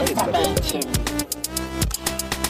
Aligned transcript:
Geisterbällchen. 0.00 0.80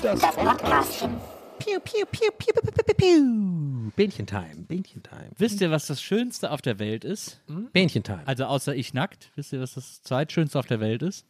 Das 0.01 0.21
Podcastchen. 0.21 1.17
Piu, 1.59 1.81
piu, 1.81 2.07
piu, 2.07 2.31
piu, 2.39 2.53
piu, 2.55 2.63
piu, 2.63 2.85
piu, 2.85 2.95
piu. 2.95 3.91
Bähnchentime, 3.97 4.67
Bähnchentime. 4.69 5.31
Wisst 5.37 5.61
ihr, 5.61 5.73
was 5.73 5.89
das 5.89 6.01
Schönste 6.01 6.53
auf 6.53 6.63
der 6.63 6.79
Welt 6.79 7.05
ist? 7.05 7.41
Bähnchentime. 7.73 8.23
Also 8.25 8.45
außer 8.45 8.77
ich 8.77 8.95
nackt. 8.95 9.33
Wisst 9.35 9.53
ihr, 9.53 9.61
was 9.61 9.75
das 9.75 10.01
zweitschönste 10.03 10.61
auf 10.61 10.67
der 10.67 10.79
Welt 10.79 11.03
ist? 11.03 11.27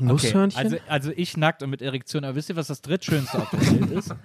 Nusshörnchen? 0.00 0.58
Also, 0.58 0.76
also 0.88 1.12
ich 1.14 1.36
nackt 1.36 1.62
und 1.62 1.68
mit 1.68 1.82
Erektion. 1.82 2.24
Aber 2.24 2.34
wisst 2.34 2.48
ihr, 2.48 2.56
was 2.56 2.68
das 2.68 2.80
drittschönste 2.80 3.42
auf 3.42 3.50
der 3.50 3.60
Welt 3.60 3.90
ist? 3.90 4.14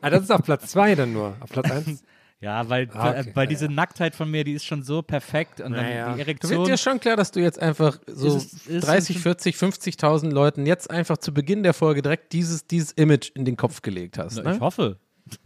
Ah, 0.00 0.10
das 0.10 0.24
ist 0.24 0.32
auf 0.32 0.42
Platz 0.42 0.66
2 0.72 0.96
dann 0.96 1.12
nur. 1.12 1.36
Auf 1.40 1.50
Platz 1.50 1.70
1. 1.70 2.02
Ja, 2.42 2.68
weil, 2.68 2.88
Ah, 2.92 3.10
okay. 3.10 3.18
weil, 3.26 3.36
weil 3.36 3.46
diese 3.46 3.68
Nacktheit 3.68 4.14
von 4.16 4.28
mir, 4.30 4.42
die 4.44 4.52
ist 4.54 4.64
schon 4.64 4.82
so 4.82 5.00
perfekt. 5.00 5.60
Und 5.60 5.72
dann 5.72 5.84
Naja. 5.84 6.06
die 6.06 6.10
Du 6.12 6.18
wird 6.18 6.28
Erektion. 6.28 6.64
dir 6.66 6.76
schon 6.76 6.98
klar, 7.00 7.16
dass 7.16 7.30
du 7.30 7.40
jetzt 7.40 7.58
einfach 7.60 7.98
so 8.06 8.36
Ist 8.36 8.52
es- 8.54 8.66
ist 8.66 8.86
30, 8.86 9.16
es- 9.16 9.22
40, 9.22 9.56
50.000 9.56 10.32
Leuten 10.32 10.66
jetzt 10.66 10.90
einfach 10.90 11.18
zu 11.18 11.32
Beginn 11.32 11.62
der 11.62 11.72
Folge 11.72 12.02
direkt 12.02 12.32
dieses, 12.32 12.66
dieses 12.66 12.90
Image 12.92 13.30
in 13.34 13.44
den 13.44 13.56
Kopf 13.56 13.80
gelegt 13.80 14.18
hast. 14.18 14.36
Na, 14.36 14.50
Ne? 14.50 14.54
ich 14.56 14.60
hoffe. 14.60 14.98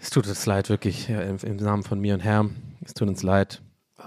Es 0.00 0.10
tut 0.10 0.26
uns 0.26 0.44
leid, 0.46 0.68
wirklich, 0.70 1.08
ja, 1.08 1.20
im, 1.22 1.36
im 1.42 1.56
Namen 1.56 1.82
von 1.82 2.00
mir 2.00 2.14
und 2.14 2.20
Herrn. 2.20 2.56
Es 2.84 2.94
tut 2.94 3.08
uns 3.08 3.22
leid. 3.22 3.60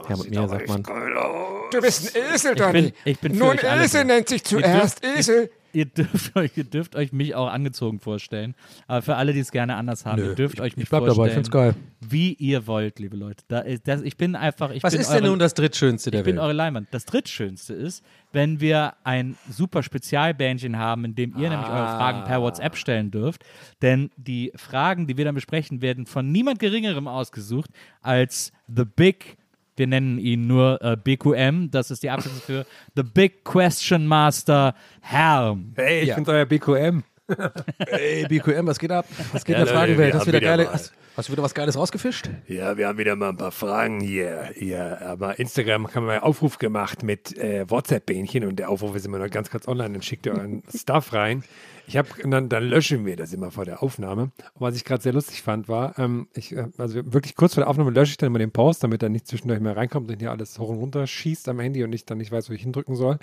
Herr 0.08 0.18
und 0.20 0.30
mir, 0.30 0.48
sagt 0.48 0.68
man. 0.70 0.84
Du 0.84 1.82
bist 1.82 2.16
ein 2.16 2.34
Esel, 2.34 2.54
Ich 2.58 2.72
bin, 2.72 2.92
ich 3.06 3.20
bin 3.20 3.38
Nun, 3.38 3.58
Esel 3.58 4.06
nennt 4.06 4.28
sich 4.30 4.44
zuerst 4.44 5.04
Esel. 5.06 5.50
Ihr 5.74 5.86
dürft, 5.86 6.36
euch, 6.36 6.52
ihr 6.56 6.64
dürft 6.64 6.96
euch 6.96 7.12
mich 7.14 7.36
auch 7.36 7.48
angezogen 7.48 8.00
vorstellen. 8.00 8.56
Aber 8.88 9.02
für 9.02 9.16
alle, 9.16 9.34
die 9.34 9.40
es 9.40 9.52
gerne 9.52 9.76
anders 9.76 10.06
haben, 10.06 10.22
ihr 10.22 10.36
dürft 10.36 10.60
euch 10.60 10.76
mich 10.78 10.84
ich 10.84 10.90
bleib 10.90 11.02
dabei, 11.02 11.12
ich 11.12 11.16
vorstellen, 11.16 11.36
find's 11.36 11.52
geil. 11.52 11.76
wie 12.02 12.34
ihr 12.34 12.68
wollt, 12.68 13.00
liebe 13.00 13.16
Leute. 13.16 13.44
Da 13.48 13.60
ist, 13.60 13.88
das, 13.88 14.02
ich 14.02 14.18
bin 14.18 14.36
einfach. 14.36 14.72
Ich 14.72 14.84
Was 14.84 14.94
bin 14.94 15.02
ist 15.02 15.10
eure, 15.10 15.22
denn 15.22 15.30
nun 15.32 15.40
das 15.40 15.54
drittschönste 15.54 16.12
der 16.12 16.22
Ich 16.22 16.26
bin 16.26 16.36
Welt? 16.36 16.44
eure 16.44 16.54
Leinwand. 16.54 16.88
Das 16.92 17.06
drittschönste 17.06 17.74
ist, 17.74 18.04
wenn 18.32 18.60
wir 18.60 18.94
ein 19.04 19.38
super 19.50 19.84
Spezialbändchen 19.84 20.78
haben, 20.78 21.06
in 21.06 21.16
dem 21.16 21.32
ihr 21.38 21.50
nämlich 21.50 21.68
eure 21.70 21.88
Fragen 21.88 22.24
per 22.26 22.42
WhatsApp 22.42 22.76
stellen 22.78 23.12
dürft. 23.12 23.44
Denn 23.82 24.10
die 24.18 24.52
Fragen, 24.56 25.08
die 25.08 25.18
wir 25.18 25.26
dann 25.26 25.36
besprechen, 25.36 25.82
werden 25.82 26.06
von 26.06 26.32
niemand 26.32 26.60
Geringerem 26.60 27.08
ausgesucht 27.08 27.70
als 28.02 28.52
The 28.74 28.84
Big. 28.86 29.38
Wir 29.78 29.88
nennen 29.88 30.18
ihn 30.20 30.48
nur 30.48 30.82
äh, 30.82 30.98
BQM. 30.98 31.70
Das 31.72 31.92
ist 31.92 32.04
die 32.04 32.10
Abkürzung 32.10 32.42
für 32.42 32.66
The 32.96 33.04
Big 33.04 33.44
Question 33.46 34.06
Master 34.08 34.76
Herm. 35.02 35.74
Hey, 35.76 36.02
ich 36.02 36.10
Ja. 36.10 36.16
bin's 36.16 36.28
euer 36.30 36.46
BQM. 36.46 37.04
Ey, 37.88 38.26
BQM, 38.28 38.68
was 38.68 38.78
geht 38.78 38.92
ab? 38.92 39.06
Was 39.32 39.46
geht 39.46 39.56
Ja, 39.56 39.62
in 39.62 39.66
der 39.66 39.74
Fragenwelt? 39.74 40.14
wir 40.14 40.20
Hast, 40.20 40.28
wieder 40.28 40.40
wieder 40.40 40.48
geile, 40.48 40.70
hast, 40.72 40.92
hast 41.16 41.30
du 41.30 41.32
wieder 41.32 41.44
was 41.44 41.54
Geiles 41.54 41.78
rausgefischt? 41.78 42.30
Ja, 42.48 42.76
wir 42.76 42.88
haben 42.90 42.98
wieder 42.98 43.16
mal 43.16 43.30
ein 43.30 43.38
paar 43.38 43.54
Fragen 43.54 44.02
hier. 44.02 44.50
hier 44.56 45.02
aber 45.02 45.40
Instagram 45.40 45.88
haben 45.96 46.06
wir 46.08 46.14
einen 46.14 46.24
Aufruf 46.24 46.58
gemacht 46.58 47.04
mit 47.04 47.38
äh, 47.38 47.70
WhatsApp-Bähnchen 47.70 48.44
und 48.46 48.58
der 48.60 48.70
Aufruf 48.70 48.96
ist 48.98 49.06
immer 49.06 49.20
noch 49.20 49.30
ganz 49.30 49.50
kurz 49.50 49.66
online. 49.68 49.94
Dann 49.94 50.02
schickt 50.02 50.26
ihr 50.26 50.34
euren 50.34 50.64
Stuff 50.76 51.14
rein. 51.14 51.44
Ich 51.88 51.98
habe 51.98 52.10
dann, 52.24 52.50
dann 52.50 52.64
löschen 52.64 53.06
wir 53.06 53.16
das 53.16 53.34
immer 53.34 53.52
vor 53.52 53.66
der 53.66 53.84
Aufnahme. 53.84 54.32
Und 54.54 54.62
was 54.62 54.76
ich 54.76 54.86
gerade 54.86 55.02
sehr 55.02 55.14
lustig 55.14 55.42
fand, 55.42 55.68
war, 55.68 55.98
ähm, 56.00 56.28
ich, 56.34 56.56
äh, 56.56 56.68
also 56.78 57.14
wirklich 57.14 57.36
kurz 57.36 57.54
vor 57.56 57.62
der 57.62 57.70
Aufnahme 57.70 57.92
lösche 57.92 58.12
ich 58.12 58.18
dann 58.18 58.28
immer 58.28 58.40
den 58.40 58.52
Post, 58.52 58.84
damit 58.84 59.04
er 59.04 59.10
nicht 59.10 59.28
zwischendurch 59.28 59.60
mehr 59.60 59.76
reinkommt 59.76 60.10
und 60.12 60.20
hier 60.20 60.32
alles 60.32 60.58
hoch 60.60 60.70
und 60.70 60.78
runter 60.78 61.08
schießt 61.08 61.50
am 61.50 61.60
Handy 61.60 61.84
und 61.84 61.94
ich 61.94 62.06
dann 62.06 62.18
nicht 62.18 62.32
weiß, 62.32 62.50
wo 62.50 62.54
ich 62.54 62.62
hindrücken 62.62 62.96
soll. 62.96 63.20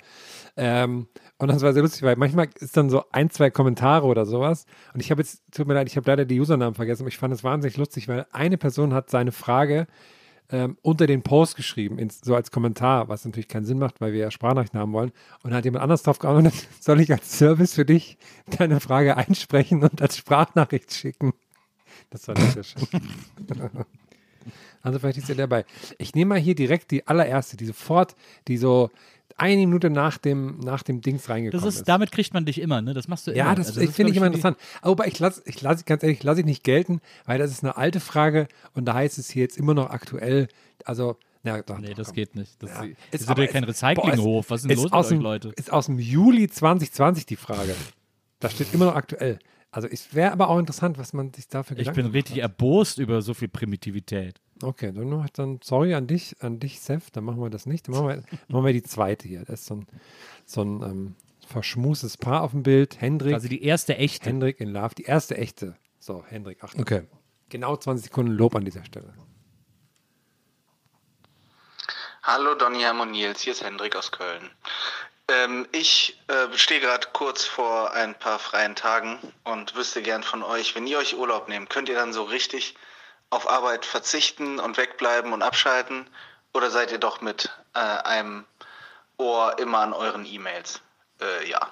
Ähm, 0.57 1.07
und 1.37 1.47
das 1.49 1.61
war 1.61 1.73
sehr 1.73 1.81
lustig, 1.83 2.03
weil 2.03 2.15
manchmal 2.15 2.49
ist 2.59 2.75
dann 2.75 2.89
so 2.89 3.03
ein, 3.11 3.29
zwei 3.29 3.49
Kommentare 3.49 4.05
oder 4.05 4.25
sowas. 4.25 4.65
Und 4.93 4.99
ich 4.99 5.11
habe 5.11 5.21
jetzt, 5.21 5.41
tut 5.51 5.67
mir 5.67 5.73
leid, 5.73 5.87
ich 5.87 5.97
habe 5.97 6.09
leider 6.09 6.25
die 6.25 6.39
Usernamen 6.39 6.75
vergessen, 6.75 7.03
aber 7.03 7.09
ich 7.09 7.17
fand 7.17 7.33
es 7.33 7.43
wahnsinnig 7.43 7.77
lustig, 7.77 8.07
weil 8.07 8.25
eine 8.31 8.57
Person 8.57 8.93
hat 8.93 9.09
seine 9.09 9.31
Frage 9.31 9.87
ähm, 10.51 10.77
unter 10.81 11.07
den 11.07 11.21
Post 11.21 11.55
geschrieben, 11.55 11.99
ins, 11.99 12.21
so 12.21 12.35
als 12.35 12.51
Kommentar, 12.51 13.07
was 13.07 13.25
natürlich 13.25 13.47
keinen 13.47 13.65
Sinn 13.65 13.79
macht, 13.79 14.01
weil 14.01 14.13
wir 14.13 14.19
ja 14.19 14.31
Sprachnachrichten 14.31 14.79
haben 14.79 14.93
wollen. 14.93 15.11
Und 15.43 15.51
dann 15.51 15.55
hat 15.55 15.65
jemand 15.65 15.83
anders 15.83 16.03
drauf 16.03 16.19
geantwortet, 16.19 16.67
soll 16.79 16.99
ich 17.01 17.11
als 17.11 17.37
Service 17.37 17.73
für 17.73 17.85
dich 17.85 18.17
deine 18.57 18.79
Frage 18.79 19.17
einsprechen 19.17 19.83
und 19.83 20.01
als 20.01 20.17
Sprachnachricht 20.17 20.93
schicken? 20.93 21.33
Das 22.09 22.27
war 22.27 22.35
nicht 22.35 22.53
sehr 22.53 22.63
schön. 22.63 22.87
Also 24.81 24.99
vielleicht 24.99 25.17
ist 25.17 25.29
er 25.29 25.35
dabei. 25.35 25.65
Ich 25.97 26.15
nehme 26.15 26.29
mal 26.29 26.39
hier 26.39 26.55
direkt 26.55 26.91
die 26.91 27.05
allererste, 27.05 27.57
die 27.57 27.65
sofort, 27.65 28.15
die 28.47 28.57
so 28.57 28.89
eine 29.39 29.65
Minute 29.65 29.89
nach 29.89 30.17
dem, 30.17 30.59
nach 30.59 30.83
dem 30.83 31.01
Dings 31.01 31.23
Das 31.23 31.29
reingekommen 31.29 31.67
ist, 31.67 31.83
damit 31.87 32.11
kriegt 32.11 32.33
man 32.33 32.45
dich 32.45 32.59
immer, 32.61 32.81
ne? 32.81 32.93
Das 32.93 33.07
machst 33.07 33.27
du 33.27 33.31
ja, 33.31 33.45
immer. 33.45 33.55
das, 33.55 33.67
Also 33.67 33.81
ist, 33.81 33.95
finde 33.95 34.11
ich 34.11 34.17
immer 34.17 34.27
interessant. 34.27 34.57
Aber 34.81 35.07
ich 35.07 35.17
lasse, 35.19 35.41
ich 35.45 35.61
lasse, 35.61 35.83
ganz 35.85 36.03
ehrlich, 36.03 36.21
lasse 36.23 36.41
ich 36.41 36.45
nicht 36.45 36.63
gelten, 36.63 37.01
weil 37.25 37.39
das 37.39 37.51
ist 37.51 37.63
eine 37.63 37.77
alte 37.77 37.99
Frage 37.99 38.47
und 38.73 38.85
da 38.85 38.93
heißt 38.95 39.17
es 39.17 39.29
hier 39.29 39.43
jetzt 39.43 39.57
immer 39.57 39.73
noch 39.73 39.89
aktuell. 39.89 40.47
Also, 40.85 41.17
na, 41.43 41.61
doch, 41.61 41.79
Nee, 41.79 41.87
doch, 41.89 41.95
das 41.97 42.07
komm. 42.07 42.15
geht 42.15 42.35
nicht. 42.35 42.61
Das 42.61 42.69
Ja. 42.71 42.83
ist, 42.83 42.91
Ist 43.11 43.21
ist 43.21 43.29
aber- 43.29 43.41
ja 43.43 43.47
kein 43.51 43.63
ist- 43.63 43.83
Recyclinghof. 43.83 44.49
Was 44.49 44.61
ist 44.61 44.69
denn 44.69 44.77
ist 44.77 44.91
los 44.91 45.09
mit 45.09 45.11
dem, 45.11 45.17
euch, 45.19 45.23
Leute? 45.23 45.49
Ist 45.55 45.71
aus 45.71 45.85
dem 45.87 45.99
Juli 45.99 46.49
2020 46.49 47.25
die 47.25 47.35
Frage. 47.35 47.75
Da 48.39 48.49
steht 48.49 48.73
immer 48.73 48.85
noch 48.85 48.95
aktuell. 48.95 49.39
Also 49.71 49.87
es 49.87 50.15
wäre 50.15 50.31
aber 50.31 50.49
auch 50.49 50.57
interessant, 50.57 50.97
was 50.97 51.13
man 51.13 51.31
sich 51.33 51.47
dafür 51.47 51.77
Ich 51.77 51.81
Gedanken 51.81 51.95
bin 51.95 52.05
gemacht 52.05 52.15
richtig 52.15 52.43
hat. 52.43 52.51
erbost 52.51 52.97
über 52.97 53.21
so 53.21 53.33
viel 53.33 53.49
Primitivität. 53.49 54.41
Okay, 54.63 54.91
dann, 54.91 55.29
dann 55.33 55.59
sorry 55.63 55.93
an 55.93 56.07
dich, 56.07 56.35
an 56.41 56.59
dich, 56.59 56.81
Seth, 56.81 57.15
dann 57.15 57.23
machen 57.23 57.39
wir 57.41 57.49
das 57.49 57.65
nicht. 57.65 57.87
Dann 57.87 57.95
machen 57.95 58.07
wir, 58.07 58.23
machen 58.47 58.65
wir 58.65 58.73
die 58.73 58.83
zweite 58.83 59.27
hier. 59.27 59.45
Das 59.45 59.61
ist 59.61 59.65
so 59.67 59.75
ein, 59.75 59.87
so 60.45 60.61
ein 60.63 60.81
ähm, 60.81 61.15
verschmuses 61.47 62.17
Paar 62.17 62.41
auf 62.41 62.51
dem 62.51 62.63
Bild. 62.63 62.99
Hendrik, 62.99 63.33
Also 63.35 63.47
die 63.47 63.63
erste 63.63 63.95
echte. 63.97 64.27
Hendrik 64.29 64.59
in 64.59 64.69
Love, 64.69 64.95
die 64.95 65.03
erste 65.03 65.37
echte. 65.37 65.75
So, 65.99 66.23
Hendrik, 66.27 66.63
Achtung. 66.63 66.81
Okay. 66.81 67.03
Genau 67.49 67.75
20 67.75 68.05
Sekunden 68.05 68.31
Lob 68.33 68.55
an 68.55 68.65
dieser 68.65 68.83
Stelle. 68.85 69.13
Hallo 72.23 72.53
Donny 72.53 72.85
und 72.85 73.11
Nils, 73.11 73.41
hier 73.41 73.53
ist 73.53 73.63
Hendrik 73.63 73.95
aus 73.95 74.11
Köln. 74.11 74.51
Ähm, 75.29 75.67
ich 75.71 76.19
äh, 76.27 76.57
stehe 76.57 76.79
gerade 76.79 77.07
kurz 77.13 77.45
vor 77.45 77.93
ein 77.93 78.15
paar 78.15 78.39
freien 78.39 78.75
Tagen 78.75 79.19
und 79.43 79.75
wüsste 79.75 80.01
gern 80.01 80.23
von 80.23 80.41
euch, 80.41 80.75
wenn 80.75 80.87
ihr 80.87 80.97
euch 80.97 81.15
Urlaub 81.15 81.47
nehmt, 81.49 81.69
könnt 81.69 81.87
ihr 81.87 81.95
dann 81.95 82.13
so 82.13 82.23
richtig 82.23 82.75
auf 83.29 83.47
Arbeit 83.47 83.85
verzichten 83.85 84.59
und 84.59 84.77
wegbleiben 84.77 85.33
und 85.33 85.43
abschalten? 85.43 86.07
Oder 86.53 86.71
seid 86.71 86.91
ihr 86.91 86.97
doch 86.97 87.21
mit 87.21 87.51
äh, 87.75 87.79
einem 87.79 88.45
Ohr 89.17 89.59
immer 89.59 89.79
an 89.79 89.93
euren 89.93 90.25
E-Mails? 90.25 90.81
Äh, 91.21 91.47
ja. 91.47 91.71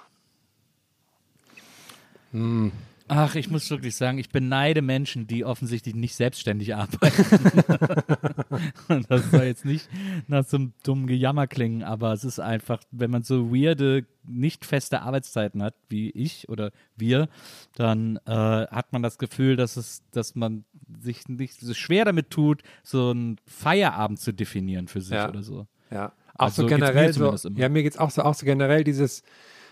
Ach, 3.09 3.35
ich 3.35 3.49
muss 3.49 3.69
wirklich 3.69 3.95
sagen, 3.95 4.17
ich 4.17 4.29
beneide 4.29 4.81
Menschen, 4.81 5.27
die 5.27 5.45
offensichtlich 5.45 5.95
nicht 5.95 6.15
selbstständig 6.15 6.75
arbeiten. 6.75 7.23
Das 9.09 9.29
soll 9.31 9.43
jetzt 9.43 9.65
nicht 9.65 9.87
nach 10.27 10.45
so 10.45 10.57
einem 10.57 10.73
dummen 10.83 11.07
Gejammer 11.07 11.47
klingen, 11.47 11.83
aber 11.83 12.13
es 12.13 12.23
ist 12.23 12.39
einfach, 12.39 12.81
wenn 12.91 13.11
man 13.11 13.23
so 13.23 13.51
weirde, 13.53 14.05
nicht 14.25 14.65
feste 14.65 15.01
Arbeitszeiten 15.01 15.61
hat, 15.63 15.75
wie 15.89 16.09
ich 16.09 16.49
oder 16.49 16.71
wir, 16.95 17.29
dann 17.75 18.17
äh, 18.25 18.31
hat 18.31 18.91
man 18.93 19.03
das 19.03 19.17
Gefühl, 19.17 19.55
dass 19.55 19.77
es, 19.77 20.03
dass 20.11 20.35
man 20.35 20.65
sich 21.01 21.27
nicht 21.29 21.59
so 21.59 21.73
schwer 21.73 22.05
damit 22.05 22.29
tut, 22.29 22.61
so 22.83 23.11
einen 23.11 23.37
Feierabend 23.45 24.19
zu 24.19 24.33
definieren 24.33 24.87
für 24.87 25.01
sich 25.01 25.13
Ja. 25.15 25.29
oder 25.29 25.43
so. 25.43 25.67
Ja, 25.91 26.13
auch 26.35 26.45
Also 26.45 26.63
so 26.63 26.67
generell 26.67 27.13
so. 27.13 27.29
immer. 27.49 27.59
Ja, 27.59 27.69
mir 27.69 27.83
geht 27.83 27.93
es 27.93 27.99
auch 27.99 28.09
so, 28.11 28.23
auch 28.23 28.33
so 28.33 28.45
generell 28.45 28.83
dieses, 28.83 29.23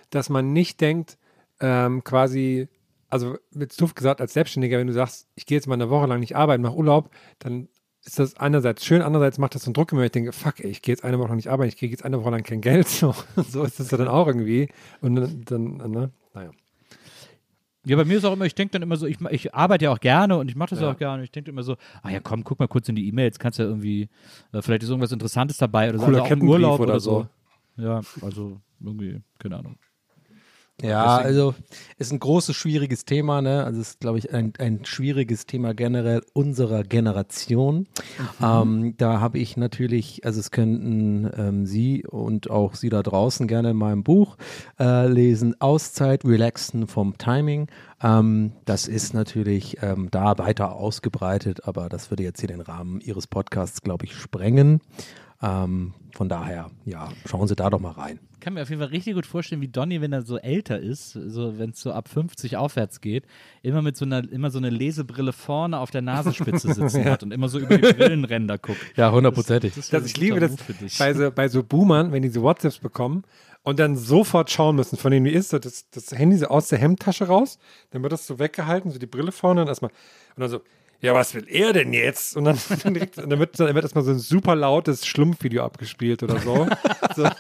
dass 0.10 0.30
man 0.30 0.54
nicht 0.54 0.80
denkt, 0.82 1.18
ähm, 1.60 2.04
quasi, 2.04 2.68
also 3.16 3.38
mit 3.52 3.80
doof 3.80 3.96
gesagt, 3.96 4.20
als 4.20 4.34
Selbstständiger, 4.34 4.78
wenn 4.78 4.88
du 4.88 4.94
sagst, 4.94 5.28
ich 5.36 5.46
gehe 5.46 5.58
jetzt 5.58 5.68
mal 5.68 5.76
eine 5.76 5.90
Woche 5.90 6.06
lang 6.06 6.20
nicht 6.20 6.36
arbeiten, 6.36 6.62
mache 6.62 6.76
Urlaub, 6.76 7.10
dann 7.40 7.70
ist 8.04 8.20
das 8.20 8.36
einerseits 8.36 8.86
schön, 8.86 9.02
andererseits 9.02 9.38
macht 9.38 9.56
das 9.56 9.64
so 9.64 9.70
einen 9.70 9.74
Druck 9.74 9.94
mir. 9.94 10.06
Ich 10.06 10.12
denke, 10.12 10.32
fuck, 10.34 10.60
ey, 10.60 10.70
ich 10.70 10.82
gehe 10.82 10.94
jetzt 10.94 11.04
eine 11.04 11.18
Woche 11.18 11.30
lang 11.30 11.38
nicht 11.38 11.50
arbeiten, 11.50 11.70
ich 11.70 11.78
kriege 11.78 11.92
jetzt 11.92 12.04
eine 12.04 12.22
Woche 12.22 12.30
lang 12.30 12.44
kein 12.44 12.62
Geld. 12.62 12.88
So, 12.96 13.16
so 13.36 13.64
ist 13.64 13.80
das 13.80 13.92
ja 13.92 13.98
dann 13.98 14.08
auch 14.08 14.28
irgendwie. 14.28 14.70
Und 15.02 15.16
dann, 15.16 15.42
dann 15.46 15.92
ne? 15.92 16.12
naja. 16.34 16.52
Ja, 17.86 17.96
bei 17.96 18.06
mir 18.06 18.18
ist 18.18 18.26
auch 18.26 18.34
immer, 18.34 18.46
ich 18.46 18.56
denke 18.56 18.74
dann 18.74 18.82
immer 18.82 18.98
so, 18.98 19.06
ich, 19.06 19.22
ich 19.30 19.54
arbeite 19.54 19.86
ja 19.86 19.92
auch 19.92 20.00
gerne 20.00 20.38
und 20.38 20.50
ich 20.50 20.56
mache 20.56 20.72
das 20.72 20.82
ja. 20.82 20.92
Auch 20.92 20.98
gerne. 20.98 21.24
Ich 21.24 21.32
denke 21.32 21.52
immer 21.52 21.64
so, 21.64 21.78
ah 22.02 22.10
ja, 22.10 22.20
komm, 22.20 22.44
guck 22.44 22.60
mal 22.60 22.68
kurz 22.68 22.90
in 22.90 22.96
die 22.96 23.08
E-Mails, 23.08 23.40
kannst 23.40 23.60
ja 23.60 23.66
irgendwie, 23.66 24.10
äh, 24.52 24.62
vielleicht 24.62 24.84
ist 24.84 24.90
irgendwas 24.90 25.12
Interessantes 25.12 25.58
dabei 25.58 25.90
oder 25.90 26.00
so, 26.00 26.06
Cooler 26.06 26.24
also 26.24 26.46
Urlaub 26.46 26.80
oder 26.80 26.94
oder 26.94 27.00
so. 27.00 27.28
Ja, 27.78 28.02
also 28.22 28.60
irgendwie, 28.84 29.22
keine 29.40 29.58
Ahnung. 29.58 29.78
Ja, 30.82 31.18
also 31.18 31.56
ist 31.98 32.12
ein 32.12 32.20
großes, 32.20 32.54
schwieriges 32.54 33.06
Thema, 33.06 33.42
ne? 33.42 33.64
Also 33.64 33.80
ist, 33.80 34.02
glaube 34.02 34.18
ich, 34.18 34.34
ein, 34.34 34.52
ein 34.60 34.84
schwieriges 34.84 35.46
Thema 35.46 35.74
generell 35.74 36.22
unserer 36.34 36.84
Generation. 36.84 37.88
Ähm, 38.44 38.94
da 38.98 39.22
habe 39.22 39.40
ich 39.40 39.56
natürlich, 39.56 40.26
also 40.26 40.42
es 40.42 40.52
könnten 40.52 41.32
ähm, 41.38 41.66
Sie 41.66 42.06
und 42.06 42.50
auch 42.50 42.76
Sie 42.76 42.90
da 42.90 43.04
draußen 43.04 43.48
gerne 43.48 43.72
in 43.72 43.78
meinem 43.78 44.04
Buch 44.04 44.36
äh, 44.78 45.08
lesen, 45.08 45.60
Auszeit, 45.62 46.26
Relaxen 46.26 46.88
vom 46.88 47.18
Timing. 47.18 47.68
Ähm, 48.04 48.52
das 48.66 48.90
ist 48.90 49.14
natürlich 49.14 49.78
ähm, 49.82 50.10
da 50.12 50.38
weiter 50.38 50.76
ausgebreitet, 50.76 51.66
aber 51.66 51.88
das 51.88 52.12
würde 52.12 52.24
jetzt 52.24 52.42
hier 52.42 52.50
den 52.50 52.62
Rahmen 52.62 53.00
Ihres 53.00 53.28
Podcasts, 53.28 53.82
glaube 53.82 54.06
ich, 54.06 54.14
sprengen. 54.14 54.82
Ähm, 55.42 55.94
von 56.12 56.28
daher, 56.28 56.70
ja, 56.86 57.10
schauen 57.26 57.48
Sie 57.48 57.56
da 57.56 57.70
doch 57.70 57.80
mal 57.80 57.92
rein. 57.92 58.20
Ich 58.46 58.48
kann 58.48 58.54
mir 58.54 58.62
auf 58.62 58.70
jeden 58.70 58.80
Fall 58.80 58.92
richtig 58.92 59.16
gut 59.16 59.26
vorstellen, 59.26 59.60
wie 59.62 59.68
Donny, 59.68 60.02
wenn 60.02 60.14
er 60.14 60.22
so 60.22 60.38
älter 60.38 60.80
ist, 60.80 61.14
so 61.14 61.58
wenn 61.58 61.72
es 61.72 61.82
so 61.82 61.92
ab 61.92 62.08
50 62.08 62.58
aufwärts 62.58 63.02
geht, 63.02 63.26
immer 63.64 63.82
mit 63.82 63.98
so 63.98 64.06
einer, 64.06 64.32
immer 64.32 64.52
so 64.52 64.60
eine 64.60 64.70
Lesebrille 64.70 65.34
vorne 65.34 65.80
auf 65.80 65.90
der 65.90 66.04
Nasenspitze 66.04 66.72
sitzen 66.72 67.06
hat 67.10 67.24
und 67.24 67.32
immer 67.32 67.50
so 67.50 67.58
über 67.58 67.76
die 67.76 67.92
Brillenränder 67.92 68.60
guckt. 68.60 68.78
Ja, 68.98 69.12
hundertprozentig. 69.12 69.74
Das, 69.74 69.90
Das, 69.90 70.06
ich 70.06 70.18
liebe 70.18 70.40
das 70.40 70.58
bei 71.00 71.16
so, 71.16 71.32
bei 71.32 71.48
so 71.48 71.64
Boomern, 71.64 72.12
wenn 72.12 72.22
die 72.22 72.30
so 72.30 72.44
WhatsApps 72.44 72.78
bekommen 72.78 73.24
und 73.64 73.80
dann 73.80 73.98
sofort 73.98 74.52
schauen 74.52 74.76
müssen, 74.76 74.96
von 74.96 75.10
denen 75.10 75.26
wie 75.26 75.32
ist 75.32 75.50
so 75.50 75.58
das, 75.58 75.90
das 75.90 76.12
Handy 76.12 76.38
so 76.38 76.46
aus 76.46 76.68
der 76.68 76.78
Hemdtasche 76.78 77.26
raus, 77.26 77.58
dann 77.90 78.04
wird 78.04 78.14
das 78.14 78.28
so 78.28 78.38
weggehalten, 78.38 78.92
so 78.92 79.00
die 79.00 79.08
Brille 79.08 79.32
vorne 79.32 79.64
und 79.64 79.70
erstmal 79.70 79.90
und 80.36 80.42
dann 80.42 80.52
so, 80.52 80.62
ja, 81.02 81.14
was 81.14 81.34
will 81.34 81.46
er 81.48 81.74
denn 81.74 81.94
jetzt? 81.94 82.36
Und 82.36 82.46
dann, 82.46 82.58
dann, 82.84 82.94
direkt, 82.94 83.18
und 83.18 83.30
dann 83.30 83.40
wird, 83.40 83.60
dann 83.60 83.74
wird 83.74 83.84
erstmal 83.86 84.04
so 84.04 84.12
ein 84.12 84.20
super 84.20 84.56
lautes 84.56 85.06
Schlumpfvideo 85.06 85.64
abgespielt 85.64 86.24
oder 86.24 86.40
so. 86.40 86.68
so. 87.16 87.24
Und 87.24 87.34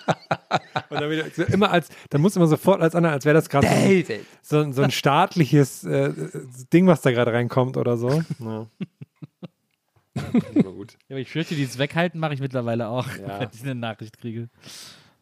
dann 1.01 1.09
wieder, 1.09 1.25
so 1.35 1.43
immer 1.43 1.71
als, 1.71 1.89
dann 2.09 2.21
muss 2.21 2.35
immer 2.35 2.47
sofort 2.47 2.81
als 2.81 2.95
andere, 2.95 3.13
als 3.13 3.25
wäre 3.25 3.35
das 3.35 3.49
gerade 3.49 3.67
so, 3.67 4.63
so, 4.63 4.71
so 4.71 4.81
ein 4.81 4.91
staatliches 4.91 5.83
äh, 5.83 6.13
Ding, 6.71 6.87
was 6.87 7.01
da 7.01 7.11
gerade 7.11 7.33
reinkommt 7.33 7.77
oder 7.77 7.97
so. 7.97 8.23
Ja. 8.39 8.67
Ja, 10.15 10.23
aber 11.09 11.19
ich 11.19 11.29
fürchte, 11.29 11.55
dieses 11.55 11.77
Weghalten 11.77 12.19
mache 12.19 12.33
ich 12.33 12.39
mittlerweile 12.39 12.87
auch, 12.87 13.07
Ja. 13.27 13.39
wenn 13.39 13.49
ich 13.53 13.61
eine 13.63 13.75
Nachricht 13.75 14.17
kriege. 14.17 14.49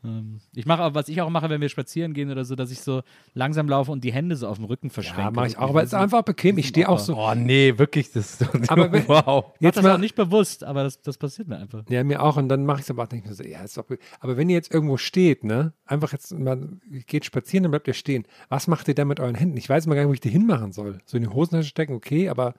Ähm, 0.04 0.40
Ich 0.54 0.66
mache 0.66 0.82
aber, 0.82 0.96
was 0.96 1.08
ich 1.08 1.22
auch 1.22 1.30
mache, 1.30 1.50
wenn 1.50 1.62
wir 1.62 1.70
spazieren 1.70 2.14
gehen 2.14 2.30
oder 2.30 2.44
so, 2.46 2.56
dass 2.56 2.72
ich 2.72 2.82
so 2.82 3.02
langsam 3.34 3.70
laufe 3.70 3.92
und 3.92 4.04
die 4.04 4.12
Hände 4.12 4.36
so 4.36 4.48
auf 4.48 4.58
dem 4.58 4.66
Rücken 4.66 4.90
verschränke. 4.90 5.22
Ja, 5.22 5.32
mache 5.32 5.48
ich 5.48 5.58
auch, 5.58 5.70
aber 5.70 5.82
es 5.82 5.88
ist 5.90 5.94
einfach 5.94 6.24
bequem. 6.24 6.58
Ich 6.58 6.68
stehe 6.68 6.90
auch 6.90 7.00
so. 7.00 7.16
Oh 7.18 7.34
nee, 7.36 7.78
wirklich, 7.78 8.12
das 8.12 8.42
ist 8.42 8.70
Aber 8.72 8.92
wenn- 8.92 9.08
wow. 9.08 9.46
Jetzt 9.60 9.78
das 9.78 9.84
mal, 9.84 9.94
auch 9.96 9.98
nicht 10.00 10.16
bewusst, 10.16 10.64
aber 10.64 10.84
das, 10.84 11.02
das 11.02 11.18
passiert 11.18 11.48
mir 11.48 11.58
einfach. 11.58 11.84
Ja, 11.90 12.04
mir 12.04 12.22
auch. 12.22 12.38
Und 12.38 12.50
dann 12.50 12.66
mache 12.66 12.80
ich 12.80 12.84
es 12.84 12.90
aber 12.92 13.04
auch 13.04 13.12
ich 13.14 13.24
mir 13.24 13.34
so, 13.34 13.44
ja, 13.44 13.62
ist 13.64 13.78
doch, 13.78 13.86
aber 14.20 14.38
wenn 14.38 14.50
ihr 14.50 14.56
jetzt 14.56 14.74
irgendwo 14.74 14.98
steht, 14.98 15.44
ne, 15.44 15.74
einfach 15.86 16.12
jetzt 16.12 16.32
mal, 16.38 16.70
ihr 16.90 17.02
geht 17.02 17.26
spazieren, 17.26 17.64
dann 17.64 17.72
bleibt 17.72 17.88
ihr 17.88 17.94
stehen. 17.94 18.26
Was 18.50 18.68
macht 18.68 18.88
ihr 18.88 18.96
da 18.96 19.06
mit 19.06 19.20
euren 19.20 19.36
Händen? 19.36 19.58
Ich 19.58 19.70
weiß 19.70 19.88
mal 19.88 19.96
gar 19.96 20.02
nicht, 20.02 20.10
wo 20.10 20.14
ich 20.14 20.20
die 20.22 20.30
hinmachen 20.30 20.72
soll. 20.74 21.00
So 21.06 21.18
in 21.18 21.24
die 21.24 21.30
Hosentasche 21.30 21.70
stecken, 21.70 21.94
okay, 21.94 22.30
aber 22.30 22.54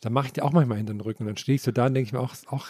dann 0.00 0.12
mache 0.12 0.26
ich 0.26 0.32
die 0.32 0.42
auch 0.42 0.52
manchmal 0.52 0.78
hinter 0.78 0.94
den 0.94 1.00
Rücken. 1.00 1.22
Und 1.22 1.26
dann 1.28 1.36
stehe 1.36 1.54
ich 1.56 1.62
so 1.62 1.70
da 1.70 1.86
und 1.86 1.94
denke 1.94 2.06
ich 2.08 2.12
mir 2.12 2.18
auch, 2.20 2.32
ist 2.32 2.48
auch, 2.48 2.66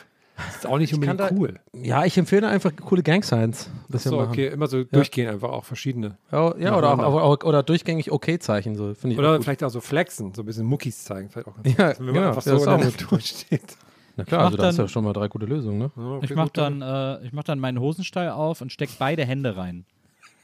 ist 0.55 0.67
auch 0.67 0.79
nicht 0.79 0.93
unbedingt 0.95 1.21
da- 1.21 1.31
cool. 1.33 1.61
Ja, 1.75 2.05
ich 2.05 2.17
empfehle 2.19 2.49
einfach 2.49 2.73
coole 2.77 3.03
Gang 3.03 3.25
Signs. 3.25 3.71
So, 3.89 4.17
machen. 4.17 4.31
okay, 4.31 4.49
immer 4.49 4.67
so 4.67 4.83
durchgehen, 4.85 5.29
einfach 5.29 5.51
auch 5.51 5.65
verschiedene. 5.65 6.17
Ja, 6.31 6.57
ja 6.57 6.77
oder, 6.77 6.93
auch, 6.95 6.99
auch, 6.99 7.23
auch, 7.23 7.45
oder 7.45 7.63
durchgängig 7.63 8.11
Okay-Zeichen, 8.11 8.75
so 8.75 8.95
finde 8.95 9.15
ich. 9.15 9.19
auch 9.19 9.23
Oder 9.25 9.37
gut. 9.37 9.45
vielleicht 9.45 9.63
auch 9.65 9.71
so 9.71 9.81
flexen, 9.81 10.33
so 10.35 10.43
ein 10.43 10.47
bisschen 10.47 10.67
Muckis 10.67 11.05
zeigen. 11.05 11.29
Vielleicht 11.31 11.49
auch 11.49 11.55
ganz 11.63 11.77
Ja, 11.77 11.89
gut. 11.93 11.99
wenn 12.01 12.07
man 12.07 12.15
ja, 12.17 12.29
einfach 12.29 12.47
ja, 12.47 12.57
so 12.57 12.63
in 12.65 12.69
auch 12.71 12.77
der. 12.79 12.87
Natur 12.91 13.21
steht. 13.21 13.77
Na 14.17 14.25
klar, 14.25 14.45
also 14.47 14.57
da 14.59 14.69
ist 14.69 14.79
ja 14.79 14.89
schon 14.89 15.05
mal 15.05 15.13
drei 15.15 15.29
gute 15.29 15.47
Lösungen, 15.47 15.79
ne? 15.79 15.91
Ja, 15.97 16.03
okay, 16.17 16.27
Ich 16.27 16.35
mache 16.35 16.51
dann, 16.53 16.83
äh, 16.83 17.25
ich 17.25 17.33
mach 17.33 17.45
dann 17.45 17.59
meinen 17.59 17.79
Hosenstall 17.81 18.29
auf 18.31 18.61
und 18.61 18.71
stecke 18.73 18.93
beide 18.99 19.25
Hände 19.25 19.57
rein. 19.57 19.85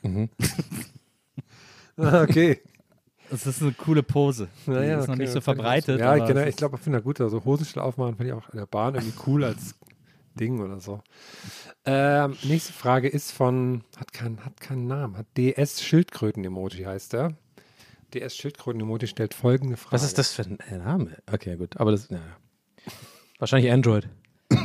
Ah, 2.01 2.23
okay. 2.23 2.61
Das 3.31 3.47
ist 3.47 3.63
eine 3.63 3.73
coole 3.73 4.03
Pose. 4.03 4.49
Die 4.67 4.71
Ja, 4.71 4.83
ja, 4.83 4.99
ist 4.99 5.07
noch 5.07 5.15
okay, 5.15 5.23
nicht 5.23 5.33
so 5.33 5.41
verbreitet. 5.41 6.01
Ja, 6.01 6.17
genau, 6.17 6.43
ich 6.43 6.57
glaube, 6.57 6.77
ich 6.77 6.83
finde 6.83 6.99
das 6.99 7.05
gut. 7.05 7.21
Also 7.21 7.45
Hosenstall 7.45 7.83
aufmachen 7.83 8.17
finde 8.17 8.33
ich 8.33 8.39
auch 8.39 8.49
in 8.51 8.59
der 8.59 8.67
Bahn 8.67 8.95
irgendwie 8.95 9.19
cool 9.27 9.45
als 9.45 9.75
Ding 10.35 10.61
oder 10.61 10.81
so. 10.81 11.03
Ähm, 11.85 12.37
nächste 12.43 12.73
Frage 12.73 13.09
ist 13.09 13.33
von, 13.33 13.85
hat, 13.99 14.13
kein, 14.13 14.45
hat 14.45 14.61
keinen 14.61 14.87
Namen, 14.87 15.17
hat 15.17 15.27
DS 15.37 15.83
Schildkröten-Emoji 15.83 16.85
heißt 16.85 17.15
er. 17.15 17.37
DS 18.15 18.37
Schildkröten-Emoji 18.37 19.07
stellt 19.09 19.35
folgende 19.35 19.77
Frage. 19.77 19.95
Was 19.95 20.05
ist 20.05 20.17
das 20.17 20.33
für 20.33 20.43
ein 20.43 20.59
äh, 20.61 20.79
Name? 20.79 21.17
Okay, 21.31 21.57
gut. 21.57 21.77
Aber 21.79 21.91
das, 21.91 22.09
naja. 22.11 22.23
Wahrscheinlich 23.39 23.71
Android. 23.71 24.09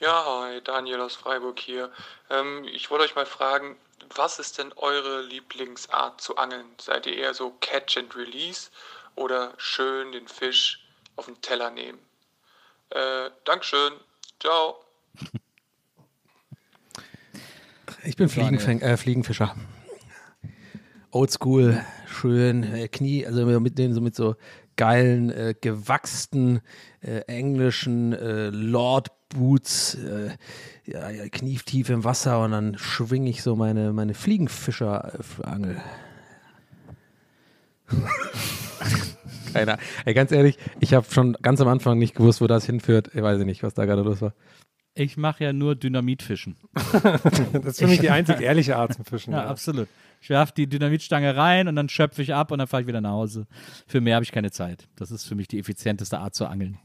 Ja, 0.00 0.22
hi, 0.26 0.60
Daniel 0.62 1.00
aus 1.00 1.16
Freiburg 1.16 1.58
hier. 1.58 1.90
Ähm, 2.28 2.64
ich 2.74 2.90
wollte 2.90 3.04
euch 3.04 3.14
mal 3.14 3.24
fragen, 3.24 3.74
was 4.16 4.38
ist 4.38 4.58
denn 4.58 4.72
eure 4.76 5.22
Lieblingsart 5.22 6.20
zu 6.20 6.36
angeln? 6.36 6.66
Seid 6.80 7.06
ihr 7.06 7.16
eher 7.16 7.34
so 7.34 7.50
Catch 7.60 7.96
and 7.96 8.14
Release 8.16 8.70
oder 9.16 9.54
schön 9.56 10.12
den 10.12 10.28
Fisch 10.28 10.86
auf 11.16 11.26
den 11.26 11.40
Teller 11.40 11.70
nehmen? 11.70 11.98
Äh, 12.90 13.30
Dankeschön. 13.44 13.94
Ciao. 14.40 14.84
Ich 18.04 18.16
bin 18.16 18.28
Fliegenfäng 18.28 18.80
äh, 18.80 18.96
Fliegenfischer. 18.96 19.54
Oldschool, 21.10 21.84
schön, 22.06 22.64
äh, 22.64 22.88
Knie, 22.88 23.26
also 23.26 23.46
mit 23.60 23.78
den 23.78 23.94
so 23.94 24.00
mit 24.00 24.16
so 24.16 24.34
geilen, 24.76 25.30
äh, 25.30 25.54
gewachsten 25.58 26.60
äh, 27.00 27.20
englischen 27.26 28.12
äh, 28.12 28.50
Lord 28.50 29.13
Boots, 29.34 29.94
äh, 29.96 30.30
ja, 30.86 31.10
ja, 31.10 31.28
knietief 31.28 31.90
im 31.90 32.04
Wasser 32.04 32.42
und 32.42 32.52
dann 32.52 32.78
schwinge 32.78 33.28
ich 33.28 33.42
so 33.42 33.54
meine, 33.56 33.92
meine 33.92 34.14
Fliegenfischer-Angel. 34.14 35.76
Keiner. 39.52 39.78
Ey, 40.04 40.14
ganz 40.14 40.32
ehrlich, 40.32 40.58
ich 40.80 40.94
habe 40.94 41.06
schon 41.10 41.34
ganz 41.40 41.60
am 41.60 41.68
Anfang 41.68 41.98
nicht 41.98 42.14
gewusst, 42.14 42.40
wo 42.40 42.46
das 42.46 42.66
hinführt. 42.66 43.10
Ich 43.14 43.22
weiß 43.22 43.38
nicht, 43.44 43.62
was 43.62 43.74
da 43.74 43.84
gerade 43.84 44.02
los 44.02 44.20
war. 44.20 44.34
Ich 44.96 45.16
mache 45.16 45.44
ja 45.44 45.52
nur 45.52 45.74
Dynamitfischen. 45.74 46.56
das 47.52 47.64
ist 47.64 47.78
für 47.80 47.86
mich 47.88 48.00
die 48.00 48.10
einzig 48.10 48.40
ehrliche 48.40 48.76
Art 48.76 48.94
zum 48.94 49.04
Fischen. 49.04 49.32
Ja, 49.32 49.42
Ja, 49.44 49.48
absolut. 49.48 49.88
Ich 50.20 50.30
werfe 50.30 50.54
die 50.56 50.66
Dynamitstange 50.66 51.36
rein 51.36 51.68
und 51.68 51.76
dann 51.76 51.88
schöpfe 51.88 52.22
ich 52.22 52.32
ab 52.32 52.50
und 52.50 52.58
dann 52.58 52.68
fahre 52.68 52.82
ich 52.82 52.86
wieder 52.86 53.00
nach 53.00 53.10
Hause. 53.10 53.46
Für 53.86 54.00
mehr 54.00 54.14
habe 54.14 54.24
ich 54.24 54.32
keine 54.32 54.50
Zeit. 54.50 54.88
Das 54.96 55.10
ist 55.10 55.24
für 55.24 55.34
mich 55.34 55.48
die 55.48 55.58
effizienteste 55.58 56.18
Art 56.18 56.34
zu 56.34 56.46
angeln. 56.46 56.78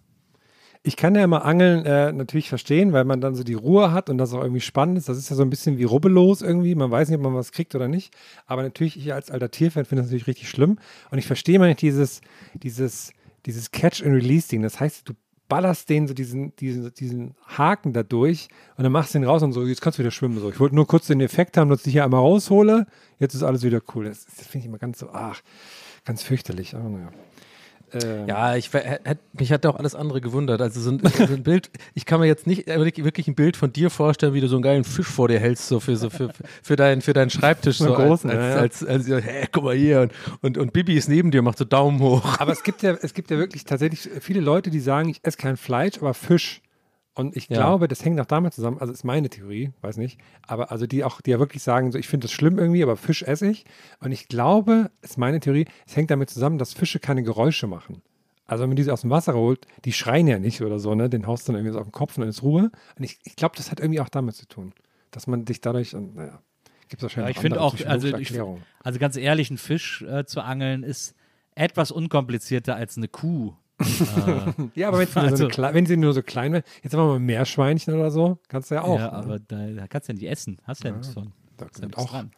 Ich 0.82 0.96
kann 0.96 1.14
ja 1.14 1.24
immer 1.24 1.44
Angeln 1.44 1.86
äh, 1.86 2.12
natürlich 2.14 2.48
verstehen, 2.48 2.94
weil 2.94 3.04
man 3.04 3.20
dann 3.20 3.36
so 3.36 3.44
die 3.44 3.54
Ruhe 3.54 3.92
hat 3.92 4.10
und 4.10 4.18
das 4.18 4.34
auch 4.34 4.42
irgendwie 4.42 4.62
spannend 4.62 4.98
ist. 4.98 5.10
Das 5.10 5.18
ist 5.18 5.30
ja 5.30 5.36
so 5.36 5.42
ein 5.44 5.50
bisschen 5.50 5.78
wie 5.78 5.84
rubbellos 5.84 6.42
irgendwie. 6.42 6.74
Man 6.74 6.90
weiß 6.90 7.10
nicht, 7.10 7.18
ob 7.18 7.24
man 7.24 7.36
was 7.36 7.52
kriegt 7.52 7.76
oder 7.76 7.90
nicht. 7.90 8.14
Aber 8.46 8.64
natürlich, 8.64 8.98
ich 8.98 9.14
als 9.14 9.30
alter 9.30 9.52
Tierfan 9.52 9.84
finde 9.84 10.04
das 10.04 10.10
natürlich 10.10 10.28
richtig 10.28 10.50
schlimm. 10.50 10.80
Und 11.12 11.18
ich 11.18 11.28
verstehe 11.28 11.60
mal 11.60 11.68
nicht 11.68 11.82
dieses, 11.82 12.22
dieses, 12.54 13.12
dieses 13.46 13.72
Catch-and-Release-Ding. 13.72 14.62
Das 14.62 14.80
heißt, 14.80 15.08
du 15.10 15.14
ballerst 15.50 15.90
den 15.90 16.08
so 16.08 16.14
diesen, 16.14 16.56
diesen, 16.56 16.94
diesen 16.94 17.36
Haken 17.46 17.92
da 17.92 18.04
durch 18.04 18.48
und 18.78 18.84
dann 18.84 18.92
machst 18.94 19.14
du 19.14 19.20
den 19.20 19.28
raus 19.28 19.44
und 19.44 19.52
so, 19.52 19.66
jetzt 19.66 19.82
kannst 19.82 19.98
du 19.98 20.04
wieder 20.04 20.12
schwimmen. 20.12 20.40
So. 20.40 20.50
Ich 20.50 20.60
wollte 20.60 20.76
nur 20.76 20.88
kurz 20.88 21.08
den 21.08 21.20
Effekt 21.20 21.58
haben, 21.58 21.70
dass 21.70 21.86
ich 21.86 21.92
hier 21.92 22.06
einmal 22.06 22.22
raushole. 22.22 22.86
Jetzt 23.18 23.34
ist 23.34 23.44
alles 23.44 23.64
wieder 23.64 23.82
cool. 23.94 24.06
Das, 24.06 24.26
das 24.26 24.48
finde 24.48 24.60
ich 24.60 24.66
immer 24.68 24.78
ganz 24.78 25.00
so, 25.00 25.10
ach, 25.12 25.42
ganz 26.06 26.22
fürchterlich. 26.22 26.76
Aber 26.76 26.88
naja. 26.88 27.10
Ähm, 27.94 28.28
Ja, 28.28 28.56
ich 28.56 28.72
hätt, 28.74 29.20
mich 29.34 29.52
hat 29.52 29.66
auch 29.66 29.76
alles 29.76 29.96
andere 29.96 30.22
gewundert. 30.22 30.62
Also 30.62 30.80
so 30.80 30.92
ein, 30.92 31.02
so 31.04 31.34
ein 31.34 31.44
Bild, 31.44 31.70
ich 31.94 32.06
kann 32.06 32.20
mir 32.20 32.28
jetzt 32.28 32.48
nicht 32.48 32.68
wirklich 32.68 33.28
ein 33.28 33.36
Bild 33.36 33.58
von 33.58 33.72
dir 33.72 33.90
vorstellen, 33.90 34.34
wie 34.34 34.42
du 34.42 34.48
so 34.48 34.56
einen 34.56 34.64
geilen 34.64 34.84
Fisch 34.84 35.08
vor 35.08 35.28
dir 35.28 35.40
hältst, 35.40 35.68
so 35.68 35.80
für, 35.80 35.96
so 35.96 36.10
für, 36.10 36.30
für, 36.62 36.76
deinen, 36.76 37.02
für 37.02 37.14
deinen 37.14 37.30
Schreibtisch. 37.30 37.78
So 37.78 37.94
großen, 37.94 38.30
als, 38.30 38.40
ja. 38.40 38.56
als, 38.56 38.86
als, 38.86 39.12
als, 39.12 39.24
hey, 39.26 39.48
guck 39.52 39.64
mal 39.64 39.76
hier. 39.76 40.02
Und, 40.02 40.14
und, 40.42 40.58
und 40.58 40.74
Bibi 40.74 40.96
ist 40.96 41.10
neben 41.10 41.32
dir, 41.32 41.42
macht 41.42 41.58
so 41.58 41.66
Daumen 41.66 42.00
hoch. 42.00 42.40
Aber 42.40 42.52
es 42.52 42.64
gibt 42.64 42.82
ja, 42.82 42.98
es 43.02 43.14
gibt 43.14 43.32
ja 43.32 43.38
wirklich 43.38 43.66
tatsächlich 43.66 44.10
viele 44.22 44.42
Leute, 44.42 44.70
die 44.70 44.80
sagen, 44.80 45.10
ich 45.10 45.20
esse 45.24 45.38
kein 45.38 45.58
Fleisch, 45.58 45.98
aber 46.00 46.14
Fisch. 46.14 46.62
Und 47.20 47.36
ich 47.36 47.50
Ja. 47.50 47.58
glaube, 47.58 47.90
das 47.90 48.06
hängt 48.06 48.18
auch 48.22 48.26
damit 48.26 48.54
zusammen, 48.54 48.78
also 48.80 48.94
ist 48.94 49.04
meine 49.04 49.30
Theorie, 49.30 49.72
weiß 49.82 49.98
nicht, 49.98 50.22
aber 50.48 50.72
also 50.72 50.88
die 50.88 51.04
auch, 51.04 51.20
die 51.20 51.32
ja 51.32 51.40
wirklich 51.40 51.62
sagen, 51.62 51.92
so 51.92 52.00
ich 52.00 52.08
finde 52.08 52.26
das 52.26 52.32
schlimm 52.32 52.58
irgendwie, 52.58 52.82
aber 52.82 52.96
Fisch 52.96 53.24
esse 53.24 53.48
ich. 53.48 53.66
Und 54.00 54.14
ich 54.14 54.30
glaube, 54.30 54.90
ist 55.02 55.18
meine 55.18 55.42
Theorie, 55.42 55.66
es 55.86 55.98
hängt 55.98 56.12
damit 56.12 56.30
zusammen, 56.30 56.58
dass 56.58 56.74
Fische 56.74 57.00
keine 57.00 57.22
Geräusche 57.22 57.68
machen. 57.68 58.02
Also 58.46 58.62
wenn 58.62 58.70
man 58.70 58.78
diese 58.78 58.94
aus 58.94 59.02
dem 59.02 59.10
Wasser 59.10 59.34
holt, 59.34 59.68
die 59.84 59.92
schreien 59.92 60.28
ja 60.28 60.40
nicht 60.40 60.62
oder 60.62 60.80
so, 60.80 60.96
ne? 60.96 61.10
Den 61.10 61.28
haust 61.28 61.46
du 61.46 61.52
dann 61.52 61.60
irgendwie 61.60 61.74
so 61.74 61.80
auf 61.80 61.88
den 61.88 61.92
Kopf 61.92 62.16
und 62.18 62.22
dann 62.22 62.30
ist 62.30 62.42
Ruhe. 62.42 62.72
Und 62.98 63.04
ich, 63.04 63.20
ich 63.26 63.36
glaube, 63.36 63.58
das 63.58 63.70
hat 63.70 63.82
irgendwie 63.82 64.00
auch 64.00 64.10
damit 64.10 64.36
zu 64.36 64.48
tun, 64.48 64.74
dass 65.12 65.28
man 65.28 65.44
dich 65.44 65.60
dadurch, 65.60 65.94
und 65.94 66.16
naja, 66.16 66.42
gibt 66.88 66.94
es 66.94 67.00
Ja, 67.02 67.04
wahrscheinlich 67.04 67.36
ich 67.36 67.42
finde 67.42 67.60
andere 67.60 67.68
auch, 67.68 67.86
also, 67.86 68.08
ich, 68.18 68.42
also 68.82 68.98
ganz 68.98 69.18
ehrlich, 69.18 69.52
ein 69.52 69.58
Fisch 69.58 70.04
äh, 70.04 70.24
zu 70.26 70.40
angeln 70.40 70.84
ist 70.84 71.16
etwas 71.54 71.92
unkomplizierter 71.92 72.78
als 72.78 72.96
eine 72.96 73.10
Kuh. 73.10 73.56
Ja, 74.76 74.90
aber 74.90 75.00
wenn, 75.00 75.08
sie 75.08 75.20
nur 75.20 75.24
so 75.30 75.32
Also- 75.32 75.44
eine 75.46 75.54
klei- 75.54 75.74
wenn 75.74 75.86
sie 75.86 75.98
nur 75.98 76.14
so 76.14 76.22
klein 76.22 76.52
wäre, 76.54 76.64
jetzt 76.84 76.92
sagen 76.92 77.04
wir 77.04 77.14
mal 77.14 77.20
Meerschweinchen 77.20 77.94
oder 77.94 78.12
so, 78.12 78.38
kannst 78.48 78.72
du 78.72 78.76
ja 78.76 78.84
auch. 78.84 79.00
ja, 79.00 79.06
ne? 79.06 79.14
aber 79.14 79.40
da, 79.40 79.68
da 79.68 79.88
kannst 79.88 80.10
du 80.10 80.14
ja 80.14 80.20
nicht 80.20 80.30
essen. 80.30 80.58
Hast 80.66 80.84
ja 80.84 80.92
nichts 80.92 81.10
von. 81.10 81.32
da 81.58 81.66
Ist 81.66 81.76
ja 81.78 81.82
kommt 81.82 81.98
nichts 81.98 81.98
auch. 81.98 82.12
dran. 82.12 82.32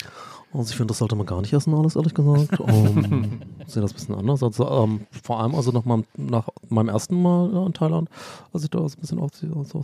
Also 0.53 0.69
ich 0.71 0.75
finde, 0.75 0.87
das 0.91 0.97
sollte 0.97 1.15
man 1.15 1.25
gar 1.25 1.39
nicht 1.41 1.53
essen, 1.53 1.73
alles 1.73 1.95
ehrlich 1.95 2.13
gesagt. 2.13 2.59
Um, 2.59 3.41
ich 3.65 3.73
sehe 3.73 3.81
das 3.81 3.91
ein 3.91 3.95
bisschen 3.95 4.15
anders. 4.15 4.43
Also 4.43 4.69
ähm, 4.69 5.01
vor 5.23 5.39
allem 5.39 5.55
also 5.55 5.71
nach 5.71 5.85
meinem, 5.85 6.03
nach 6.17 6.49
meinem 6.69 6.89
ersten 6.89 7.21
Mal 7.21 7.51
ja, 7.53 7.65
in 7.65 7.73
Thailand, 7.73 8.09
als 8.51 8.63
ich 8.65 8.69
da 8.69 8.79
so 8.79 8.85
ein 8.97 8.99
bisschen 8.99 9.19
aufziehe, 9.19 9.49
so, 9.51 9.63
so, 9.63 9.83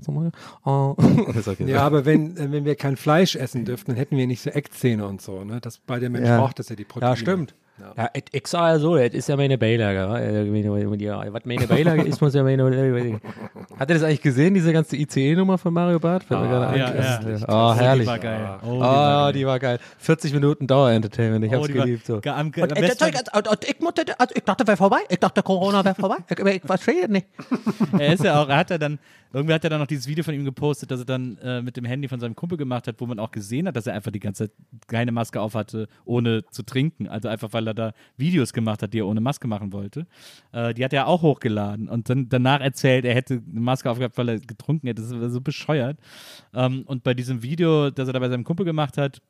so 0.00 0.12
mal. 0.12 0.32
Äh, 0.66 1.38
ist 1.38 1.46
okay. 1.48 1.70
Ja, 1.70 1.82
aber 1.86 2.04
wenn, 2.04 2.36
äh, 2.36 2.50
wenn 2.50 2.64
wir 2.64 2.74
kein 2.74 2.96
Fleisch 2.96 3.36
essen 3.36 3.64
dürften, 3.64 3.92
dann 3.92 3.96
hätten 3.98 4.16
wir 4.16 4.26
nicht 4.26 4.42
so 4.42 4.50
Eckzähne 4.50 5.06
und 5.06 5.22
so. 5.22 5.44
Ne? 5.44 5.60
Das, 5.60 5.78
bei 5.78 6.00
der 6.00 6.10
Mensch 6.10 6.26
Ja. 6.26 6.38
braucht 6.40 6.58
das 6.58 6.68
ja 6.70 6.76
die 6.76 6.84
Proteine. 6.84 7.12
Ja, 7.12 7.16
stimmt. 7.16 7.54
Ja, 7.96 8.10
ich, 8.14 8.24
ich 8.32 8.46
sag 8.46 8.68
ja 8.68 8.78
so, 8.78 8.96
das 8.96 9.14
ist 9.14 9.28
ja 9.28 9.36
meine 9.36 9.56
Beilage. 9.58 10.08
wa? 10.08 10.18
Äh, 10.18 10.96
ja, 10.98 11.32
Was 11.32 11.44
meine 11.44 11.66
Beilage 11.66 12.02
ist, 12.02 12.20
muss 12.20 12.34
ja 12.34 12.42
meine. 12.42 12.62
Hat 13.78 13.88
er 13.90 13.94
das 13.94 14.02
eigentlich 14.02 14.22
gesehen, 14.22 14.54
diese 14.54 14.72
ganze 14.72 14.96
ICE-Nummer 14.96 15.58
von 15.58 15.72
Mario 15.72 15.98
Barth? 15.98 16.30
Ein. 16.30 16.50
ja, 16.50 16.94
ja. 16.94 17.20
Oh, 17.48 17.70
Oh, 17.70 17.74
die 17.74 17.80
herrlich. 17.80 18.06
war 18.06 18.18
geil. 18.18 18.58
Oh, 18.62 18.66
die 18.66 18.76
Oh, 18.76 18.80
war 18.80 19.32
die 19.32 19.46
war 19.46 19.58
geil. 19.58 19.78
40 19.98 20.32
Minuten 20.34 20.66
Dauer-Entertainment. 20.66 21.44
Ich 21.44 21.52
Oh, 21.52 21.56
hab's 21.56 21.68
war- 21.74 21.84
geliebt. 21.84 22.06
So. 22.06 22.14
Am- 22.14 22.22
Und, 22.22 22.32
am 22.32 22.82
äh, 22.82 22.90
also, 22.90 23.06
ich, 23.06 24.36
ich 24.36 24.44
dachte, 24.44 24.66
wäre 24.66 24.76
vorbei. 24.76 24.98
Ich 25.08 25.18
dachte, 25.18 25.42
Corona 25.42 25.84
wäre 25.84 25.94
vorbei. 25.94 26.16
Ich, 26.28 26.38
ich 26.38 26.62
verstehe 26.62 27.08
nicht. 27.10 27.26
er 27.98 28.12
ist 28.14 28.24
ja 28.24 28.42
auch, 28.42 28.48
er 28.48 28.56
hat 28.56 28.70
ja 28.70 28.78
dann, 28.78 28.98
irgendwie 29.32 29.54
hat 29.54 29.64
er 29.64 29.70
dann 29.70 29.80
noch 29.80 29.86
dieses 29.86 30.06
Video 30.08 30.24
von 30.24 30.34
ihm 30.34 30.44
gepostet, 30.44 30.90
das 30.90 31.00
er 31.00 31.06
dann 31.06 31.38
äh, 31.42 31.62
mit 31.62 31.76
dem 31.76 31.84
Handy 31.84 32.08
von 32.08 32.18
seinem 32.20 32.34
Kumpel 32.34 32.58
gemacht 32.58 32.86
hat, 32.88 32.96
wo 32.98 33.06
man 33.06 33.18
auch 33.18 33.30
gesehen 33.30 33.66
hat, 33.68 33.76
dass 33.76 33.86
er 33.86 33.94
einfach 33.94 34.10
die 34.10 34.20
ganze 34.20 34.44
Zeit 34.48 34.56
keine 34.88 35.12
Maske 35.12 35.40
auf 35.40 35.54
hatte, 35.54 35.88
ohne 36.04 36.44
zu 36.50 36.62
trinken. 36.64 37.08
Also 37.08 37.28
einfach, 37.28 37.52
weil 37.52 37.66
er 37.66 37.69
da 37.74 37.92
Videos 38.16 38.52
gemacht 38.52 38.82
hat, 38.82 38.92
die 38.92 39.00
er 39.00 39.06
ohne 39.06 39.20
Maske 39.20 39.48
machen 39.48 39.72
wollte. 39.72 40.06
Äh, 40.52 40.74
die 40.74 40.84
hat 40.84 40.92
er 40.92 41.06
auch 41.06 41.22
hochgeladen 41.22 41.88
und 41.88 42.08
dann 42.08 42.28
danach 42.28 42.60
erzählt, 42.60 43.04
er 43.04 43.14
hätte 43.14 43.42
eine 43.50 43.60
Maske 43.60 43.90
aufgehabt, 43.90 44.16
weil 44.18 44.28
er 44.28 44.40
getrunken 44.40 44.86
hätte. 44.86 45.02
Das 45.02 45.10
ist 45.10 45.32
so 45.32 45.40
bescheuert. 45.40 45.98
Ähm, 46.54 46.82
und 46.86 47.02
bei 47.02 47.14
diesem 47.14 47.42
Video, 47.42 47.90
das 47.90 48.08
er 48.08 48.12
da 48.12 48.18
bei 48.18 48.28
seinem 48.28 48.44
Kumpel 48.44 48.66
gemacht 48.66 48.98
hat, 48.98 49.20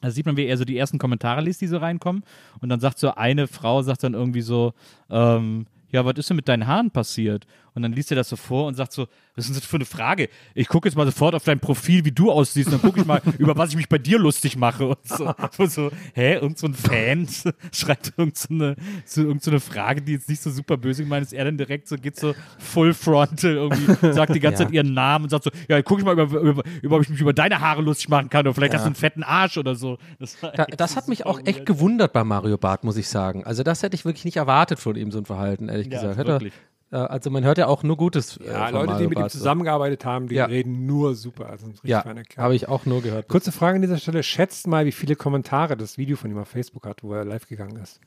da 0.00 0.10
sieht 0.10 0.26
man, 0.26 0.36
wie 0.36 0.46
er 0.46 0.56
so 0.56 0.64
die 0.64 0.76
ersten 0.76 0.98
Kommentare 0.98 1.40
liest, 1.40 1.60
die 1.60 1.66
so 1.66 1.78
reinkommen. 1.78 2.24
Und 2.60 2.68
dann 2.68 2.80
sagt 2.80 2.98
so 2.98 3.14
eine 3.14 3.46
Frau, 3.46 3.82
sagt 3.82 4.02
dann 4.02 4.14
irgendwie 4.14 4.42
so, 4.42 4.74
ähm, 5.08 5.66
ja, 5.90 6.04
was 6.04 6.14
ist 6.16 6.28
denn 6.28 6.36
mit 6.36 6.48
deinen 6.48 6.66
Haaren 6.66 6.90
passiert? 6.90 7.46
Und 7.74 7.82
dann 7.82 7.92
liest 7.92 8.10
er 8.12 8.16
das 8.16 8.28
so 8.28 8.36
vor 8.36 8.66
und 8.68 8.74
sagt 8.74 8.92
so, 8.92 9.08
was 9.34 9.46
ist 9.46 9.48
denn 9.50 9.60
das 9.60 9.64
für 9.68 9.76
eine 9.76 9.84
Frage? 9.84 10.28
Ich 10.54 10.68
gucke 10.68 10.88
jetzt 10.88 10.94
mal 10.94 11.04
sofort 11.06 11.34
auf 11.34 11.42
dein 11.42 11.58
Profil, 11.58 12.04
wie 12.04 12.12
du 12.12 12.30
aussiehst, 12.30 12.68
und 12.72 12.74
dann 12.74 12.82
gucke 12.82 13.00
ich 13.00 13.06
mal, 13.06 13.20
über 13.38 13.56
was 13.56 13.70
ich 13.70 13.76
mich 13.76 13.88
bei 13.88 13.98
dir 13.98 14.18
lustig 14.18 14.56
mache. 14.56 14.86
Und 14.86 14.98
so, 15.04 15.34
und 15.58 15.72
so 15.72 15.90
hä, 16.14 16.34
irgend 16.34 16.56
so 16.58 16.68
ein 16.68 16.74
Fan 16.74 17.26
schreibt 17.72 18.12
irgend 18.16 18.36
so 18.36 18.54
eine, 18.54 18.76
so, 19.04 19.22
irgend 19.22 19.42
so 19.42 19.50
eine 19.50 19.58
Frage, 19.60 20.02
die 20.02 20.12
jetzt 20.12 20.28
nicht 20.28 20.40
so 20.40 20.50
super 20.50 20.76
böse 20.76 21.02
gemeint 21.02 21.26
ist. 21.26 21.32
Er 21.32 21.44
dann 21.46 21.58
direkt 21.58 21.88
so, 21.88 21.96
geht 21.96 22.16
so 22.16 22.34
full 22.58 22.94
frontal 22.94 23.50
irgendwie, 23.54 24.12
sagt 24.12 24.34
die 24.34 24.40
ganze 24.40 24.62
Ja. 24.62 24.68
Zeit 24.68 24.74
ihren 24.74 24.94
Namen 24.94 25.24
und 25.24 25.30
sagt 25.30 25.44
so, 25.44 25.50
ja, 25.68 25.82
gucke 25.82 26.00
ich 26.00 26.04
mal, 26.06 26.12
über, 26.18 26.40
über, 26.40 26.62
über, 26.80 26.96
ob 26.96 27.02
ich 27.02 27.08
mich 27.08 27.20
über 27.20 27.32
deine 27.32 27.60
Haare 27.60 27.82
lustig 27.82 28.08
machen 28.08 28.30
kann 28.30 28.46
oder 28.46 28.54
vielleicht 28.54 28.74
hast 28.74 28.82
du 28.82 28.86
einen 28.86 28.94
fetten 28.94 29.24
Arsch 29.24 29.58
oder 29.58 29.74
so. 29.74 29.98
Das, 30.20 30.36
Da, 30.40 30.66
das 30.66 30.94
hat 30.96 31.08
mich 31.08 31.26
auch 31.26 31.40
echt 31.44 31.66
gewundert 31.66 32.12
bei 32.12 32.22
Mario 32.22 32.56
Barth, 32.56 32.84
muss 32.84 32.96
ich 32.96 33.08
sagen. 33.08 33.44
Also 33.44 33.64
das 33.64 33.82
hätte 33.82 33.96
ich 33.96 34.04
wirklich 34.04 34.24
nicht 34.24 34.36
erwartet 34.36 34.78
von 34.78 34.94
ihm, 34.94 35.10
so 35.10 35.18
ein 35.18 35.24
Verhalten, 35.24 35.68
ehrlich 35.68 35.88
Ja, 35.88 36.00
gesagt. 36.00 36.18
Hätte, 36.18 36.28
wirklich. 36.28 36.52
Also 36.90 37.30
man 37.30 37.44
hört 37.44 37.58
ja 37.58 37.66
auch 37.66 37.82
nur 37.82 37.96
Gutes 37.96 38.36
äh, 38.36 38.46
Ja, 38.46 38.66
von 38.66 38.74
Leute, 38.74 38.86
Mario 38.92 39.08
die 39.08 39.08
mit 39.14 39.18
ihm 39.18 39.28
zusammengearbeitet 39.28 40.04
haben, 40.04 40.28
die 40.28 40.36
Ja. 40.36 40.44
reden 40.44 40.86
nur 40.86 41.14
super. 41.14 41.48
Also 41.50 41.66
ein 41.66 41.70
richtig 41.72 41.90
Ja, 41.90 42.04
habe 42.36 42.54
ich 42.54 42.68
auch 42.68 42.86
nur 42.86 43.02
gehört. 43.02 43.28
Kurze 43.28 43.52
Frage 43.52 43.76
an 43.76 43.82
dieser 43.82 43.98
Stelle. 43.98 44.22
Schätzt 44.22 44.66
mal, 44.66 44.86
wie 44.86 44.92
viele 44.92 45.16
Kommentare 45.16 45.76
das 45.76 45.98
Video 45.98 46.16
von 46.16 46.30
ihm 46.30 46.38
auf 46.38 46.48
Facebook 46.48 46.86
hat, 46.86 47.02
wo 47.02 47.12
er 47.14 47.24
live 47.24 47.48
gegangen 47.48 47.76
ist. 47.76 48.00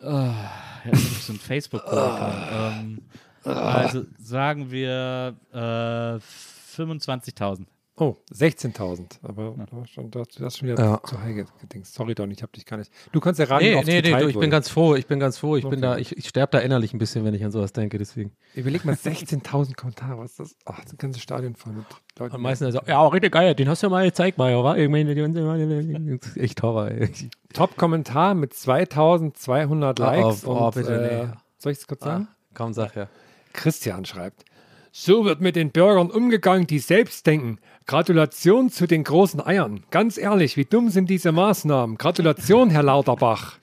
Ja, 0.00 0.34
das 0.84 1.00
ist 1.00 1.26
so 1.26 1.32
ein 1.32 1.38
Facebook-Kommentaar. 1.38 2.76
ähm, 2.76 3.02
also 3.44 4.04
sagen 4.18 4.70
wir 4.70 5.34
äh, 5.52 6.18
25.000. 6.76 7.66
Oh, 7.98 8.16
16.000. 8.30 9.20
Aber 9.22 9.54
das 9.56 9.72
war 9.72 9.86
schon, 9.86 10.10
das 10.10 10.28
das 10.28 10.52
ist 10.54 10.58
schon 10.58 10.68
wieder 10.68 10.78
Ja. 10.84 11.00
zu 11.02 11.18
high 11.18 11.46
gedings. 11.62 11.94
Sorry, 11.94 12.14
Donny, 12.14 12.34
ich 12.34 12.42
habe 12.42 12.52
dich 12.52 12.66
gar 12.66 12.76
nicht. 12.76 12.92
Du 13.10 13.20
kannst 13.20 13.40
ja 13.40 13.46
raten, 13.46 13.64
Nee, 13.64 13.82
nee, 13.84 14.02
nee, 14.02 14.10
du, 14.20 14.28
ich 14.28 14.38
bin 14.38 14.50
ganz 14.50 14.68
froh, 14.68 14.94
ich 14.96 15.06
bin 15.06 15.18
ganz 15.18 15.38
froh, 15.38 15.56
ich 15.56 15.66
bin 15.66 15.80
da, 15.80 15.96
ich, 15.96 16.14
ich 16.14 16.28
sterbe 16.28 16.50
da 16.52 16.58
innerlich 16.58 16.92
ein 16.92 16.98
bisschen, 16.98 17.24
wenn 17.24 17.32
ich 17.32 17.42
an 17.42 17.52
sowas 17.52 17.72
denke, 17.72 17.96
deswegen. 17.96 18.32
Überleg 18.54 18.84
mal, 18.84 18.94
16.000 18.94 19.74
Kommentare, 19.76 20.18
was 20.18 20.32
ist 20.32 20.40
das? 20.40 20.56
Ach, 20.66 20.84
das 20.84 20.96
ganze 20.98 21.20
Stadion 21.20 21.54
voll 21.56 21.72
mit 21.72 21.86
Leuten. 22.18 22.34
Am 22.34 22.42
meisten 22.42 22.66
also, 22.66 22.80
ja, 22.86 23.06
richtig 23.08 23.32
geil, 23.32 23.54
den 23.54 23.66
hast 23.68 23.82
du 23.82 23.86
ja 23.86 23.90
mal 23.90 24.04
gezeigt, 24.04 24.36
Mario, 24.36 24.62
wa? 24.62 24.76
Irgendwie, 24.76 26.18
das 26.18 26.28
ist 26.28 26.36
echt 26.36 26.62
Horror, 26.62 26.88
ey. 26.90 27.08
Top-Kommentar 27.54 28.34
mit 28.34 28.52
2.200 28.52 29.98
Oh, 29.98 30.02
Likes. 30.02 30.46
oh, 30.46 30.50
oh, 30.50 30.66
und, 30.66 30.74
bitte, 30.74 30.94
äh, 31.10 31.24
nee. 31.26 31.32
Soll 31.58 31.72
ich 31.72 31.78
es 31.78 31.86
kurz 31.86 32.02
sagen? 32.04 32.28
Kaum 32.52 32.72
sag 32.74 32.94
ja. 32.94 33.08
Christian 33.54 34.04
schreibt. 34.04 34.44
So 34.98 35.26
wird 35.26 35.42
mit 35.42 35.56
den 35.56 35.72
Bürgern 35.72 36.10
umgegangen, 36.10 36.66
die 36.66 36.78
selbst 36.78 37.26
denken. 37.26 37.58
Gratulation 37.86 38.70
zu 38.70 38.86
den 38.86 39.04
großen 39.04 39.46
Eiern. 39.46 39.84
Ganz 39.90 40.16
ehrlich, 40.16 40.56
wie 40.56 40.64
dumm 40.64 40.88
sind 40.88 41.10
diese 41.10 41.32
Maßnahmen? 41.32 41.98
Gratulation, 41.98 42.70
Herr 42.70 42.82
Lauterbach. 42.82 43.58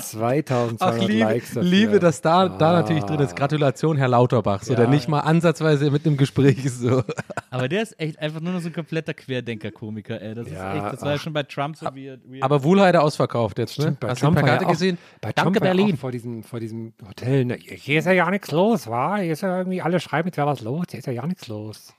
2200 0.00 0.80
Ach, 0.80 0.98
liebe, 1.08 1.18
Likes 1.24 1.48
dafür. 1.54 1.62
liebe, 1.62 1.98
dass 1.98 2.20
da, 2.20 2.48
da 2.48 2.72
natürlich 2.72 3.04
drin 3.04 3.20
ist. 3.20 3.36
Gratulation, 3.36 3.96
Herr 3.96 4.08
Lauterbach, 4.08 4.62
so, 4.62 4.74
der 4.74 4.84
Ja. 4.84 4.90
nicht 4.90 5.08
mal 5.08 5.20
ansatzweise 5.20 5.90
mit 5.90 6.06
einem 6.06 6.16
Gespräch 6.16 6.64
ist. 6.64 6.80
So. 6.80 7.02
Aber 7.50 7.68
der 7.68 7.82
ist 7.82 7.98
echt 8.00 8.18
einfach 8.18 8.40
nur 8.40 8.52
noch 8.52 8.60
so 8.60 8.68
ein 8.68 8.72
kompletter 8.72 9.14
Querdenker-Komiker, 9.14 10.20
ey. 10.20 10.34
Das, 10.34 10.50
Ja, 10.50 10.72
ist 10.72 10.82
echt, 10.84 10.92
das 10.94 11.02
war 11.02 11.10
ja 11.12 11.18
schon 11.18 11.32
bei 11.32 11.42
Trump 11.42 11.76
so 11.76 11.86
weird. 11.86 12.20
weird. 12.30 12.42
Aber 12.42 12.62
Wohlheide 12.62 13.00
ausverkauft 13.00 13.58
jetzt, 13.58 13.78
ne? 13.78 13.84
Stimmt, 13.84 14.00
bei 14.00 14.08
Hast 14.08 14.20
du 14.22 14.26
Trump 14.26 14.36
die 14.36 14.42
war 14.42 14.48
ja 14.48 14.54
Plakate 14.54 14.66
auch- 14.68 14.72
gesehen? 14.72 14.98
Bei 15.20 15.32
Danke, 15.32 15.42
Trump 15.42 15.54
war 15.56 15.74
Berlin. 15.74 15.94
Auch 15.94 15.98
vor 15.98 16.10
diesem, 16.12 16.42
vor 16.42 16.60
diesem 16.60 16.92
Hotel. 17.06 17.44
Ne, 17.44 17.56
hier 17.60 17.98
ist 17.98 18.04
ja 18.04 18.12
ja 18.12 18.30
nichts 18.30 18.50
los, 18.50 18.86
wa? 18.88 19.16
Hier 19.18 19.32
ist 19.32 19.42
ja 19.42 19.58
irgendwie, 19.58 19.82
alle 19.82 20.00
schreiben, 20.00 20.28
jetzt 20.28 20.36
wäre 20.36 20.46
was 20.46 20.60
los. 20.60 20.84
Hier 20.90 20.98
ist 21.00 21.06
ja 21.06 21.12
ja 21.12 21.26
nichts 21.26 21.48
los. 21.48 21.94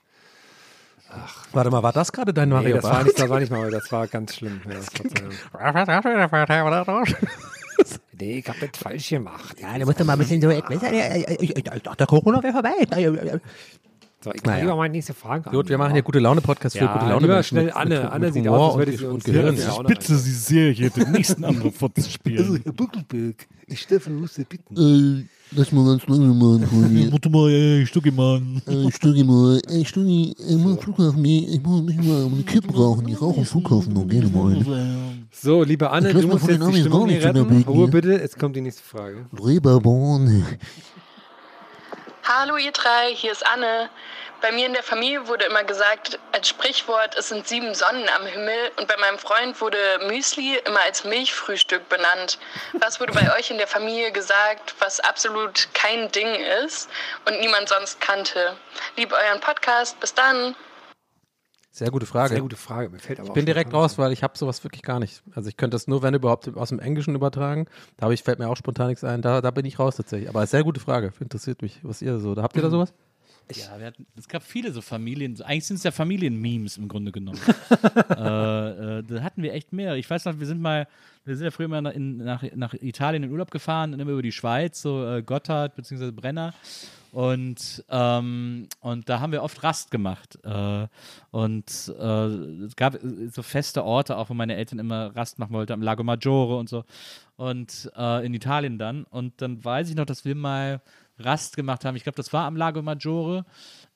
Warte 1.52 1.70
mal, 1.70 1.82
war 1.82 1.92
das 1.92 2.12
gerade 2.12 2.32
dein 2.32 2.48
Nee, 2.48 2.54
Mario 2.54 2.76
das 2.76 2.84
war, 2.84 3.02
nicht, 3.04 3.18
das 3.18 3.28
war 3.28 3.40
nicht 3.40 3.50
mal, 3.50 3.70
das 3.70 3.90
war 3.90 4.06
ganz 4.06 4.36
schlimm. 4.36 4.60
Ja, 4.68 4.74
das 4.74 4.86
nee, 8.20 8.38
ich 8.38 8.48
hab 8.48 8.60
das 8.60 8.70
falsch 8.78 9.08
gemacht. 9.08 9.56
Ja, 9.60 9.78
da 9.78 9.84
musst 9.84 10.00
du 10.00 10.04
mal 10.04 10.12
ein 10.14 10.18
bisschen 10.18 10.40
so 10.42 10.50
etwas. 10.50 10.82
Ich 11.40 11.54
dachte, 11.82 12.06
Corona 12.06 12.42
wäre 12.42 12.52
vorbei. 12.52 12.70
So, 14.22 14.32
ich 14.34 14.42
kann 14.42 14.52
Naja. 14.52 14.64
lieber 14.64 14.76
mal 14.76 14.86
nächste 14.90 15.14
Frage 15.14 15.48
Gut, 15.48 15.70
wir 15.70 15.78
machen 15.78 15.94
hier 15.94 16.02
gute 16.02 16.18
Laune-Podcast 16.18 16.76
für 16.76 16.84
Ja, 16.84 16.92
gute 16.92 17.06
Laune. 17.06 17.22
lieber 17.26 17.42
schnell 17.42 17.64
mit- 17.66 17.76
Anne. 17.76 18.02
mit- 18.02 18.12
Anne 18.12 18.24
mit 18.26 18.34
sieht 18.34 18.48
aus, 18.48 18.72
als 18.72 18.78
würde 18.78 18.96
sie 18.98 19.06
uns 19.06 19.24
Gehirn. 19.24 19.56
Bitte 19.86 20.14
Sie 20.14 20.32
sehr, 20.32 20.72
hier 20.72 20.90
den 20.90 21.10
nächsten 21.12 21.42
Antwort 21.42 21.74
fortzuspielen. 21.78 22.60
Herr 22.62 22.72
Buckelberg, 22.72 23.46
Stefan 23.72 24.16
musste 24.16 24.44
bitten. 24.44 25.30
Lass 25.52 25.72
mal 25.72 25.84
ganz 25.84 26.06
lange 26.06 26.32
mal, 26.32 26.60
Toni. 26.64 27.10
Warte 27.10 27.28
mal, 27.28 27.50
ey, 27.50 27.84
Stucki, 27.84 28.12
Mann. 28.12 28.62
Äh, 28.68 28.88
Stuggi 28.92 29.24
mal, 29.24 29.60
ey, 29.68 29.84
Stuggi, 29.84 30.32
ich 30.38 30.56
muss 30.56 30.76
am 30.76 30.78
Flughafen, 30.78 31.20
nee, 31.22 31.44
ich 31.50 31.60
muss 31.60 31.82
nicht 31.82 32.04
mal 32.04 32.24
eine 32.26 32.42
Kippe 32.44 32.72
rauchen. 32.72 33.08
Ich 33.08 33.20
rauche 33.20 33.40
am 33.40 33.44
Flughafen 33.44 33.92
noch 33.92 34.06
gerne 34.06 34.28
mal. 34.28 34.54
eine. 34.54 35.26
So, 35.32 35.64
liebe 35.64 35.90
Anne, 35.90 36.10
Ich 36.10 36.16
du 36.16 36.28
musst 36.28 36.42
von 36.42 36.50
jetzt 36.50 36.60
den 36.60 36.72
die 36.72 36.80
Stimmung 36.80 37.00
gar 37.00 37.08
hier 37.08 37.16
nichts 37.16 37.24
retten. 37.24 37.62
Ruhe 37.64 37.76
hier. 37.84 37.90
bitte, 37.90 38.12
jetzt 38.12 38.38
kommt 38.38 38.54
die 38.54 38.60
nächste 38.60 38.84
Frage. 38.84 39.26
Reeperbahn. 39.32 40.46
Hallo 42.22 42.56
ihr 42.56 42.70
drei, 42.70 43.12
hier 43.16 43.32
ist 43.32 43.44
Anne. 43.44 43.90
Bei 44.40 44.52
mir 44.52 44.66
in 44.66 44.72
der 44.72 44.82
Familie 44.82 45.28
wurde 45.28 45.44
immer 45.44 45.64
gesagt, 45.64 46.18
als 46.32 46.48
Sprichwort, 46.48 47.14
es 47.18 47.28
sind 47.28 47.46
sieben 47.46 47.74
Sonnen 47.74 48.06
am 48.18 48.26
Himmel 48.26 48.70
und 48.78 48.88
bei 48.88 48.96
meinem 48.96 49.18
Freund 49.18 49.60
wurde 49.60 49.76
Müsli 50.08 50.56
immer 50.66 50.80
als 50.80 51.04
Milchfrühstück 51.04 51.86
benannt. 51.90 52.38
Was 52.72 53.00
wurde 53.00 53.12
bei 53.12 53.36
euch 53.38 53.50
in 53.50 53.58
der 53.58 53.66
Familie 53.66 54.12
gesagt, 54.12 54.74
was 54.78 54.98
absolut 55.00 55.68
kein 55.74 56.10
Ding 56.12 56.34
ist 56.64 56.88
und 57.26 57.38
niemand 57.40 57.68
sonst 57.68 58.00
kannte? 58.00 58.56
Liebe 58.96 59.14
euren 59.14 59.40
Podcast, 59.40 60.00
bis 60.00 60.14
dann. 60.14 60.56
Sehr 61.70 61.90
gute 61.90 62.06
Frage. 62.06 62.30
Sehr 62.30 62.40
gute 62.40 62.56
Frage. 62.56 62.88
Mir 62.88 62.98
fällt 62.98 63.20
aber 63.20 63.28
Ich 63.28 63.34
bin 63.34 63.44
direkt 63.44 63.74
raus, 63.74 63.98
weil 63.98 64.10
ich 64.10 64.22
habe 64.22 64.38
sowas 64.38 64.64
wirklich 64.64 64.82
gar 64.82 65.00
nicht. 65.00 65.22
Also 65.34 65.50
ich 65.50 65.58
könnte 65.58 65.74
das 65.74 65.86
nur, 65.86 66.02
wenn 66.02 66.14
überhaupt, 66.14 66.48
aus 66.56 66.70
dem 66.70 66.80
Englischen 66.80 67.14
übertragen. 67.14 67.66
Da 67.98 68.04
habe 68.04 68.14
ich, 68.14 68.22
fällt 68.22 68.38
mir 68.38 68.48
auch 68.48 68.56
spontan 68.56 68.88
nichts 68.88 69.04
ein. 69.04 69.20
Da, 69.20 69.42
da 69.42 69.50
bin 69.50 69.66
ich 69.66 69.78
raus 69.78 69.96
tatsächlich. 69.96 70.30
Aber 70.30 70.46
sehr 70.46 70.64
gute 70.64 70.80
Frage. 70.80 71.12
Interessiert 71.20 71.60
mich, 71.60 71.78
was 71.82 72.00
ihr 72.00 72.18
so. 72.18 72.34
Da 72.34 72.42
habt 72.42 72.56
ihr 72.56 72.62
da 72.62 72.70
sowas? 72.70 72.94
Ja, 73.56 73.78
hatten, 73.80 74.06
es 74.16 74.28
gab 74.28 74.42
viele 74.42 74.72
so 74.72 74.80
Familien, 74.80 75.40
eigentlich 75.42 75.66
sind 75.66 75.76
es 75.76 75.82
ja 75.82 75.90
Familienmemes 75.90 76.76
im 76.76 76.88
Grunde 76.88 77.12
genommen. 77.12 77.40
äh, 78.10 78.98
äh, 78.98 79.02
da 79.02 79.22
hatten 79.22 79.42
wir 79.42 79.52
echt 79.52 79.72
mehr. 79.72 79.96
Ich 79.96 80.08
weiß 80.08 80.24
noch, 80.26 80.38
wir 80.38 80.46
sind 80.46 80.60
mal, 80.60 80.86
wir 81.24 81.36
sind 81.36 81.44
ja 81.44 81.50
früher 81.50 81.68
mal 81.68 81.82
nach, 81.82 81.92
in, 81.92 82.18
nach, 82.18 82.42
nach 82.54 82.74
Italien 82.74 83.22
in 83.22 83.30
Urlaub 83.30 83.50
gefahren 83.50 83.94
und 83.94 84.00
immer 84.00 84.12
über 84.12 84.22
die 84.22 84.32
Schweiz, 84.32 84.82
so 84.82 85.06
äh, 85.06 85.22
Gotthard 85.22 85.74
bzw. 85.76 86.10
Brenner. 86.10 86.54
Und, 87.12 87.84
ähm, 87.88 88.68
und 88.80 89.08
da 89.08 89.20
haben 89.20 89.32
wir 89.32 89.42
oft 89.42 89.62
Rast 89.64 89.90
gemacht. 89.90 90.38
Äh, 90.44 90.86
und 91.32 91.94
äh, 91.98 92.26
es 92.64 92.76
gab 92.76 92.98
so 93.32 93.42
feste 93.42 93.84
Orte, 93.84 94.16
auch 94.16 94.30
wo 94.30 94.34
meine 94.34 94.54
Eltern 94.54 94.78
immer 94.78 95.14
Rast 95.16 95.38
machen 95.38 95.52
wollten, 95.52 95.72
am 95.72 95.82
Lago 95.82 96.04
Maggiore 96.04 96.56
und 96.56 96.68
so. 96.68 96.84
Und 97.36 97.90
äh, 97.96 98.24
in 98.24 98.34
Italien 98.34 98.78
dann. 98.78 99.04
Und 99.04 99.42
dann 99.42 99.64
weiß 99.64 99.90
ich 99.90 99.96
noch, 99.96 100.06
dass 100.06 100.24
wir 100.24 100.36
mal 100.36 100.80
Rast 101.20 101.56
gemacht 101.56 101.84
haben. 101.84 101.96
Ich 101.96 102.02
glaube, 102.02 102.16
das 102.16 102.32
war 102.32 102.46
am 102.46 102.56
Lago 102.56 102.82
Maggiore. 102.82 103.44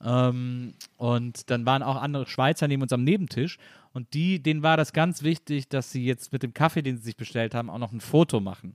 Ähm, 0.03 0.75
und 0.97 1.51
dann 1.51 1.67
waren 1.67 1.83
auch 1.83 2.01
andere 2.01 2.27
Schweizer 2.27 2.69
neben 2.69 2.83
uns 2.83 2.93
am 2.93 3.05
Nebentisch. 3.05 3.59
Und 3.93 4.13
die, 4.13 4.43
denen 4.43 4.63
war 4.63 4.77
das 4.77 4.93
ganz 4.93 5.23
wichtig, 5.23 5.69
dass 5.69 5.93
sie 5.93 6.05
jetzt 6.05 6.33
mit 6.33 6.43
dem 6.43 6.53
Kaffee, 6.53 6.83
den 6.83 6.97
sie 6.97 7.05
sich 7.05 7.17
bestellt 7.17 7.55
haben, 7.55 7.71
auch 7.71 7.79
noch 7.79 7.93
ein 7.93 8.01
Foto 8.01 8.41
machen. 8.41 8.75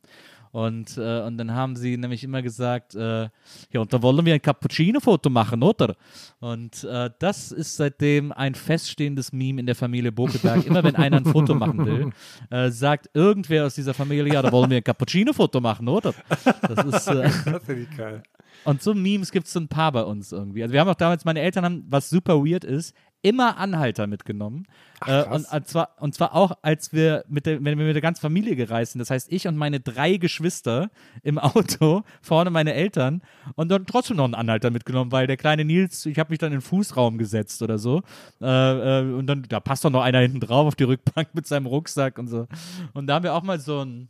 Und, 0.51 0.97
äh, 0.97 1.21
und 1.21 1.37
dann 1.37 1.53
haben 1.53 1.75
sie 1.75 1.95
nämlich 1.97 2.23
immer 2.23 2.41
gesagt, 2.41 2.95
äh, 2.95 3.23
ja, 3.71 3.79
und 3.79 3.93
da 3.93 4.01
wollen 4.01 4.25
wir 4.25 4.33
ein 4.33 4.41
Cappuccino-Foto 4.41 5.29
machen, 5.29 5.61
oder? 5.61 5.95
Und 6.39 6.83
äh, 6.83 7.09
das 7.19 7.51
ist 7.51 7.77
seitdem 7.77 8.31
ein 8.31 8.55
feststehendes 8.55 9.31
Meme 9.31 9.59
in 9.59 9.65
der 9.65 9.75
Familie 9.75 10.11
Bokeberg. 10.11 10.65
Immer 10.65 10.83
wenn 10.83 10.95
einer 10.95 11.17
ein 11.17 11.25
Foto 11.25 11.53
machen 11.53 11.85
will, 11.85 12.09
äh, 12.49 12.71
sagt 12.71 13.09
irgendwer 13.13 13.65
aus 13.67 13.75
dieser 13.75 13.93
Familie, 13.93 14.33
ja, 14.33 14.41
da 14.41 14.51
wollen 14.51 14.69
wir 14.69 14.77
ein 14.77 14.83
Cappuccino-Foto 14.83 15.61
machen, 15.61 15.87
oder? 15.87 16.13
Das 16.61 16.85
ist, 16.85 17.07
äh, 17.07 17.29
Das 17.45 17.63
finde 17.63 17.81
ich 17.83 17.97
geil. 17.97 18.23
und 18.63 18.81
so 18.81 18.93
Memes 18.93 19.31
gibt 19.31 19.45
es 19.47 19.53
so 19.53 19.59
ein 19.59 19.67
paar 19.67 19.91
bei 19.91 20.03
uns 20.03 20.31
irgendwie. 20.31 20.63
Also 20.63 20.73
wir 20.73 20.79
haben 20.79 20.89
auch 20.89 20.95
damals, 20.95 21.25
meine 21.25 21.41
Eltern 21.41 21.65
haben, 21.65 21.85
was 21.89 22.09
super 22.09 22.43
weird 22.43 22.63
ist, 22.63 22.95
immer 23.21 23.57
Anhalter 23.57 24.07
mitgenommen. 24.07 24.65
äh, 25.05 25.23
und, 25.23 25.51
und, 25.51 25.67
zwar, 25.67 25.89
und 25.99 26.15
zwar 26.15 26.35
auch, 26.35 26.57
als 26.61 26.93
wir 26.93 27.23
mit 27.27 27.45
der, 27.45 27.63
wenn 27.63 27.77
wir 27.77 27.85
mit 27.85 27.95
der 27.95 28.01
ganzen 28.01 28.21
Familie 28.21 28.55
gereist 28.55 28.93
sind. 28.93 28.99
Das 28.99 29.09
heißt, 29.09 29.31
ich 29.31 29.47
und 29.47 29.57
meine 29.57 29.79
drei 29.79 30.17
Geschwister 30.17 30.89
im 31.23 31.37
Auto, 31.37 32.03
vorne 32.21 32.49
meine 32.49 32.73
Eltern 32.73 33.21
und 33.55 33.69
dann 33.69 33.85
trotzdem 33.85 34.17
noch 34.17 34.25
einen 34.25 34.35
Anhalter 34.35 34.71
mitgenommen, 34.71 35.11
weil 35.11 35.27
der 35.27 35.37
kleine 35.37 35.65
Nils, 35.65 36.05
ich 36.05 36.19
habe 36.19 36.31
mich 36.31 36.39
dann 36.39 36.51
in 36.51 36.59
den 36.59 36.61
Fußraum 36.61 37.17
gesetzt 37.17 37.61
oder 37.61 37.77
so. 37.77 38.01
Äh, 38.41 38.99
äh, 38.99 39.13
und 39.13 39.27
dann, 39.27 39.43
da 39.47 39.59
passt 39.59 39.83
doch 39.85 39.89
noch 39.89 40.01
einer 40.01 40.19
hinten 40.19 40.39
drauf 40.39 40.67
auf 40.67 40.75
die 40.75 40.85
Rückbank 40.85 41.29
mit 41.33 41.47
seinem 41.47 41.65
Rucksack 41.65 42.17
und 42.17 42.27
so. 42.27 42.47
Und 42.93 43.07
da 43.07 43.15
haben 43.15 43.23
wir 43.23 43.33
auch 43.33 43.43
mal 43.43 43.59
so 43.59 43.83
ein 43.83 44.09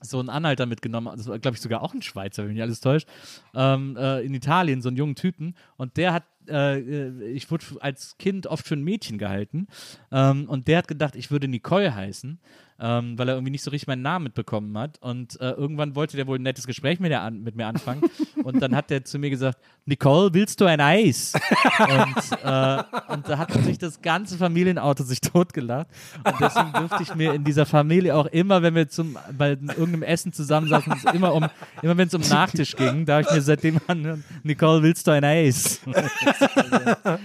so 0.00 0.20
einen 0.20 0.28
Anhalter 0.28 0.66
mitgenommen, 0.66 1.12
das 1.16 1.26
war, 1.26 1.38
glaube 1.38 1.56
ich, 1.56 1.60
sogar 1.60 1.82
auch 1.82 1.94
ein 1.94 2.02
Schweizer, 2.02 2.44
wenn 2.44 2.52
mich 2.52 2.62
alles 2.62 2.80
täuscht, 2.80 3.08
ähm, 3.54 3.96
äh, 3.96 4.20
in 4.20 4.34
Italien, 4.34 4.80
so 4.80 4.88
einen 4.88 4.96
jungen 4.96 5.14
Typen. 5.14 5.54
Und 5.76 5.96
der 5.96 6.12
hat, 6.12 6.24
äh, 6.48 6.78
äh, 6.78 7.30
ich 7.30 7.50
wurde 7.50 7.64
als 7.80 8.16
Kind 8.18 8.46
oft 8.46 8.66
für 8.66 8.74
ein 8.74 8.82
Mädchen 8.82 9.18
gehalten. 9.18 9.66
Ähm, 10.10 10.48
und 10.48 10.68
der 10.68 10.78
hat 10.78 10.88
gedacht, 10.88 11.16
ich 11.16 11.30
würde 11.30 11.48
Nicole 11.48 11.94
heißen, 11.94 12.38
ähm, 12.80 13.18
weil 13.18 13.28
er 13.28 13.34
irgendwie 13.34 13.50
nicht 13.50 13.64
so 13.64 13.70
richtig 13.70 13.88
meinen 13.88 14.02
Namen 14.02 14.24
mitbekommen 14.24 14.76
hat. 14.78 14.98
Und 15.00 15.40
äh, 15.40 15.50
irgendwann 15.50 15.96
wollte 15.96 16.16
der 16.16 16.26
wohl 16.26 16.38
ein 16.38 16.42
nettes 16.42 16.66
Gespräch 16.66 17.00
mit, 17.00 17.12
an, 17.12 17.42
mit 17.42 17.56
mir 17.56 17.66
anfangen. 17.66 18.02
und 18.44 18.62
dann 18.62 18.76
hat 18.76 18.90
der 18.90 19.04
zu 19.04 19.18
mir 19.18 19.30
gesagt, 19.30 19.58
Nicole, 19.84 20.32
willst 20.32 20.60
du 20.60 20.66
ein 20.66 20.80
Eis? 20.80 21.32
und, 21.34 22.38
äh, 22.44 22.82
und 23.12 23.28
da 23.28 23.38
hat 23.38 23.52
sich 23.64 23.78
das 23.78 24.00
ganze 24.00 24.38
Familienauto 24.38 25.02
sich 25.02 25.20
totgelacht. 25.20 25.88
Und 26.22 26.34
deswegen 26.40 26.72
durfte 26.72 27.02
ich 27.02 27.14
mir 27.14 27.34
in 27.34 27.42
dieser 27.42 27.66
Familie 27.66 28.14
auch 28.14 28.26
immer, 28.26 28.62
wenn 28.62 28.74
wir 28.74 28.88
zum, 28.88 29.18
bei 29.36 29.50
irgendeinem 29.50 30.02
Essen 30.04 30.32
zusammensaßen, 30.32 30.92
immer 31.14 31.34
um, 31.34 31.46
immer 31.82 31.96
wenn 31.96 32.08
es 32.08 32.14
um 32.14 32.22
Nachtisch 32.28 32.76
ging, 32.76 33.06
da 33.06 33.14
habe 33.14 33.22
ich 33.22 33.30
mir 33.32 33.42
seitdem 33.42 33.80
an, 33.88 34.22
Nicole, 34.44 34.82
willst 34.82 35.06
du 35.06 35.10
ein 35.10 35.24
Eis? 35.24 35.80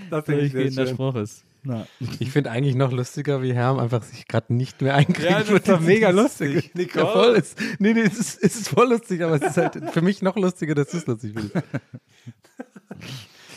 Das 0.09 0.25
finde 0.25 0.41
ich 0.41 0.51
sehr 0.51 0.61
durchgehender 0.61 0.85
schön. 0.87 0.95
Spruch 0.95 1.15
ist. 1.15 1.45
Na. 1.65 1.87
Ich 2.19 2.31
finde 2.31 2.51
eigentlich 2.51 2.75
noch 2.75 2.91
lustiger, 2.91 3.41
wie 3.41 3.53
Herm 3.53 3.79
einfach 3.79 4.03
sich 4.03 4.27
gerade 4.27 4.53
nicht 4.53 4.81
mehr 4.81 4.95
einkriegt. 4.95 5.29
Ja, 5.29 5.39
das 5.39 5.49
ist 5.49 5.69
doch 5.69 5.79
mega 5.79 6.09
lustig. 6.09 6.71
Ja, 6.75 7.05
voll 7.05 7.35
ist, 7.35 7.57
nee, 7.79 7.93
nee, 7.93 8.01
es 8.01 8.19
ist, 8.19 8.43
es 8.43 8.55
ist 8.55 8.69
voll 8.69 8.89
lustig, 8.89 9.21
aber 9.23 9.35
es 9.35 9.43
ist 9.43 9.57
halt 9.57 9.91
für 9.91 10.01
mich 10.01 10.21
noch 10.21 10.35
lustiger, 10.35 10.75
dass 10.75 10.89
du 10.89 10.97
es 10.97 11.07
lustig 11.07 11.33
findest. 11.33 11.55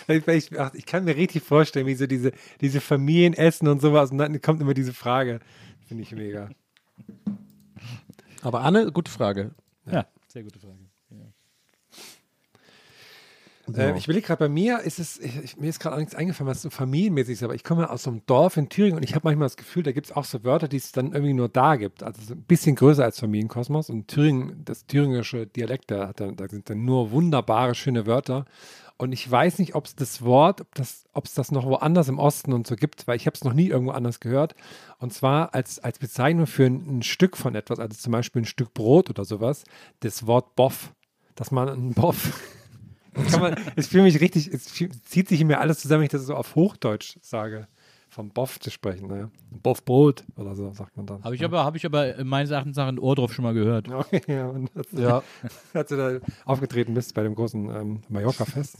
Ich, 0.08 0.24
ich, 0.28 0.60
ach, 0.60 0.72
ich 0.74 0.86
kann 0.86 1.04
mir 1.04 1.16
richtig 1.16 1.42
vorstellen, 1.42 1.86
wie 1.86 1.96
so 1.96 2.06
diese, 2.06 2.30
diese 2.60 2.80
Familienessen 2.80 3.66
und 3.66 3.80
sowas. 3.80 4.12
Und 4.12 4.18
dann 4.18 4.40
kommt 4.40 4.60
immer 4.60 4.72
diese 4.72 4.92
Frage. 4.92 5.40
Finde 5.88 6.04
ich 6.04 6.12
mega. 6.12 6.48
Aber 8.42 8.60
Anne, 8.60 8.92
gute 8.92 9.10
Frage. 9.10 9.50
Ja, 9.90 10.06
sehr 10.28 10.44
gute 10.44 10.60
Frage. 10.60 10.85
Äh, 13.74 13.96
ich 13.96 14.04
überlege 14.04 14.26
gerade, 14.26 14.40
bei 14.40 14.48
mir 14.48 14.80
ist 14.80 14.98
es, 14.98 15.18
ich, 15.18 15.56
mir 15.56 15.68
ist 15.68 15.80
gerade 15.80 15.96
auch 15.96 16.00
nichts 16.00 16.14
eingefallen, 16.14 16.48
was 16.48 16.62
so 16.62 16.70
familienmäßig 16.70 17.34
ist, 17.34 17.42
aber 17.42 17.54
ich 17.54 17.64
komme 17.64 17.90
aus 17.90 18.04
so 18.04 18.10
einem 18.10 18.22
Dorf 18.26 18.56
in 18.56 18.68
Thüringen 18.68 18.96
und 18.96 19.02
ich 19.02 19.14
habe 19.14 19.22
manchmal 19.24 19.46
das 19.46 19.56
Gefühl, 19.56 19.82
da 19.82 19.92
gibt 19.92 20.06
es 20.06 20.12
auch 20.12 20.24
so 20.24 20.44
Wörter, 20.44 20.68
die 20.68 20.76
es 20.76 20.92
dann 20.92 21.12
irgendwie 21.12 21.34
nur 21.34 21.48
da 21.48 21.76
gibt. 21.76 22.02
Also 22.02 22.22
so 22.22 22.34
ein 22.34 22.42
bisschen 22.42 22.76
größer 22.76 23.04
als 23.04 23.18
Familienkosmos. 23.18 23.90
Und 23.90 24.08
Thüringen, 24.08 24.62
das 24.64 24.86
thüringische 24.86 25.46
Dialekt, 25.46 25.90
da, 25.90 26.12
da 26.12 26.48
sind 26.48 26.70
dann 26.70 26.84
nur 26.84 27.10
wunderbare, 27.10 27.74
schöne 27.74 28.06
Wörter. 28.06 28.44
Und 28.98 29.12
ich 29.12 29.30
weiß 29.30 29.58
nicht, 29.58 29.74
ob 29.74 29.84
es 29.84 29.94
das 29.94 30.22
Wort, 30.22 30.62
ob 31.12 31.24
es 31.26 31.34
das 31.34 31.52
noch 31.52 31.66
woanders 31.66 32.08
im 32.08 32.18
Osten 32.18 32.54
und 32.54 32.66
so 32.66 32.76
gibt, 32.76 33.06
weil 33.06 33.16
ich 33.16 33.26
habe 33.26 33.34
es 33.34 33.44
noch 33.44 33.52
nie 33.52 33.68
irgendwo 33.68 33.92
anders 33.92 34.20
gehört. 34.20 34.54
Und 34.98 35.12
zwar 35.12 35.54
als, 35.54 35.78
als 35.78 35.98
Bezeichnung 35.98 36.46
für 36.46 36.64
ein, 36.64 36.98
ein 36.98 37.02
Stück 37.02 37.36
von 37.36 37.54
etwas, 37.54 37.78
also 37.78 37.94
zum 37.94 38.12
Beispiel 38.12 38.42
ein 38.42 38.46
Stück 38.46 38.72
Brot 38.72 39.10
oder 39.10 39.26
sowas, 39.26 39.64
das 40.00 40.26
Wort 40.26 40.56
Boff. 40.56 40.94
Dass 41.34 41.50
man 41.50 41.68
einen 41.68 41.92
Boff 41.92 42.40
kann 43.30 43.40
man, 43.40 43.56
es 43.76 43.86
fühlt 43.88 44.04
mich 44.04 44.20
richtig, 44.20 44.48
es 44.52 44.64
zieht 45.04 45.28
sich 45.28 45.40
in 45.40 45.46
mir 45.46 45.60
alles 45.60 45.80
zusammen, 45.80 46.00
wenn 46.00 46.06
ich 46.06 46.10
das 46.12 46.26
so 46.26 46.34
auf 46.34 46.54
Hochdeutsch 46.54 47.16
sage. 47.22 47.66
Vom 48.08 48.30
Boff 48.30 48.58
zu 48.60 48.70
sprechen, 48.70 49.08
ne? 49.08 49.30
Boffbrot 49.62 50.24
oder 50.36 50.54
so, 50.54 50.72
sagt 50.72 50.96
man 50.96 51.04
dann. 51.04 51.22
Habe 51.22 51.34
ich 51.34 51.44
aber, 51.44 51.64
habe 51.64 51.76
ich 51.76 51.84
aber 51.84 52.24
meines 52.24 52.50
Erachtens 52.50 52.76
nach 52.76 52.88
in 52.88 52.98
Ohrdorf 52.98 53.34
schon 53.34 53.42
mal 53.42 53.52
gehört. 53.52 53.90
Okay, 53.90 54.22
ja, 54.32 54.46
und 54.46 54.70
das, 54.74 54.86
Ja. 54.92 55.22
als 55.74 55.88
du 55.90 55.96
da 55.96 56.26
aufgetreten 56.46 56.94
bist 56.94 57.12
bei 57.12 57.22
dem 57.24 57.34
großen 57.34 57.68
ähm, 57.68 58.02
Mallorca-Fest. 58.08 58.78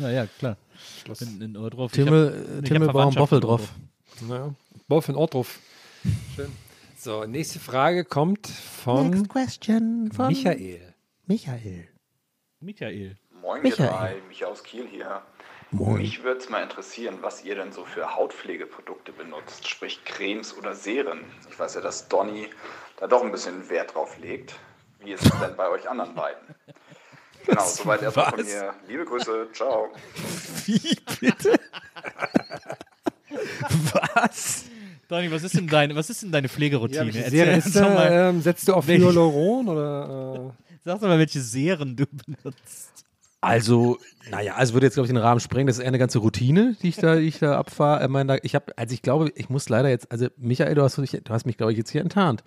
Ja, 0.00 0.10
ja, 0.10 0.26
klar. 0.26 0.58
Schluss. 1.02 1.22
In, 1.22 1.40
in 1.40 1.56
Ohrdorf. 1.56 1.92
Timmel, 1.92 2.32
Ich 2.34 2.36
hab- 2.36 2.48
ich 2.50 2.56
hab 2.58 2.64
Timmel 2.64 2.86
Baum 2.88 2.92
Verwandtschaft 3.12 3.20
Boffel 3.30 3.40
drauf. 3.40 3.72
Naja, 4.28 4.54
Boff 4.86 5.08
in 5.08 5.14
Ortruf. 5.14 5.60
Schön. 6.36 6.50
So, 6.98 7.24
nächste 7.24 7.60
Frage 7.60 8.04
kommt 8.04 8.48
von 8.48 9.28
question 9.28 10.10
von 10.12 10.28
Michael. 10.28 10.80
Michael. 11.26 11.88
Michael. 12.60 13.16
Moin, 13.44 13.60
Michael. 13.62 13.84
ihr 13.84 13.90
drei, 13.90 14.16
Micha 14.26 14.46
aus 14.46 14.62
Kiel 14.62 14.86
hier. 14.90 15.20
Moin. 15.70 15.98
Mich 15.98 16.22
würde 16.22 16.40
es 16.40 16.48
mal 16.48 16.62
interessieren, 16.62 17.18
was 17.20 17.44
ihr 17.44 17.54
denn 17.56 17.72
so 17.72 17.84
für 17.84 18.14
Hautpflegeprodukte 18.16 19.12
benutzt, 19.12 19.68
sprich 19.68 20.02
Cremes 20.06 20.56
oder 20.56 20.74
Serien. 20.74 21.20
Ich 21.50 21.58
weiß 21.58 21.74
ja, 21.74 21.82
dass 21.82 22.08
Donny 22.08 22.48
da 22.98 23.06
doch 23.06 23.22
ein 23.22 23.30
bisschen 23.30 23.68
Wert 23.68 23.94
drauf 23.94 24.16
legt. 24.18 24.54
Wie 25.00 25.12
ist 25.12 25.26
es 25.26 25.40
denn 25.40 25.54
bei 25.56 25.68
euch 25.68 25.88
anderen 25.88 26.14
beiden? 26.14 26.40
Genau, 27.46 27.62
soweit 27.62 28.00
erstmal 28.00 28.30
von 28.30 28.42
mir. 28.42 28.72
Liebe 28.88 29.04
Grüße, 29.04 29.48
ciao. 29.52 29.88
Wie 30.64 30.96
bitte? 31.20 31.60
Was? 34.14 34.64
Donny, 35.08 35.30
was 35.30 35.42
ist 35.42 35.54
denn 35.54 35.66
deine, 35.66 35.94
was 35.94 36.08
ist 36.08 36.22
denn 36.22 36.32
deine 36.32 36.48
Pflegeroutine? 36.48 37.04
welche 37.04 37.24
Erzähl 37.24 37.54
uns 37.56 37.70
doch 37.74 37.82
mal, 37.82 38.10
Ähm, 38.10 38.40
setzt 38.40 38.66
du 38.66 38.72
auf 38.72 38.86
Hyaluron 38.86 39.68
oder? 39.68 40.54
Äh, 40.54 40.76
sag 40.86 41.00
doch 41.00 41.06
mal, 41.06 41.18
welche 41.18 41.42
Serien 41.42 41.94
du 41.94 42.06
benutzt. 42.06 43.04
Also, 43.44 43.98
naja, 44.30 44.56
es 44.60 44.72
würde 44.72 44.86
jetzt, 44.86 44.94
glaube 44.94 45.06
ich, 45.06 45.12
den 45.12 45.18
Rahmen 45.18 45.38
sprengen. 45.40 45.66
Das 45.66 45.76
ist 45.76 45.82
eher 45.82 45.88
eine 45.88 45.98
ganze 45.98 46.18
Routine, 46.18 46.76
die 46.82 46.88
ich 46.88 46.96
da, 46.96 47.16
die 47.16 47.22
ich 47.28 47.38
da 47.38 47.58
abfahre. 47.58 48.02
Ich 48.02 48.08
meine, 48.08 48.38
ich 48.42 48.54
habe, 48.54 48.72
also 48.76 48.94
ich 48.94 49.02
glaube, 49.02 49.30
ich 49.36 49.50
muss 49.50 49.68
leider 49.68 49.88
jetzt, 49.90 50.10
also 50.10 50.28
Michael, 50.38 50.74
du 50.74 50.82
hast, 50.82 50.96
dich- 50.98 51.20
du 51.22 51.32
hast 51.32 51.44
mich, 51.44 51.56
glaube 51.58 51.72
ich, 51.72 51.78
jetzt 51.78 51.90
hier 51.90 52.00
enttarnt. 52.00 52.42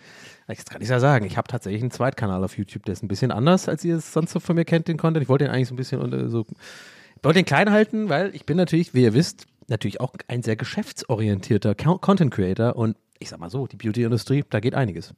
Ich 0.49 0.65
kann 0.65 0.81
ich 0.81 0.89
ja 0.89 0.99
sagen, 0.99 1.25
ich 1.25 1.38
habe 1.38 1.47
tatsächlich 1.47 1.81
einen 1.81 1.91
Zweitkanal 1.91 2.43
auf 2.43 2.57
YouTube, 2.57 2.83
der 2.86 2.93
ist 2.93 3.03
ein 3.03 3.07
bisschen 3.07 3.31
anders, 3.31 3.69
als 3.69 3.86
ihr 3.86 3.95
es 3.97 4.12
sonst 4.12 4.31
so 4.31 4.39
von 4.39 4.55
mir 4.55 4.65
kennt, 4.65 4.88
den 4.88 4.97
Content. 4.97 5.21
Ich 5.23 5.29
wollte 5.29 5.45
den 5.45 5.53
eigentlich 5.53 5.67
so 5.67 5.73
ein 5.75 5.77
bisschen 5.77 6.01
unter- 6.01 6.29
so, 6.29 6.45
ich 6.49 7.23
wollte 7.23 7.39
den 7.39 7.45
klein 7.45 7.71
halten, 7.71 8.10
weil 8.10 8.33
ich 8.36 8.45
bin 8.45 8.57
natürlich, 8.57 8.93
wie 8.93 9.03
ihr 9.03 9.13
wisst, 9.13 9.45
natürlich 9.67 9.99
auch 10.01 10.13
ein 10.27 10.41
sehr 10.43 10.55
geschäftsorientierter 10.55 11.75
Co- 11.75 11.99
Content 11.99 12.33
Creator 12.33 12.75
und 12.75 12.95
ich 13.19 13.29
sag 13.29 13.39
mal 13.39 13.49
so, 13.49 13.67
die 13.67 13.75
Beauty-Industrie, 13.77 14.43
da 14.49 14.60
geht 14.60 14.73
einiges. 14.75 15.13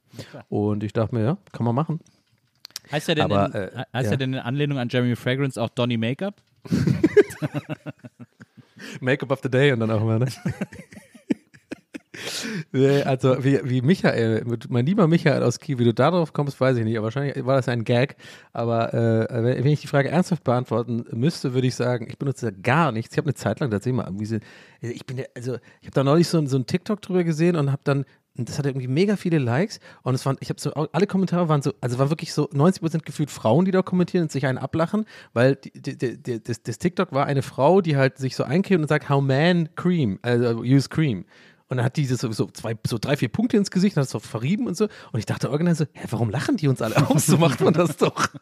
Und 0.48 0.82
ich 0.84 0.92
dachte 0.92 1.14
mir, 1.14 1.22
ja, 1.24 1.38
kann 1.52 1.64
man 1.64 1.74
machen. 1.74 2.00
Heißt 2.92 3.08
er 3.08 3.14
denn, 3.14 3.24
Aber, 3.24 3.46
in, 3.46 3.52
äh, 3.54 3.84
heißt 3.92 4.06
ja. 4.06 4.10
er 4.12 4.16
denn 4.16 4.32
in 4.34 4.38
Anlehnung 4.40 4.78
an 4.78 4.88
Jeremy 4.88 5.16
Fragrance 5.16 5.60
auch 5.60 5.68
Donny 5.70 5.96
Makeup? 5.96 6.34
Make-up 9.00 9.30
of 9.30 9.40
the 9.42 9.50
Day 9.50 9.72
und 9.72 9.80
dann 9.80 9.90
auch 9.90 10.00
immer, 10.00 10.18
ne? 10.18 10.26
Nee, 12.72 13.02
also 13.02 13.42
wie, 13.44 13.60
wie 13.64 13.80
Michael, 13.80 14.44
mein 14.68 14.84
lieber 14.84 15.06
Michael 15.08 15.42
aus 15.42 15.58
Kiel, 15.58 15.78
wie 15.78 15.84
du 15.84 15.94
darauf 15.94 16.32
kommst, 16.34 16.60
weiß 16.60 16.76
ich 16.76 16.84
nicht. 16.84 16.96
Aber 16.98 17.04
wahrscheinlich 17.04 17.44
war 17.46 17.56
das 17.56 17.68
ein 17.68 17.82
Gag. 17.84 18.16
Aber 18.52 18.92
äh, 18.92 19.26
wenn, 19.42 19.66
ich 19.66 19.80
die 19.80 19.86
Frage 19.86 20.10
ernsthaft 20.10 20.44
beantworten 20.44 21.06
müsste, 21.12 21.54
würde 21.54 21.66
ich 21.66 21.74
sagen, 21.74 22.06
ich 22.10 22.18
benutze 22.18 22.52
gar 22.52 22.92
nichts. 22.92 23.14
Ich 23.14 23.18
habe 23.18 23.26
eine 23.26 23.34
Zeit 23.34 23.60
lang 23.60 23.70
tatsächlich 23.70 23.96
mal 23.96 24.04
irgendwie 24.06 24.26
so, 24.26 24.36
ich 24.82 25.06
bin 25.06 25.18
ja, 25.18 25.24
also 25.34 25.54
ich 25.80 25.86
habe 25.88 25.94
da 25.94 26.04
neulich 26.04 26.28
so, 26.28 26.36
ein- 26.38 26.46
so 26.46 26.58
ein 26.58 26.66
TikTok 26.66 27.00
drüber 27.00 27.24
gesehen 27.24 27.56
und 27.56 27.72
habe 27.72 27.82
dann 27.84 28.04
das 28.36 28.58
hatte 28.58 28.68
irgendwie 28.68 28.88
mega 28.88 29.16
viele 29.16 29.38
Likes 29.38 29.80
und 30.02 30.14
es 30.14 30.24
waren, 30.24 30.36
ich 30.40 30.48
habe 30.50 30.60
so, 30.60 30.72
alle 30.72 31.06
Kommentare 31.06 31.48
waren 31.48 31.62
so, 31.62 31.72
also 31.80 31.98
war 31.98 32.10
wirklich 32.10 32.32
so 32.32 32.48
90% 32.50 33.00
gefühlt 33.04 33.30
Frauen, 33.30 33.64
die 33.64 33.70
da 33.70 33.82
kommentieren 33.82 34.24
und 34.24 34.32
sich 34.32 34.46
einen 34.46 34.58
ablachen, 34.58 35.04
weil 35.32 35.56
die, 35.56 35.98
die, 35.98 36.22
die, 36.22 36.42
das, 36.42 36.62
das 36.62 36.78
TikTok 36.78 37.12
war 37.12 37.26
eine 37.26 37.42
Frau, 37.42 37.80
die 37.80 37.96
halt 37.96 38.18
sich 38.18 38.36
so 38.36 38.44
eincremt 38.44 38.82
und 38.82 38.88
sagt, 38.88 39.08
how 39.08 39.22
man 39.22 39.68
cream, 39.74 40.18
also 40.22 40.60
use 40.60 40.88
cream. 40.88 41.24
Und 41.68 41.76
dann 41.76 41.86
hat 41.86 41.96
die 41.96 42.04
so, 42.04 42.32
so, 42.32 42.46
zwei, 42.46 42.76
so 42.84 42.98
drei, 42.98 43.16
vier 43.16 43.28
Punkte 43.28 43.56
ins 43.56 43.70
Gesicht, 43.70 43.96
hat 43.96 44.04
es 44.04 44.10
so 44.10 44.18
verrieben 44.18 44.66
und 44.66 44.76
so. 44.76 44.88
Und 45.12 45.20
ich 45.20 45.26
dachte 45.26 45.46
irgendwann 45.46 45.76
so, 45.76 45.84
hä, 45.92 46.06
warum 46.10 46.28
lachen 46.28 46.56
die 46.56 46.66
uns 46.66 46.82
alle 46.82 47.08
aus? 47.08 47.26
So 47.26 47.36
macht 47.36 47.60
man 47.60 47.72
das 47.72 47.96
doch. 47.96 48.28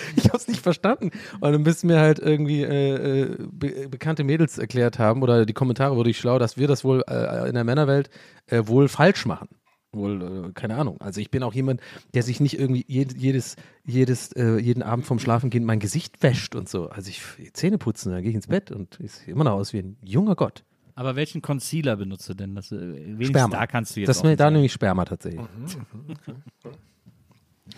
Ich 0.16 0.24
habe 0.26 0.36
es 0.36 0.48
nicht 0.48 0.60
verstanden. 0.60 1.10
Und 1.40 1.52
dann 1.52 1.62
bis 1.62 1.84
mir 1.84 1.98
halt 2.00 2.18
irgendwie 2.18 2.62
äh, 2.62 3.22
äh, 3.22 3.36
be 3.50 3.88
bekannte 3.88 4.24
Mädels 4.24 4.58
erklärt 4.58 4.98
haben, 4.98 5.22
oder 5.22 5.46
die 5.46 5.52
Kommentare 5.52 5.96
wurde 5.96 6.10
ich 6.10 6.18
schlau, 6.18 6.38
dass 6.38 6.56
wir 6.56 6.68
das 6.68 6.84
wohl 6.84 7.02
äh, 7.08 7.48
in 7.48 7.54
der 7.54 7.64
Männerwelt 7.64 8.10
äh, 8.46 8.62
wohl 8.66 8.88
falsch 8.88 9.26
machen. 9.26 9.48
Wohl, 9.92 10.48
äh, 10.48 10.52
keine 10.52 10.76
Ahnung. 10.76 11.00
Also 11.00 11.20
ich 11.20 11.30
bin 11.30 11.42
auch 11.42 11.54
jemand, 11.54 11.80
der 12.14 12.22
sich 12.22 12.40
nicht 12.40 12.58
irgendwie 12.58 12.84
jed 12.88 13.16
jedes, 13.16 13.56
jedes, 13.84 14.32
äh, 14.32 14.58
jeden 14.58 14.82
Abend 14.82 15.06
vorm 15.06 15.18
Schlafengehen 15.18 15.64
mein 15.64 15.80
Gesicht 15.80 16.22
wäscht 16.22 16.54
und 16.54 16.68
so. 16.68 16.88
Also 16.88 17.10
ich 17.10 17.22
Zähne 17.52 17.78
putzen, 17.78 18.12
dann 18.12 18.22
gehe 18.22 18.30
ich 18.30 18.36
ins 18.36 18.48
Bett 18.48 18.70
und 18.70 18.98
ich 19.00 19.12
sehe 19.12 19.32
immer 19.32 19.44
noch 19.44 19.52
aus 19.52 19.72
wie 19.72 19.78
ein 19.78 19.96
junger 20.02 20.34
Gott. 20.34 20.64
Aber 20.94 21.14
welchen 21.14 21.42
Concealer 21.42 21.96
benutzt 21.96 22.28
du 22.28 22.34
denn? 22.34 22.54
Das, 22.54 22.72
äh, 22.72 22.78
wenigstens 22.78 23.28
Sperma. 23.28 23.56
da 23.56 23.66
kannst 23.66 23.96
du 23.96 24.00
jetzt 24.00 24.08
das 24.08 24.16
ist 24.16 24.20
offen 24.22 24.30
mir 24.30 24.36
da 24.36 24.44
sein. 24.44 24.52
nämlich 24.54 24.72
Sperma 24.72 25.04
tatsächlich. 25.04 25.46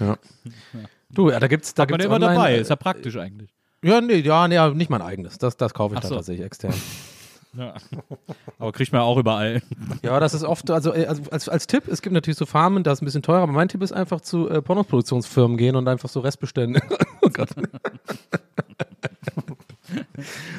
Ja. 0.01 0.16
Du, 1.11 1.31
ja, 1.31 1.40
da 1.40 1.46
gibt's 1.48 1.72
da 1.72 1.85
Hat 1.85 1.90
man 1.90 1.98
gibt's 2.01 2.05
immer 2.05 2.16
online, 2.16 2.35
dabei, 2.35 2.57
ist 2.59 2.68
ja 2.68 2.77
praktisch 2.77 3.16
eigentlich. 3.16 3.48
Ja, 3.83 4.03
nee, 4.03 4.16
ja, 4.16 4.46
nee, 4.46 4.74
nicht 4.74 4.90
mein 4.90 5.01
eigenes. 5.01 5.38
Das, 5.38 5.57
das 5.57 5.72
kaufe 5.72 5.94
ich 5.94 5.98
Ach 5.98 6.03
dann 6.03 6.09
so. 6.11 6.16
tatsächlich 6.16 6.44
extern. 6.44 6.74
Ja. 7.57 7.74
Aber 8.59 8.72
kriegt 8.72 8.92
man 8.92 9.01
auch 9.01 9.16
überall. 9.16 9.62
Ja, 10.03 10.20
das 10.20 10.35
ist 10.35 10.44
oft, 10.44 10.70
also, 10.70 10.92
äh, 10.92 11.07
also 11.07 11.22
als, 11.31 11.48
als 11.48 11.66
Tipp, 11.66 11.88
es 11.88 12.03
gibt 12.03 12.12
natürlich 12.12 12.37
so 12.37 12.44
Farmen, 12.44 12.83
da 12.85 12.92
ist 12.92 13.01
ein 13.01 13.07
bisschen 13.07 13.22
teurer, 13.22 13.40
aber 13.42 13.53
mein 13.53 13.68
Tipp 13.68 13.83
ist 13.83 13.90
einfach 13.90 14.20
zu 14.20 14.51
äh, 14.51 14.61
Pornoproduktionsfirmen 14.61 15.57
gehen 15.57 15.74
und 15.74 15.88
einfach 15.88 16.11
so 16.11 16.20
Restbestände. 16.20 16.83
oh 17.22 17.31
Gott. 17.31 17.48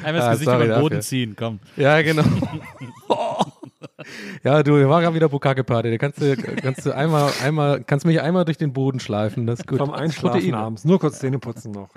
Einmal 0.02 0.14
das 0.14 0.24
Ah, 0.24 0.32
Gesicht 0.32 0.50
sorry 0.50 0.64
über 0.64 0.74
den 0.74 0.80
Boden 0.80 0.94
dafür. 0.96 1.00
ziehen, 1.02 1.36
komm. 1.38 1.60
Ja, 1.76 2.02
genau. 2.02 2.24
Ja, 4.42 4.62
du, 4.62 4.88
war 4.88 5.02
gerade 5.02 5.14
wieder 5.14 5.28
Bukake-Party. 5.28 5.90
Da 5.90 5.98
kannst 5.98 6.20
du, 6.20 6.34
kannst 6.34 6.86
du 6.86 6.96
einmal, 6.96 7.30
einmal, 7.42 7.84
kannst 7.84 8.06
mich 8.06 8.20
einmal 8.22 8.46
durch 8.46 8.56
den 8.56 8.72
Boden 8.72 8.98
schleifen. 8.98 9.46
Das 9.46 9.60
ist 9.60 9.66
gut. 9.66 9.78
Vom 9.78 9.90
Einschlafen 9.90 10.54
abends. 10.54 10.84
Nur 10.84 10.98
kurz 10.98 11.18
Zähne 11.18 11.38
putzen 11.38 11.72
noch. 11.72 11.90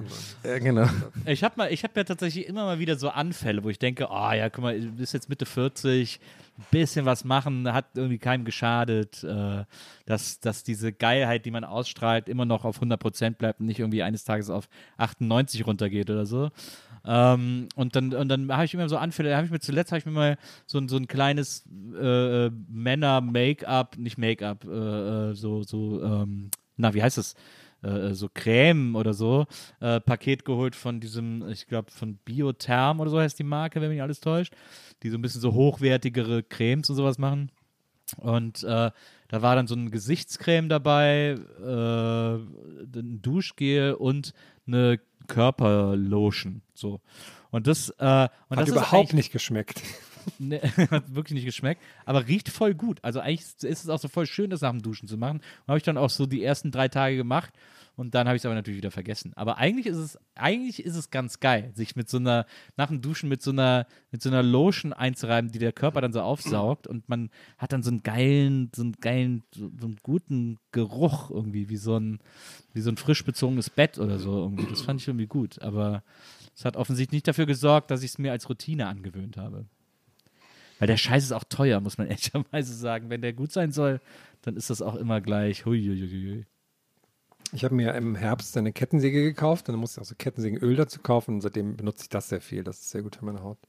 Ja, 0.43 0.59
genau. 0.59 0.87
Ich 1.25 1.43
habe 1.43 1.69
ich 1.69 1.83
hab 1.85 1.95
ja 1.95 2.03
tatsächlich 2.03 2.47
immer 2.47 2.65
mal 2.65 2.79
wieder 2.79 2.97
so 2.97 3.09
Anfälle, 3.09 3.63
wo 3.63 3.69
ich 3.69 3.79
denke, 3.79 4.07
oh 4.11 4.31
ja, 4.31 4.49
guck 4.49 4.63
mal, 4.63 4.77
du 4.77 4.91
bist 4.91 5.13
jetzt 5.13 5.29
Mitte 5.29 5.45
40, 5.45 6.19
ein 6.57 6.65
bisschen 6.69 7.05
was 7.05 7.23
machen, 7.23 7.71
hat 7.71 7.85
irgendwie 7.95 8.17
keinem 8.17 8.43
geschadet, 8.43 9.23
äh, 9.23 9.63
dass, 10.05 10.41
dass 10.41 10.63
diese 10.63 10.91
Geilheit, 10.91 11.45
die 11.45 11.51
man 11.51 11.63
ausstrahlt, 11.63 12.27
immer 12.27 12.45
noch 12.45 12.65
auf 12.65 12.81
100% 12.81 13.35
bleibt 13.35 13.61
und 13.61 13.67
nicht 13.67 13.79
irgendwie 13.79 14.03
eines 14.03 14.25
Tages 14.25 14.49
auf 14.49 14.67
98 14.97 15.65
runtergeht 15.65 16.09
oder 16.09 16.25
so. 16.25 16.51
Ähm, 17.05 17.67
und 17.75 17.95
dann, 17.95 18.13
und 18.13 18.29
dann 18.29 18.51
habe 18.51 18.65
ich 18.65 18.73
immer 18.73 18.87
so 18.87 18.97
Anfälle, 18.97 19.35
habe 19.35 19.45
ich 19.45 19.51
mir 19.51 19.59
zuletzt 19.59 19.91
habe 19.91 19.99
ich 19.99 20.05
mir 20.05 20.11
mal 20.13 20.37
so, 20.65 20.77
ein- 20.77 20.87
so 20.87 20.95
ein 20.97 21.07
kleines 21.07 21.65
äh, 21.99 22.49
Männer-Make-up, 22.69 23.97
nicht 23.97 24.17
Make-up, 24.17 24.65
äh, 24.65 25.31
äh, 25.31 25.33
so, 25.35 25.63
so, 25.63 26.01
ähm, 26.03 26.49
na, 26.77 26.93
wie 26.93 27.03
heißt 27.03 27.17
das? 27.17 27.35
Äh, 27.81 28.13
so 28.13 28.29
Creme 28.33 28.95
oder 28.95 29.13
so, 29.13 29.45
äh, 29.81 29.99
Paket 29.99 30.45
geholt 30.45 30.75
von 30.75 31.01
diesem, 31.01 31.47
ich 31.49 31.67
glaube, 31.67 31.91
von 31.91 32.15
Biotherm 32.23 33.01
oder 33.01 33.09
so 33.09 33.19
heißt 33.19 33.37
die 33.37 33.43
Marke, 33.43 33.81
wenn 33.81 33.89
mich 33.89 34.01
alles 34.01 34.21
täuscht, 34.21 34.53
die 35.03 35.09
so 35.09 35.17
ein 35.17 35.21
bisschen 35.21 35.41
so 35.41 35.53
hochwertigere 35.53 36.43
Cremes 36.43 36.89
und 36.89 36.95
sowas 36.95 37.17
machen. 37.17 37.51
Und 38.17 38.63
äh, 38.63 38.91
da 39.27 39.41
war 39.41 39.55
dann 39.55 39.67
so 39.67 39.75
ein 39.75 39.91
Gesichtscreme 39.91 40.69
dabei, 40.69 41.35
äh, 41.61 42.35
ein 42.99 43.19
Duschgel 43.21 43.93
und 43.95 44.33
eine 44.67 44.99
Körperlotion. 45.27 46.61
So. 46.73 47.01
Und 47.51 47.67
das, 47.67 47.89
äh, 47.89 48.27
und 48.49 48.57
Hat 48.57 48.67
das 48.67 48.69
überhaupt 48.69 49.13
nicht 49.13 49.31
geschmeckt. 49.31 49.81
Nee, 50.39 50.59
hat 50.91 51.13
wirklich 51.13 51.35
nicht 51.35 51.45
geschmeckt, 51.45 51.81
aber 52.05 52.27
riecht 52.27 52.49
voll 52.49 52.73
gut. 52.73 52.99
Also 53.01 53.19
eigentlich 53.19 53.41
ist 53.41 53.83
es 53.83 53.89
auch 53.89 53.99
so 53.99 54.07
voll 54.07 54.25
schön, 54.25 54.49
das 54.49 54.61
nach 54.61 54.71
dem 54.71 54.81
Duschen 54.81 55.07
zu 55.07 55.17
machen. 55.17 55.41
Habe 55.67 55.77
ich 55.77 55.83
dann 55.83 55.97
auch 55.97 56.09
so 56.09 56.25
die 56.25 56.43
ersten 56.43 56.71
drei 56.71 56.87
Tage 56.87 57.15
gemacht 57.15 57.53
und 57.95 58.15
dann 58.15 58.27
habe 58.27 58.35
ich 58.35 58.41
es 58.41 58.45
aber 58.45 58.55
natürlich 58.55 58.77
wieder 58.77 58.91
vergessen. 58.91 59.33
Aber 59.35 59.57
eigentlich 59.57 59.85
ist 59.85 59.97
es, 59.97 60.17
eigentlich 60.35 60.83
ist 60.83 60.95
es 60.95 61.11
ganz 61.11 61.39
geil, 61.39 61.71
sich 61.75 61.95
mit 61.95 62.09
so 62.09 62.17
einer, 62.17 62.45
nach 62.75 62.87
dem 62.87 63.01
Duschen 63.01 63.29
mit 63.29 63.43
so 63.43 63.51
einer, 63.51 63.85
mit 64.11 64.21
so 64.21 64.29
einer 64.29 64.41
Lotion 64.41 64.93
einzureiben, 64.93 65.51
die 65.51 65.59
der 65.59 65.73
Körper 65.73 66.01
dann 66.01 66.13
so 66.13 66.21
aufsaugt 66.21 66.87
und 66.87 67.07
man 67.07 67.29
hat 67.57 67.71
dann 67.71 67.83
so 67.83 67.91
einen 67.91 68.01
geilen, 68.01 68.71
so 68.75 68.81
einen 68.81 68.93
geilen, 68.93 69.43
so 69.53 69.65
einen 69.65 69.97
guten 70.01 70.57
Geruch 70.71 71.29
irgendwie, 71.29 71.69
wie 71.69 71.77
so 71.77 71.97
ein, 71.97 72.19
wie 72.73 72.81
so 72.81 72.89
ein 72.89 72.97
frisch 72.97 73.23
bezogenes 73.23 73.69
Bett 73.69 73.99
oder 73.99 74.17
so 74.17 74.39
irgendwie. 74.39 74.65
Das 74.69 74.81
fand 74.81 74.99
ich 74.99 75.07
irgendwie 75.07 75.27
gut, 75.27 75.61
aber 75.61 76.03
es 76.55 76.65
hat 76.65 76.75
offensichtlich 76.75 77.17
nicht 77.17 77.27
dafür 77.27 77.45
gesorgt, 77.45 77.91
dass 77.91 78.01
ich 78.01 78.11
es 78.11 78.17
mir 78.17 78.31
als 78.31 78.49
Routine 78.49 78.87
angewöhnt 78.87 79.37
habe. 79.37 79.65
Weil 80.83 80.87
der 80.87 80.97
Scheiß 80.97 81.23
ist 81.23 81.31
auch 81.31 81.45
teuer, 81.45 81.79
muss 81.79 81.97
man 81.97 82.07
ehrlicherweise 82.09 82.73
sagen. 82.73 83.09
Wenn 83.09 83.21
der 83.21 83.31
gut 83.31 83.53
sein 83.53 83.71
soll, 83.71 84.01
dann 84.41 84.57
ist 84.57 84.69
das 84.69 84.81
auch 84.81 84.95
immer 84.95 85.21
gleich. 85.21 85.65
Huiuiuiui. 85.65 86.45
Ich 87.53 87.63
habe 87.63 87.73
mir 87.73 87.93
im 87.93 88.15
Herbst 88.15 88.57
eine 88.57 88.73
Kettensäge 88.73 89.23
gekauft 89.23 89.69
dann 89.69 89.77
musste 89.77 90.01
ich 90.01 90.01
auch 90.01 90.09
so 90.09 90.15
Kettensägenöl 90.17 90.75
dazu 90.75 90.99
kaufen 90.99 91.35
und 91.35 91.41
seitdem 91.41 91.77
benutze 91.77 92.03
ich 92.03 92.09
das 92.09 92.27
sehr 92.27 92.41
viel. 92.41 92.65
Das 92.65 92.81
ist 92.81 92.89
sehr 92.89 93.01
gut 93.01 93.15
für 93.15 93.23
meine 93.23 93.41
Haut. 93.43 93.59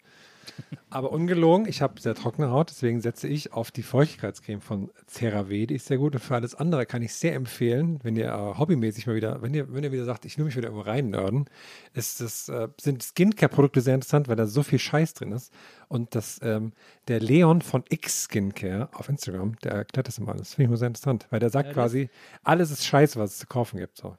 Aber 0.90 1.10
ungelogen, 1.12 1.66
ich 1.66 1.82
habe 1.82 2.00
sehr 2.00 2.14
trockene 2.14 2.50
Haut, 2.50 2.70
deswegen 2.70 3.00
setze 3.00 3.26
ich 3.26 3.52
auf 3.52 3.70
die 3.70 3.82
Feuchtigkeitscreme 3.82 4.60
von 4.60 4.90
CeraVe, 5.06 5.66
die 5.66 5.74
ist 5.74 5.86
sehr 5.86 5.98
gut. 5.98 6.14
Und 6.14 6.20
für 6.20 6.34
alles 6.36 6.54
andere 6.54 6.86
kann 6.86 7.02
ich 7.02 7.14
sehr 7.14 7.34
empfehlen, 7.34 7.98
wenn 8.02 8.14
ihr 8.16 8.26
äh, 8.28 8.58
hobbymäßig 8.58 9.06
mal 9.06 9.16
wieder, 9.16 9.42
wenn 9.42 9.54
ihr, 9.54 9.72
wenn 9.72 9.82
ihr 9.82 9.90
wieder 9.92 10.04
sagt, 10.04 10.24
ich 10.24 10.38
will 10.38 10.44
mich 10.44 10.56
wieder 10.56 10.68
irgendwo 10.68 10.88
rein 10.88 11.10
nörden, 11.10 11.46
ist 11.94 12.20
das, 12.20 12.48
äh, 12.48 12.68
sind 12.80 13.02
Skincare-Produkte 13.02 13.80
sehr 13.80 13.94
interessant, 13.96 14.28
weil 14.28 14.36
da 14.36 14.46
so 14.46 14.62
viel 14.62 14.78
Scheiß 14.78 15.14
drin 15.14 15.32
ist. 15.32 15.52
Und 15.88 16.14
das, 16.14 16.38
ähm, 16.42 16.72
der 17.08 17.20
Leon 17.20 17.60
von 17.62 17.82
X 17.88 18.24
Skincare 18.24 18.88
auf 18.92 19.08
Instagram, 19.08 19.56
der 19.64 19.72
erklärt 19.72 20.06
das 20.08 20.18
immer 20.18 20.30
alles. 20.30 20.48
Das 20.48 20.54
finde 20.54 20.64
ich 20.64 20.68
immer 20.68 20.76
sehr 20.76 20.88
interessant, 20.88 21.26
weil 21.30 21.40
der 21.40 21.50
sagt 21.50 21.68
Ja, 21.68 21.72
quasi, 21.74 22.08
alles 22.42 22.70
ist 22.70 22.84
Scheiße, 22.86 23.18
was 23.18 23.32
es 23.32 23.38
zu 23.38 23.46
kaufen 23.46 23.78
gibt. 23.78 23.98
So. 23.98 24.10
Dem 24.10 24.16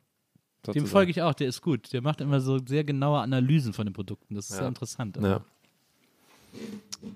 Sozusagen. 0.73 0.87
folge 0.87 1.11
ich 1.11 1.21
auch, 1.21 1.33
der 1.35 1.47
ist 1.47 1.61
gut. 1.61 1.93
Der 1.93 2.01
macht 2.01 2.21
immer 2.21 2.41
so 2.41 2.57
sehr 2.65 2.83
genaue 2.83 3.19
Analysen 3.19 3.71
von 3.73 3.85
den 3.85 3.93
Produkten. 3.93 4.33
Das 4.35 4.45
ist 4.45 4.51
Ja. 4.53 4.57
sehr 4.59 4.67
interessant. 4.67 5.17
Ja. 5.21 5.45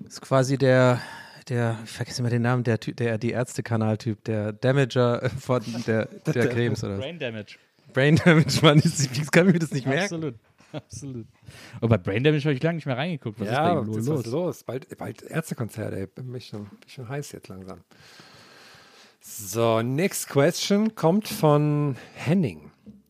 Ist 0.08 0.22
quasi 0.22 0.58
der, 0.58 1.02
der, 1.48 1.78
ich 1.84 1.92
vergesse 1.92 2.22
immer 2.22 2.30
den 2.30 2.42
Namen, 2.42 2.64
der 2.64 2.80
Typ, 2.80 2.98
der 2.98 3.18
die 3.18 3.32
Ärztekanal-Typ, 3.32 4.24
der 4.24 4.54
Damager 4.54 5.30
von 5.40 5.64
der, 5.88 6.06
der 6.06 6.48
Cremes 6.50 6.84
oder. 6.84 6.98
Brain 6.98 7.20
Damage. 7.20 7.58
Brain 7.94 8.16
Damage, 8.18 8.60
Mann, 8.62 8.80
ich, 8.80 9.12
ich 9.12 9.32
kann 9.32 9.48
mir 9.48 9.60
das 9.60 9.72
nicht 9.72 9.88
merken. 9.88 10.16
Absolut. 10.16 10.36
Absolut. 10.72 11.26
Und 11.82 11.90
bei 11.90 11.98
Brain 11.98 12.24
Damage 12.24 12.44
habe 12.44 12.54
ich 12.54 12.62
lange 12.62 12.76
nicht 12.76 12.86
mehr 12.86 12.96
reingeguckt. 12.96 13.40
Was 13.40 13.48
ja, 13.48 13.54
ist 13.54 13.58
bei 13.58 13.72
ihm 13.72 13.88
was 13.88 13.88
los? 13.88 13.98
ist 13.98 14.26
was 14.26 14.32
los? 14.32 14.64
Bald, 14.64 14.98
bald 14.98 15.24
Ärztekonzert, 15.24 15.94
ey. 15.94 16.06
Bin 16.06 16.36
ich 16.36 16.48
schon, 16.48 16.66
bin 16.66 16.80
ich 16.86 16.94
schon 16.94 17.10
heiß 17.10 17.32
jetzt 17.32 17.48
langsam. 17.48 17.80
So, 19.20 19.82
next 19.82 20.30
question 20.30 20.94
kommt 20.96 21.28
von 21.28 21.96
Henning. 22.14 22.69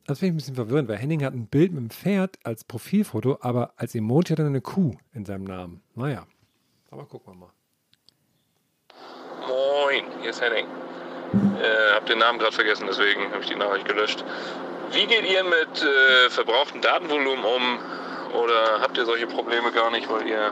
Das 0.10 0.18
finde 0.18 0.30
ich 0.30 0.34
ein 0.34 0.38
bisschen 0.38 0.56
verwirrend, 0.56 0.90
weil 0.90 0.98
Henning 0.98 1.24
hat 1.24 1.36
ein 1.36 1.46
Bild 1.46 1.72
mit 1.72 1.82
einem 1.82 1.92
Pferd 1.92 2.40
als 2.44 2.64
Profilfoto, 2.64 3.38
aber 3.42 3.74
als 3.78 3.94
Emoji 3.94 4.32
hat 4.32 4.40
er 4.40 4.48
eine 4.48 4.60
Kuh 4.60 4.96
in 5.14 5.24
seinem 5.24 5.44
Namen. 5.44 5.84
Naja, 5.94 6.26
aber 6.90 7.06
gucken 7.06 7.32
wir 7.32 7.38
mal. 7.38 7.52
Moin, 9.48 10.06
hier 10.20 10.32
ist 10.32 10.42
Henning. 10.42 10.66
Äh, 11.62 11.94
hab 11.94 12.08
den 12.08 12.18
Namen 12.18 12.40
gerade 12.40 12.56
vergessen, 12.56 12.88
deswegen 12.90 13.22
habe 13.32 13.44
ich 13.44 13.50
die 13.50 13.56
Nachricht 13.56 13.88
gelöscht. 13.88 14.26
Wie 14.94 15.06
geht 15.06 15.30
ihr 15.30 15.44
mit 15.44 15.84
äh, 15.84 16.30
verbrauchtem 16.32 16.82
Datenvolumen 16.82 17.46
um? 17.46 17.78
Oder 18.34 18.82
habt 18.82 18.98
ihr 18.98 19.06
solche 19.06 19.28
Probleme 19.28 19.72
gar 19.72 19.92
nicht, 19.92 20.10
weil 20.10 20.28
ihr 20.28 20.52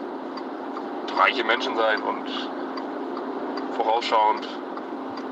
reiche 1.17 1.43
Menschen 1.43 1.75
seid 1.75 1.99
und 2.03 2.29
vorausschauend 3.75 4.47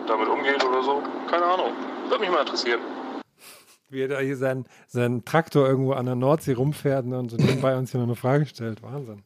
damit 0.08 0.28
umgeht 0.30 0.66
oder 0.66 0.82
so? 0.82 1.04
Keine 1.30 1.46
Ahnung. 1.46 1.74
Würde 2.10 2.22
mich 2.22 2.32
mal 2.32 2.40
interessieren. 2.40 2.82
Wie 3.90 4.02
er 4.02 4.08
da 4.08 4.20
hier 4.20 4.38
seinen, 4.38 4.66
seinen 4.88 5.26
Traktor 5.26 5.68
irgendwo 5.68 5.94
an 5.94 6.06
der 6.06 6.16
Nordsee 6.16 6.54
rumfährt 6.54 7.06
ne, 7.06 7.20
und 7.20 7.30
so 7.30 7.38
nebenbei 7.38 7.78
uns 7.78 7.92
hier 7.92 8.00
noch 8.00 8.08
eine 8.08 8.16
Frage 8.16 8.46
stellt. 8.46 8.82
Wahnsinn. 8.82 9.24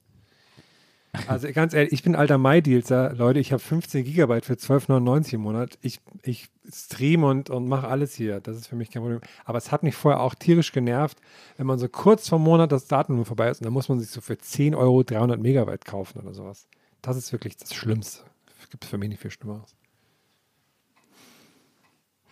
Also 1.27 1.51
ganz 1.51 1.73
ehrlich, 1.73 1.91
ich 1.91 2.03
bin 2.03 2.15
alter 2.15 2.37
MyDealser. 2.37 3.13
Leute, 3.15 3.39
ich 3.39 3.51
habe 3.51 3.61
15 3.61 4.03
Gigabyte 4.03 4.45
für 4.45 4.53
12,99 4.53 5.33
im 5.33 5.41
Monat. 5.41 5.79
Ich, 5.81 5.99
ich 6.21 6.49
stream 6.71 7.23
und, 7.23 7.49
und 7.49 7.67
mache 7.67 7.87
alles 7.87 8.13
hier. 8.13 8.39
Das 8.41 8.55
ist 8.55 8.67
für 8.67 8.75
mich 8.75 8.91
kein 8.91 9.01
Problem. 9.01 9.21
Aber 9.43 9.57
es 9.57 9.71
hat 9.71 9.81
mich 9.81 9.95
vorher 9.95 10.21
auch 10.21 10.35
tierisch 10.35 10.71
genervt, 10.71 11.17
wenn 11.57 11.65
man 11.65 11.79
so 11.79 11.89
kurz 11.89 12.29
vor 12.29 12.37
Monat 12.37 12.71
das 12.71 12.87
Datenvolumen 12.87 13.25
vorbei 13.25 13.49
ist 13.49 13.61
und 13.61 13.65
dann 13.65 13.73
muss 13.73 13.89
man 13.89 13.99
sich 13.99 14.11
so 14.11 14.21
für 14.21 14.37
10 14.37 14.75
Euro 14.75 15.03
300 15.03 15.39
Megabyte 15.39 15.85
kaufen 15.85 16.19
oder 16.19 16.33
sowas. 16.33 16.67
Das 17.01 17.17
ist 17.17 17.31
wirklich 17.31 17.57
das 17.57 17.73
Schlimmste. 17.73 18.23
Gibt 18.69 18.83
es 18.83 18.89
für 18.89 18.99
mich 18.99 19.09
nicht 19.09 19.21
viel 19.21 19.31
Schlimmeres. 19.31 19.75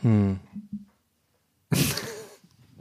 Hm. 0.01 0.39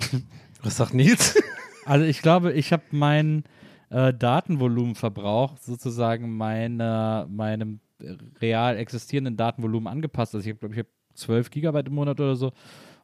Was 0.62 0.76
sagt 0.76 0.94
Nils? 0.94 1.34
Also 1.88 2.04
ich 2.04 2.20
glaube, 2.20 2.52
ich 2.52 2.72
habe 2.72 2.82
meinen 2.90 3.44
äh, 3.90 4.12
Datenvolumenverbrauch 4.12 5.56
sozusagen 5.56 6.36
meiner, 6.36 7.28
meinem 7.30 7.78
real 8.40 8.76
existierenden 8.76 9.36
Datenvolumen 9.36 9.86
angepasst. 9.86 10.34
Also 10.34 10.50
ich 10.50 10.58
glaube, 10.58 10.74
ich 10.74 10.80
habe 10.80 10.88
12 11.14 11.50
Gigabyte 11.50 11.86
im 11.86 11.94
Monat 11.94 12.18
oder 12.18 12.34
so. 12.34 12.52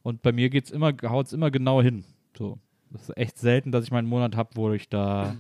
Und 0.03 0.23
bei 0.23 0.33
mir 0.33 0.51
geht's 0.51 0.73
immer, 0.73 0.93
haut 1.05 1.27
es 1.27 1.33
immer 1.33 1.53
genau 1.53 1.81
hin. 1.81 2.03
So. 2.37 2.59
Das 2.91 3.03
ist 3.03 3.17
echt 3.17 3.39
selten, 3.39 3.73
dass 3.73 3.85
ich 3.85 3.93
mal 3.93 3.99
einen 3.99 4.09
Monat 4.09 4.37
habe, 4.37 4.51
wo 4.55 4.73
ich 4.73 4.89
da, 4.89 5.37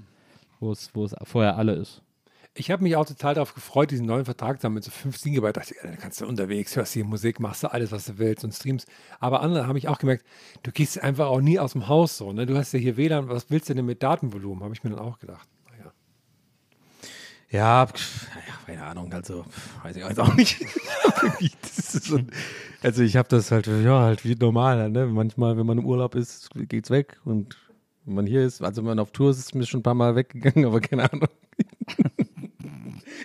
wo 0.60 0.72
es, 0.72 0.94
wo 0.94 1.04
es 1.04 1.14
vorher 1.24 1.56
alle 1.56 1.74
ist. 1.74 2.00
Ich 2.54 2.70
habe 2.70 2.82
mich 2.82 2.96
auch 2.96 3.06
total 3.06 3.34
darauf 3.34 3.54
gefreut, 3.54 3.90
diesen 3.90 4.04
neuen 4.04 4.26
Vertrag 4.26 4.60
zu 4.60 4.66
haben 4.66 4.74
mit 4.74 4.84
so 4.84 4.90
15 4.90 5.32
GB. 5.32 5.52
dachte 5.52 5.74
ich, 5.74 5.80
da 5.80 5.96
kannst 5.96 6.20
du 6.20 6.26
unterwegs, 6.26 6.76
hörst 6.76 6.92
hier 6.92 7.04
Musik, 7.04 7.40
machst 7.40 7.62
du 7.62 7.72
alles, 7.72 7.92
was 7.92 8.04
du 8.04 8.18
willst 8.18 8.44
und 8.44 8.52
streamst. 8.52 8.86
Aber 9.20 9.40
andere 9.40 9.66
habe 9.66 9.78
ich 9.78 9.88
auch 9.88 9.98
gemerkt, 9.98 10.26
du 10.62 10.70
gehst 10.70 11.02
einfach 11.02 11.28
auch 11.28 11.40
nie 11.40 11.58
aus 11.58 11.72
dem 11.72 11.88
Haus 11.88 12.18
so. 12.18 12.30
Ne? 12.32 12.44
Du 12.44 12.54
hast 12.54 12.72
ja 12.72 12.78
hier 12.78 12.98
WLAN, 12.98 13.30
was 13.30 13.48
willst 13.48 13.70
du 13.70 13.74
denn 13.74 13.86
mit 13.86 14.02
Datenvolumen? 14.02 14.62
Habe 14.62 14.74
ich 14.74 14.84
mir 14.84 14.90
dann 14.90 14.98
auch 14.98 15.18
gedacht. 15.18 15.48
Naja. 15.70 15.92
Ja, 17.48 17.86
pf, 17.86 18.26
ja, 18.34 18.54
keine 18.66 18.84
Ahnung, 18.84 19.10
also 19.14 19.46
weiß 19.82 19.96
ich 19.96 20.04
auch 20.04 20.34
nicht. 20.34 20.64
So, 21.92 22.18
also 22.82 23.02
ich 23.02 23.16
habe 23.16 23.28
das 23.28 23.50
halt, 23.50 23.66
ja, 23.66 24.00
halt 24.00 24.24
wie 24.24 24.34
normal. 24.34 24.88
Ne? 24.90 25.06
Manchmal, 25.06 25.56
wenn 25.56 25.66
man 25.66 25.78
im 25.78 25.84
Urlaub 25.84 26.14
ist, 26.14 26.50
geht's 26.54 26.90
weg 26.90 27.20
und 27.24 27.58
wenn 28.04 28.14
man 28.14 28.26
hier 28.26 28.44
ist, 28.44 28.62
also 28.62 28.82
wenn 28.82 28.88
man 28.88 28.98
auf 28.98 29.12
Tour 29.12 29.30
ist, 29.30 29.38
ist 29.38 29.54
mir 29.54 29.66
schon 29.66 29.80
ein 29.80 29.82
paar 29.82 29.94
Mal 29.94 30.16
weggegangen, 30.16 30.64
aber 30.66 30.80
keine 30.80 31.10
Ahnung. 31.12 31.28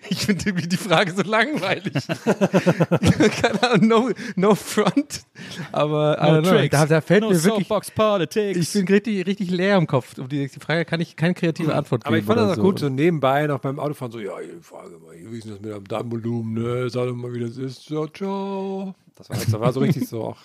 Ich 0.10 0.26
finde 0.26 0.46
irgendwie 0.46 0.68
die 0.68 0.78
Frage 0.78 1.12
so 1.14 1.22
langweilig. 1.24 1.94
keine 3.42 3.64
Ahnung, 3.64 3.88
no, 3.88 4.10
no 4.36 4.56
front. 4.56 5.24
Aber 5.72 6.18
No 6.22 6.42
know, 6.42 6.50
tricks, 6.52 6.72
da, 6.72 6.86
da 6.86 7.02
fällt 7.02 7.22
no 7.22 7.30
mir 7.30 7.44
wirklich. 7.44 7.68
Soapbox 7.68 7.92
Politics. 7.92 8.60
Ich 8.60 8.74
bin 8.74 8.88
richtig, 8.88 9.26
richtig 9.26 9.50
leer 9.52 9.78
im 9.78 9.88
Kopf. 9.88 10.18
Um 10.18 10.30
die, 10.30 10.48
die 10.48 10.60
Frage 10.60 10.86
kann 10.86 11.00
ich 11.02 11.16
keine 11.16 11.34
kreative 11.34 11.74
Antwort 11.76 12.04
geben. 12.04 12.08
Aber 12.08 12.18
ich 12.18 12.26
fand 12.26 12.40
das 12.40 12.58
auch 12.58 12.62
gut, 12.62 12.80
so 12.80 12.90
nebenbei 12.90 13.48
noch 13.48 13.60
beim 13.60 13.80
Autofahren 13.80 14.12
so, 14.12 14.20
ja, 14.20 14.40
ich 14.40 14.66
frage 14.66 14.98
mal, 15.00 15.16
wie 15.16 15.38
ist 15.38 15.46
denn 15.46 15.54
das 15.54 15.62
mit 15.62 15.72
dem 15.74 15.88
Datenvolumen, 15.88 16.54
ne? 16.54 16.90
Sag 16.90 17.08
doch 17.08 17.16
mal, 17.16 17.34
wie 17.34 17.40
das 17.40 17.58
ist. 17.58 17.90
Ja, 17.90 18.06
ciao. 18.14 18.96
Das 19.16 19.30
war, 19.30 19.38
das 19.38 19.52
war 19.52 19.74
so 19.74 19.80
richtig 19.80 20.08
so 20.08 20.24
auch 20.24 20.38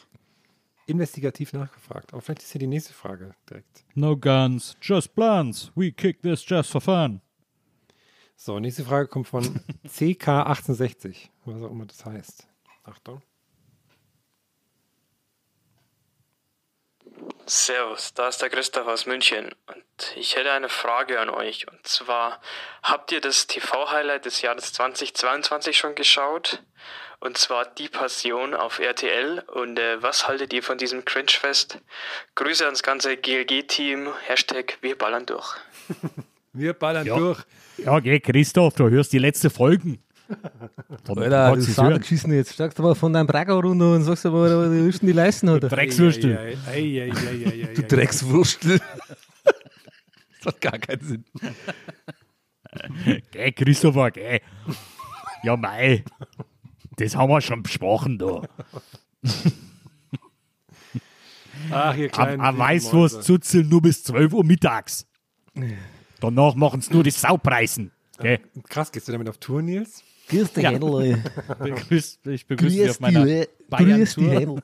investigativ 0.87 1.53
nachgefragt. 1.53 2.13
Aber 2.13 2.23
vielleicht 2.23 2.43
ist 2.43 2.53
hier 2.53 2.59
die 2.59 2.67
nächste 2.67 2.93
Frage 2.93 3.35
direkt. 3.49 3.85
No 3.95 4.17
guns, 4.17 4.77
just 4.81 5.15
blunts. 5.15 5.71
We 5.75 5.93
kick 5.93 6.23
this 6.23 6.45
just 6.47 6.71
for 6.71 6.81
fun. 6.81 7.21
So, 8.45 8.59
nächste 8.59 8.85
Frage 8.85 9.07
kommt 9.07 9.29
von 9.29 9.45
CK1860, 9.87 11.29
was 11.45 11.63
auch 11.63 11.71
immer 11.71 11.87
das 11.87 12.05
heißt. 12.05 12.49
Achtung. 12.83 13.23
Servus, 17.47 18.15
da 18.15 18.27
ist 18.27 18.43
der 18.43 18.51
Christoph 18.51 18.89
aus 18.89 19.07
München 19.07 19.55
und 19.67 20.17
ich 20.17 20.35
hätte 20.35 20.51
eine 20.51 20.69
Frage 20.69 21.21
an 21.21 21.31
euch. 21.31 21.71
Und 21.71 21.87
zwar, 21.87 22.41
habt 22.83 23.13
ihr 23.13 23.21
das 23.21 23.47
TV-Highlight 23.47 24.25
des 24.25 24.43
Jahres 24.43 24.73
2022 24.73 25.79
schon 25.79 25.95
geschaut? 25.95 26.65
Und 27.21 27.39
zwar 27.39 27.65
Die 27.65 27.89
Passion 27.89 28.55
auf 28.55 28.81
RTL. 28.81 29.45
Und 29.53 29.79
äh, 29.79 30.03
was 30.03 30.27
haltet 30.27 30.53
ihr 30.53 30.65
von 30.65 30.79
diesem 30.79 31.05
Cringe-Fest? 31.05 31.79
Grüße 32.35 32.65
ans 32.65 32.83
ganze 32.83 33.17
GLG-Team. 33.17 34.13
Hashtag 34.27 34.79
Wir 34.81 34.99
ballern 34.99 35.27
durch. 35.27 35.55
Wir 36.53 36.75
ballern 36.75 37.07
Ja. 37.07 37.17
durch. 37.17 37.43
Ja, 37.79 37.99
geh, 38.01 38.21
Christoph, 38.21 38.75
du 38.75 38.89
hörst 38.91 39.13
die 39.13 39.19
letzte 39.19 39.49
Folgen. 39.51 39.99
Von 41.05 41.19
Alter, 41.19 41.57
du 41.57 41.67
Willen. 41.77 41.99
geschissen 42.01 42.33
jetzt. 42.33 42.57
Sagst 42.57 42.79
du 42.79 42.83
mal 42.83 42.95
von 42.95 43.13
deinem 43.13 43.27
Bracker 43.27 43.55
runter 43.55 43.95
und 43.95 44.03
sagst 44.03 44.25
aber, 44.25 44.43
was 44.45 44.71
willst 44.71 45.03
du 45.03 45.07
denn 45.07 45.15
die 45.15 45.21
leisten, 45.21 45.49
oder? 45.49 45.69
Dreckswürstel. 45.69 46.57
Ei, 46.67 47.11
ei, 47.11 47.11
Du 47.75 47.83
ei. 47.83 47.87
Dreckswurstel. 47.87 48.81
das 49.45 50.47
hat 50.47 50.61
gar 50.61 50.79
keinen 50.79 51.01
Sinn. 51.03 51.25
Geh, 53.33 53.53
Christopher, 53.53 54.11
geh. 54.11 54.41
Ja, 55.43 55.57
mei. 55.57 56.05
Das 56.97 57.17
haben 57.17 57.31
wir 57.31 57.41
schon 57.41 57.63
besprochen 57.63 58.19
da. 58.19 58.43
Ach, 61.71 61.97
ihr 61.97 62.09
kleinen 62.09 62.41
am 62.41 62.59
Weißwurst 62.59 63.23
zuzeln 63.25 63.69
nur 63.69 63.83
bis 63.83 64.05
12 64.05 64.33
Uhr 64.33 64.45
mittags. 64.45 65.07
Danach 66.23 66.55
machen 66.55 66.81
sie 66.81 66.93
nur 66.93 67.03
die 67.03 67.11
Saupreisen. 67.11 67.91
Okay. 68.17 68.39
Krass, 68.69 68.93
gehst 68.93 69.09
du 69.09 69.13
damit 69.13 69.29
auf 69.29 69.39
Tour, 69.39 69.61
Nils? 69.61 70.05
Grüß 70.29 70.53
dich, 70.53 70.63
Ja. 70.63 70.71
Händel. 70.71 71.21
Begrüß, 71.59 72.21
ich 72.27 72.47
begrüße 72.47 72.77
dich 72.77 72.91
auf 72.91 73.01
meiner 73.01 73.25
Bayern-Tour. 73.69 74.63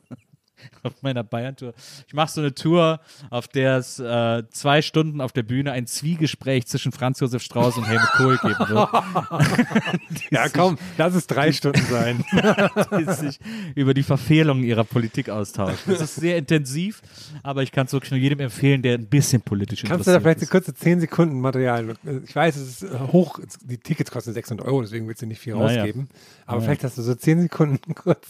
Auf 0.83 1.03
meiner 1.03 1.25
Bayern-Tour. 1.25 1.75
Ich 2.07 2.15
mache 2.15 2.31
so 2.33 2.41
eine 2.41 2.55
Tour, 2.55 3.01
auf 3.31 3.49
der 3.49 3.77
es 3.79 3.99
äh, 3.99 4.43
zwei 4.51 4.83
Stunden 4.83 5.21
auf 5.21 5.33
der 5.33 5.43
Bühne 5.43 5.73
ein 5.73 5.87
Zwiegespräch 5.87 6.67
zwischen 6.67 6.93
Franz 6.93 7.21
Josef 7.21 7.43
Strauß 7.43 7.77
und 7.77 7.85
Helmut 7.85 8.09
Kohl 8.17 8.39
geben 8.39 8.59
wird. 8.69 8.89
Ja, 10.31 10.49
komm, 10.49 10.79
lass 10.97 11.15
es 11.15 11.27
drei 11.27 11.53
Stunden 11.53 11.81
sein. 11.91 12.25
die 12.99 13.13
sich 13.13 13.39
über 13.75 13.95
die 13.95 14.03
Verfehlungen 14.03 14.63
ihrer 14.65 14.85
Politik 14.85 15.31
austauschen. 15.31 15.79
Das 15.87 16.01
ist 16.01 16.17
sehr 16.17 16.37
intensiv, 16.37 17.03
aber 17.43 17.63
ich 17.63 17.73
kann 17.73 17.87
es 17.87 17.93
wirklich 17.93 18.11
nur 18.11 18.21
jedem 18.21 18.41
empfehlen, 18.41 18.83
der 18.83 18.95
ein 18.95 19.07
bisschen 19.07 19.41
politisch 19.43 19.83
Kannst 19.83 20.07
du 20.07 20.11
da 20.11 20.17
interessiert 20.19 20.23
vielleicht 20.23 20.39
eine 20.39 20.45
ist. 20.45 20.51
kurze 20.51 20.75
10 20.75 21.01
Sekunden 21.01 21.41
Material? 21.41 21.95
Ich 22.27 22.35
weiß, 22.35 22.57
es 22.57 22.83
ist 22.83 22.93
äh, 22.93 22.99
hoch, 23.13 23.39
die 23.63 23.79
Tickets 23.79 24.11
kosten 24.11 24.33
600 24.33 24.67
Euro, 24.67 24.83
deswegen 24.83 25.07
willst 25.09 25.23
du 25.23 25.27
nicht 25.27 25.41
viel 25.41 25.55
rausgeben. 25.55 26.09
Aber 26.47 26.57
Naja. 26.59 26.67
vielleicht 26.67 26.85
hast 26.85 26.99
du 26.99 27.03
so 27.03 27.15
10 27.15 27.43
Sekunden 27.43 27.95
kurz. 27.95 28.27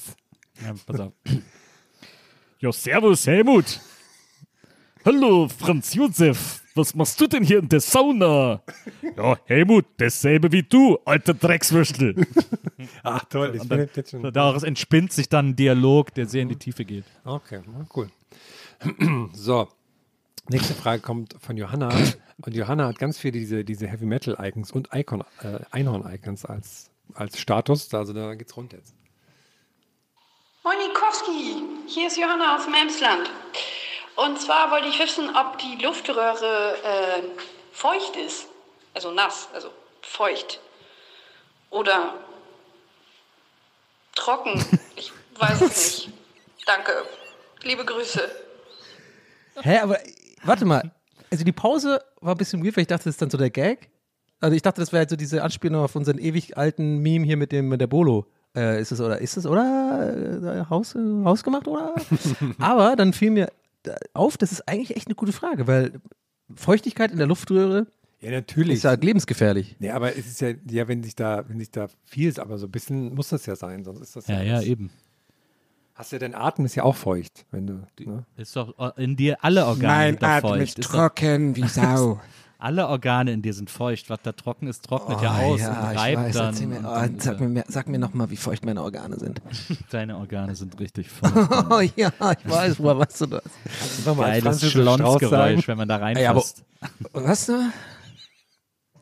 Ja, 0.65 0.75
pass 0.87 1.01
auf. 1.01 1.13
Ja, 2.61 2.73
servus, 2.73 3.25
Helmut. 3.25 3.81
Hallo, 5.05 5.47
Franz 5.49 5.95
Josef. 5.95 6.65
Was 6.75 6.93
machst 6.93 7.21
du 7.21 7.29
denn 7.29 7.45
hier 7.45 7.61
in 7.61 7.69
der 7.69 7.79
Sauna? 7.79 8.63
Ja, 9.17 9.39
Helmut, 9.45 9.85
dasselbe 9.99 10.51
wie 10.51 10.65
du, 10.65 10.99
alter 11.05 11.35
Dreckswürstel. 11.35 12.17
Ach 13.05 13.25
toll, 13.27 13.55
ich 13.55 13.69
bin 13.69 13.89
jetzt 13.95 14.11
schon. 14.11 14.33
Daraus 14.33 14.65
entspinnt 14.65 15.13
sich 15.13 15.29
dann 15.29 15.51
ein 15.51 15.57
Dialog, 15.57 16.13
der 16.15 16.27
sehr 16.27 16.43
in 16.43 16.49
die 16.49 16.57
Tiefe 16.57 16.85
geht. 16.85 17.05
Okay, 17.25 17.61
cool. 17.95 18.11
so, 19.35 19.69
nächste 20.49 20.75
Frage 20.75 21.01
kommt 21.01 21.37
von 21.39 21.57
Johanna. 21.57 21.91
Und 22.39 22.57
Johanna 22.57 22.89
hat 22.89 22.99
ganz 22.99 23.21
viele 23.21 23.39
diese, 23.39 23.65
diese 23.65 23.87
Heavy 23.87 24.07
Metal 24.07 24.37
Icons 24.37 24.73
und 24.73 24.89
Icon, 24.93 25.23
äh, 25.43 25.61
Einhorn 25.71 26.13
Icons 26.13 26.45
als, 26.45 26.91
als 27.15 27.39
Status. 27.39 27.95
Also 27.95 28.13
da 28.13 28.35
geht's 28.35 28.57
rund 28.57 28.73
jetzt. 28.73 28.98
Monikowski, 30.65 31.63
hier 31.87 32.09
ist 32.09 32.17
Johanna 32.17 32.57
aus 32.57 32.65
dem 32.65 32.75
Emsland. 32.75 33.31
Und 34.17 34.41
zwar 34.41 34.71
wollte 34.71 34.89
ich 34.89 34.99
wissen, 34.99 35.35
ob 35.37 35.59
die 35.59 35.83
Luftröhre 35.83 36.77
äh, 36.83 37.23
feucht 37.73 38.17
ist. 38.17 38.47
Also 38.95 39.13
nass, 39.13 39.49
also 39.55 39.71
feucht. 40.03 40.61
Oder 41.71 42.15
trocken. 44.15 44.65
Ich 44.97 45.13
weiß 45.41 45.61
es 45.61 46.07
nicht. 46.07 46.11
Danke. 46.67 46.91
Liebe 47.63 47.85
Grüße. 47.85 48.29
Hä, 49.63 49.79
aber 49.79 50.01
warte 50.43 50.65
mal. 50.65 50.91
Also 51.31 51.45
die 51.45 51.53
Pause 51.53 52.03
war 52.21 52.35
ein 52.35 52.39
bisschen 52.39 52.65
weird, 52.65 52.77
weil 52.77 52.83
ich 52.83 52.89
dachte, 52.89 53.05
das 53.05 53.15
ist 53.15 53.23
dann 53.23 53.31
so 53.31 53.39
der 53.39 53.51
Gag. 53.51 53.89
Also 54.41 54.57
ich 54.57 54.63
dachte, 54.63 54.81
das 54.81 54.91
wäre 54.91 54.99
halt 55.03 55.11
so 55.11 55.15
diese 55.15 55.45
Anspielung 55.45 55.85
auf 55.85 55.95
unseren 55.95 56.19
ewig 56.19 56.57
alten 56.57 56.99
Meme 56.99 57.25
hier 57.25 57.37
mit 57.37 57.53
dem 57.53 57.69
mit 57.69 57.81
der 57.81 57.87
Bolo. 57.87 58.27
Äh, 58.57 58.81
ist 58.81 58.93
es 58.93 59.01
oder 59.01 59.19
ist 59.21 59.37
es 59.37 59.47
oder 59.47 60.63
äh, 60.65 60.71
Haus, 60.71 60.95
äh, 60.95 60.99
hausgemacht 61.25 61.69
oder? 61.69 61.95
Aber 62.59 62.97
dann 62.97 63.13
fiel 63.13 63.31
mir 63.31 63.51
auf, 64.15 64.37
das 64.37 64.53
ist 64.53 64.67
eigentlich 64.69 64.97
echt 64.97 65.07
eine 65.07 65.15
gute 65.15 65.33
Frage, 65.33 65.67
weil 65.67 65.93
Feuchtigkeit 66.55 67.11
in 67.13 67.19
der 67.19 67.27
Luftröhre 67.27 67.87
Ja, 68.21 68.31
natürlich. 68.31 68.77
ist 68.79 68.83
ja 68.85 68.93
lebensgefährlich. 68.95 69.77
Nee, 69.79 69.91
aber 69.91 70.17
es 70.17 70.27
ist 70.27 70.41
ja, 70.41 70.51
ja, 70.71 70.89
wenn 70.89 71.03
sich 71.03 71.15
da, 71.15 71.45
wenn 71.49 71.59
sich 71.61 71.71
da 71.71 71.89
viel 72.05 72.29
ist, 72.29 72.41
aber 72.41 72.59
so 72.59 72.67
ein 72.67 72.71
bisschen 72.73 73.15
muss 73.15 73.29
das 73.29 73.47
ja 73.47 73.55
sein, 73.55 73.85
sonst 73.85 74.01
ist 74.01 74.17
das 74.17 74.27
Ja, 74.27 74.43
ja, 74.43 74.55
alles- 74.57 74.67
eben. 74.67 74.91
Hast 75.95 76.13
du 76.13 76.19
dein 76.19 76.35
Atem 76.35 76.65
ist 76.65 76.75
ja 76.77 76.85
auch 76.85 76.95
feucht, 76.97 77.45
wenn 77.51 77.67
du. 77.67 77.83
Ne? 78.01 78.25
Ist 78.37 78.55
doch 78.55 78.79
äh, 78.97 79.03
in 79.03 79.17
dir 79.17 79.43
alle 79.45 79.67
Organe 79.67 80.13
Mein 80.13 80.23
Atem 80.23 80.51
feucht. 80.51 80.79
ist 80.79 80.83
trocken 80.89 81.57
wie 81.57 81.67
Sau. 81.67 82.21
Alle 82.61 82.89
Organe 82.89 83.31
in 83.33 83.41
dir 83.43 83.55
sind 83.55 83.71
feucht. 83.71 84.11
Was 84.11 84.19
da 84.25 84.33
trocken 84.33 84.67
ist, 84.67 84.85
trocknet 84.85 85.23
ja 85.23 85.39
Oh, 85.41 85.53
aus 85.55 85.61
ja, 85.61 85.81
und 85.81 85.93
ich 85.93 85.99
reibt 86.01 86.23
weiß, 86.23 86.35
dann. 86.35 86.69
mir, 86.69 86.79
oh, 86.81 86.83
dann, 86.95 87.21
sag, 87.21 87.39
mir 87.41 87.49
mehr, 87.49 87.65
sag 87.69 87.89
mir 87.89 87.99
noch 88.01 88.15
mal, 88.15 88.31
wie 88.31 88.37
feucht 88.37 88.65
meine 88.65 88.83
Organe 88.83 89.17
sind. 89.17 89.39
äh, 89.39 89.75
Deine 89.91 90.17
Organe 90.17 90.57
sind 90.57 90.79
richtig 90.81 91.09
feucht. 91.11 91.35
Oh 91.71 91.81
ja, 91.95 92.11
ich 92.11 92.51
weiß, 92.51 92.81
woher 92.81 92.99
weißt 92.99 93.21
du 93.21 93.27
das? 93.27 93.43
Einfach 93.99 94.17
mal 94.17 94.31
als 94.31 94.43
Geiles. 94.45 94.71
Schlonsgeräusch, 94.73 95.69
wenn 95.69 95.79
man 95.79 95.87
da 95.89 95.97
Ey, 96.09 96.25
reinfasst. 96.27 96.65
Was 97.13 97.47
du? 97.47 97.53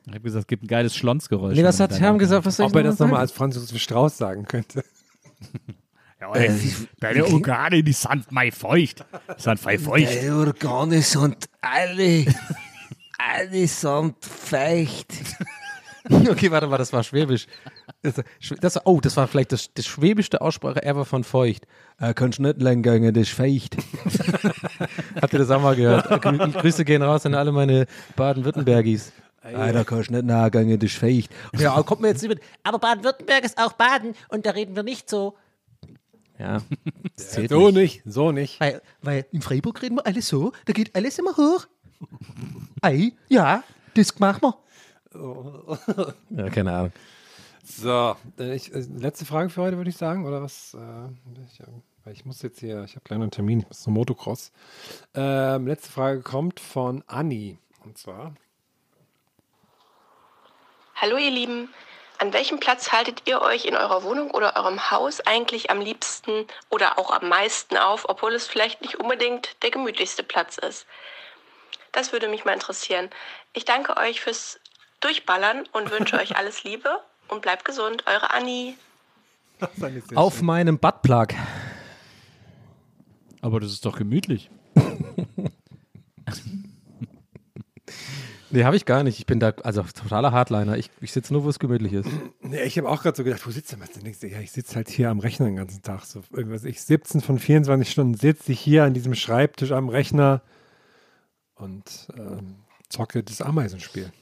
Ich 0.09 0.13
habe 0.13 0.21
gesagt, 0.21 0.43
es 0.43 0.47
gibt 0.47 0.63
ein 0.63 0.69
geiles 0.69 0.95
Schlonsgeräusch. 0.95 1.57
Nee, 1.57 1.65
was 1.65 1.81
hat 1.81 1.91
man 1.93 1.99
Herm 2.01 2.19
gesagt? 2.19 2.45
Was 2.45 2.57
soll 2.59 2.67
ich 2.67 2.73
Ob 2.73 2.77
er 2.77 2.83
das 2.85 2.99
noch 2.99 3.07
mal 3.07 3.07
nochmal 3.07 3.19
sagen? 3.19 3.23
als 3.23 3.33
Franz 3.33 3.55
Josef 3.57 3.81
Strauß 3.81 4.19
sagen 4.19 4.45
könnte. 4.45 4.85
Ja, 6.19 6.33
ey, 6.35 6.51
deine 6.99 7.27
Organe, 7.27 7.83
die 7.83 7.93
sind 7.93 8.33
mal 8.33 8.51
feucht. 8.51 9.05
Die 9.39 9.43
sind 9.43 9.61
voll 9.61 9.79
feucht. 9.79 10.23
Die 10.23 10.31
Organe 10.31 11.03
sind 11.03 11.47
alle, 11.61 12.25
alle 13.35 13.67
sind 13.67 14.25
feucht. 14.25 15.13
Okay, 16.09 16.53
warte 16.53 16.69
mal, 16.69 16.79
das 16.79 16.93
war 16.93 17.03
Schwäbisch. 17.03 17.49
Das, 18.01 18.23
das, 18.61 18.87
oh, 18.87 19.01
das 19.01 19.17
war 19.17 19.27
vielleicht 19.27 19.51
das, 19.51 19.75
das 19.75 19.87
schwäbischste 19.87 20.41
Aussprache 20.41 20.81
ever 20.85 21.05
von 21.05 21.25
feucht. 21.25 21.67
Äh, 21.99 22.15
kannst 22.15 22.39
nicht 22.39 22.63
lang 22.63 22.83
gehen, 22.83 23.13
das 23.13 23.23
ist 23.25 23.33
feucht. 23.33 23.77
Habt 25.21 25.33
ihr 25.33 25.41
das 25.41 25.51
auch 25.51 25.61
mal 25.61 25.75
gehört? 25.75 26.09
Grü 26.23 26.39
Grüße 26.53 26.85
gehen 26.85 27.03
raus 27.03 27.27
an 27.27 27.35
alle 27.35 27.51
meine 27.51 27.87
Baden-Württembergis. 28.15 29.11
Ah, 29.43 29.73
da 29.73 29.83
kannst 29.83 30.11
du 30.11 30.15
nicht 30.15 30.27
nahe 30.27 30.49
gehen, 30.53 30.79
das 30.79 30.91
ist 30.91 30.99
feucht. 30.99 31.31
Ja, 31.59 31.83
kommt 31.83 32.03
mir 32.03 32.09
jetzt 32.11 32.23
nicht 32.23 32.31
mit. 32.31 32.41
Aber 32.63 32.79
Baden-Württemberg 32.79 33.45
ist 33.45 33.59
auch 33.59 33.73
Baden 33.73 34.15
und 34.29 34.47
da 34.47 34.51
reden 34.51 34.77
wir 34.77 34.85
nicht 34.85 35.11
so. 35.11 35.37
Ja, 36.39 36.59
das 37.17 37.31
zählt 37.31 37.51
so 37.51 37.71
nicht. 37.71 38.05
nicht, 38.05 38.15
so 38.15 38.31
nicht. 38.31 38.61
Weil, 38.61 38.83
weil 39.03 39.27
in 39.33 39.43
Freiburg 39.43 39.83
reden 39.83 39.97
wir 39.97 40.07
alles 40.07 40.29
so, 40.29 40.53
da 40.67 40.73
geht 40.73 40.95
alles 40.95 41.19
immer 41.19 41.37
hoch. 41.37 41.67
Ei, 42.83 43.13
ja, 43.29 43.63
das 43.95 44.19
machen 44.19 44.43
wir. 44.43 46.15
Ja, 46.31 46.51
keine 46.51 46.73
Ahnung. 46.73 46.93
So, 47.65 48.17
äh, 48.39 48.55
ich, 48.55 48.73
äh, 48.73 48.85
letzte 48.97 49.25
Frage 49.25 49.51
für 49.51 49.63
heute, 49.63 49.77
würde 49.77 49.91
ich 49.91 49.97
sagen, 49.97 50.27
oder 50.27 50.43
was? 50.43 50.75
Äh, 50.75 51.09
ich, 51.51 51.63
ich 52.13 52.25
muss 52.25 52.43
jetzt 52.43 52.61
hier, 52.61 52.85
ich 52.85 52.95
habe 52.95 53.05
gleich 53.05 53.19
einen 53.19 53.31
Termin, 53.31 53.61
ich 53.61 53.69
muss 53.69 53.83
zum 53.83 53.95
Motocross. 53.95 54.53
Ähm, 55.15 55.67
letzte 55.67 55.91
Frage 55.91 56.21
kommt 56.23 56.61
von 56.61 57.03
Anni. 57.07 57.59
Und 57.85 57.99
zwar, 57.99 58.35
Hallo 60.99 61.19
ihr 61.19 61.31
Lieben, 61.31 61.69
an 62.19 62.33
welchem 62.33 62.59
Platz 62.59 62.91
haltet 62.91 63.29
ihr 63.29 63.43
euch 63.43 63.67
in 63.67 63.77
eurer 63.77 64.03
Wohnung 64.03 64.31
oder 64.31 64.57
eurem 64.57 64.91
Haus 64.91 65.21
eigentlich 65.21 65.71
am 65.71 65.79
liebsten 65.79 66.47
oder 66.71 66.99
auch 66.99 67.11
am 67.11 67.29
meisten 67.29 67.77
auf, 67.77 68.09
obwohl 68.09 68.33
es 68.33 68.47
vielleicht 68.47 68.81
nicht 68.81 68.95
unbedingt 68.95 69.63
der 69.63 69.71
gemütlichste 69.71 70.23
Platz 70.23 70.57
ist? 70.57 70.87
Das 71.97 72.13
würde 72.13 72.29
mich 72.29 72.45
mal 72.45 72.53
interessieren. 72.53 73.09
Ich 73.55 73.65
danke 73.65 73.97
euch 73.97 74.21
fürs 74.21 74.61
Durchballern 75.01 75.65
und 75.73 75.91
wünsche 75.91 76.17
euch 76.17 76.37
alles 76.37 76.63
Liebe 76.63 77.01
und 77.29 77.41
bleibt 77.41 77.65
gesund. 77.65 78.05
Eure 78.07 78.35
Anni. 78.35 78.77
Auf 80.15 80.43
meinem 80.43 80.79
Buttplug. 80.79 81.29
Aber 83.41 83.61
das 83.61 83.73
ist 83.73 83.87
doch 83.87 83.97
gemütlich. 83.97 84.51
Nee, 88.51 88.65
habe 88.65 88.77
ich 88.77 88.85
gar 88.85 89.03
nicht. 89.03 89.19
Ich 89.19 89.27
bin 89.27 89.41
da, 89.41 89.55
also 89.65 89.83
totaler 89.83 90.33
Hardliner. 90.33 90.77
Ich, 90.77 90.91
ich 91.01 91.13
sitze 91.13 91.33
nur, 91.33 91.45
wo 91.45 91.49
es 91.49 91.59
gemütlich 91.59 91.95
ist. 91.95 92.09
nee, 92.41 92.63
ich 92.63 92.77
habe 92.77 92.91
auch 92.91 93.03
gerade 93.03 93.17
so 93.17 93.25
gedacht, 93.25 93.45
wo 93.47 93.51
sitzt 93.51 93.73
du, 93.73 94.27
ja, 94.27 94.41
ich 94.41 94.53
sitze 94.53 94.77
halt 94.77 94.91
hier 94.91 95.09
am 95.09 95.19
Rechner 95.19 95.47
den 95.47 95.57
ganzen 95.57 95.83
Tag. 95.83 96.05
So, 96.05 96.23
irgendwas, 96.31 96.65
ich 96.65 96.83
17 96.83 97.23
von 97.23 97.39
24 97.39 97.91
Stunden 97.91 98.15
sitze 98.15 98.53
ich 98.53 98.61
hier 98.61 98.85
an 98.85 98.93
diesem 98.93 99.15
Schreibtisch 99.15 99.73
am 99.73 99.89
Rechner 99.89 100.43
und 101.57 102.09
ähm, 102.17 102.57
zocke 102.89 103.23
das 103.23 103.41
Ameisenspiel. 103.43 104.13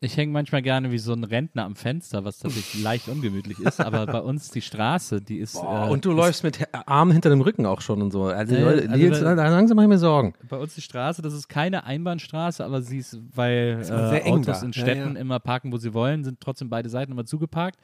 Ich 0.00 0.16
hänge 0.16 0.30
manchmal 0.32 0.62
gerne 0.62 0.92
wie 0.92 0.98
so 0.98 1.12
ein 1.12 1.24
Rentner 1.24 1.64
am 1.64 1.74
Fenster, 1.74 2.24
was 2.24 2.38
tatsächlich 2.38 2.80
leicht 2.84 3.08
ungemütlich 3.08 3.58
ist. 3.58 3.80
Aber 3.80 4.06
bei 4.06 4.20
uns 4.20 4.48
die 4.48 4.60
Straße, 4.62 5.20
die 5.20 5.38
ist. 5.38 5.54
Boah, 5.54 5.88
äh, 5.88 5.90
und 5.90 6.04
du 6.04 6.12
läufst 6.12 6.44
mit 6.44 6.60
Armen 6.86 7.10
hinter 7.10 7.30
dem 7.30 7.40
Rücken 7.40 7.66
auch 7.66 7.80
schon 7.80 8.00
und 8.00 8.12
so. 8.12 8.26
Also, 8.26 8.54
Äh, 8.54 8.62
Leute, 8.62 8.82
also 8.90 8.96
Nils, 8.96 9.20
bei- 9.24 9.34
langsam 9.34 9.74
mache 9.74 9.86
ich 9.86 9.88
mir 9.88 9.98
Sorgen. 9.98 10.34
Bei 10.48 10.56
uns 10.56 10.76
die 10.76 10.82
Straße, 10.82 11.20
das 11.20 11.32
ist 11.34 11.48
keine 11.48 11.82
Einbahnstraße, 11.82 12.64
aber 12.64 12.80
sie 12.80 12.98
ist, 12.98 13.18
weil 13.34 13.78
Ist 13.80 13.90
äh, 13.90 14.22
Autos 14.30 14.60
da. 14.60 14.66
in 14.66 14.70
Ja, 14.70 14.80
Städten 14.82 15.14
ja. 15.16 15.20
immer 15.20 15.40
parken, 15.40 15.72
wo 15.72 15.78
sie 15.78 15.92
wollen, 15.94 16.22
sind 16.22 16.38
trotzdem 16.38 16.70
beide 16.70 16.88
Seiten 16.90 17.10
immer 17.10 17.24
zugeparkt. 17.24 17.80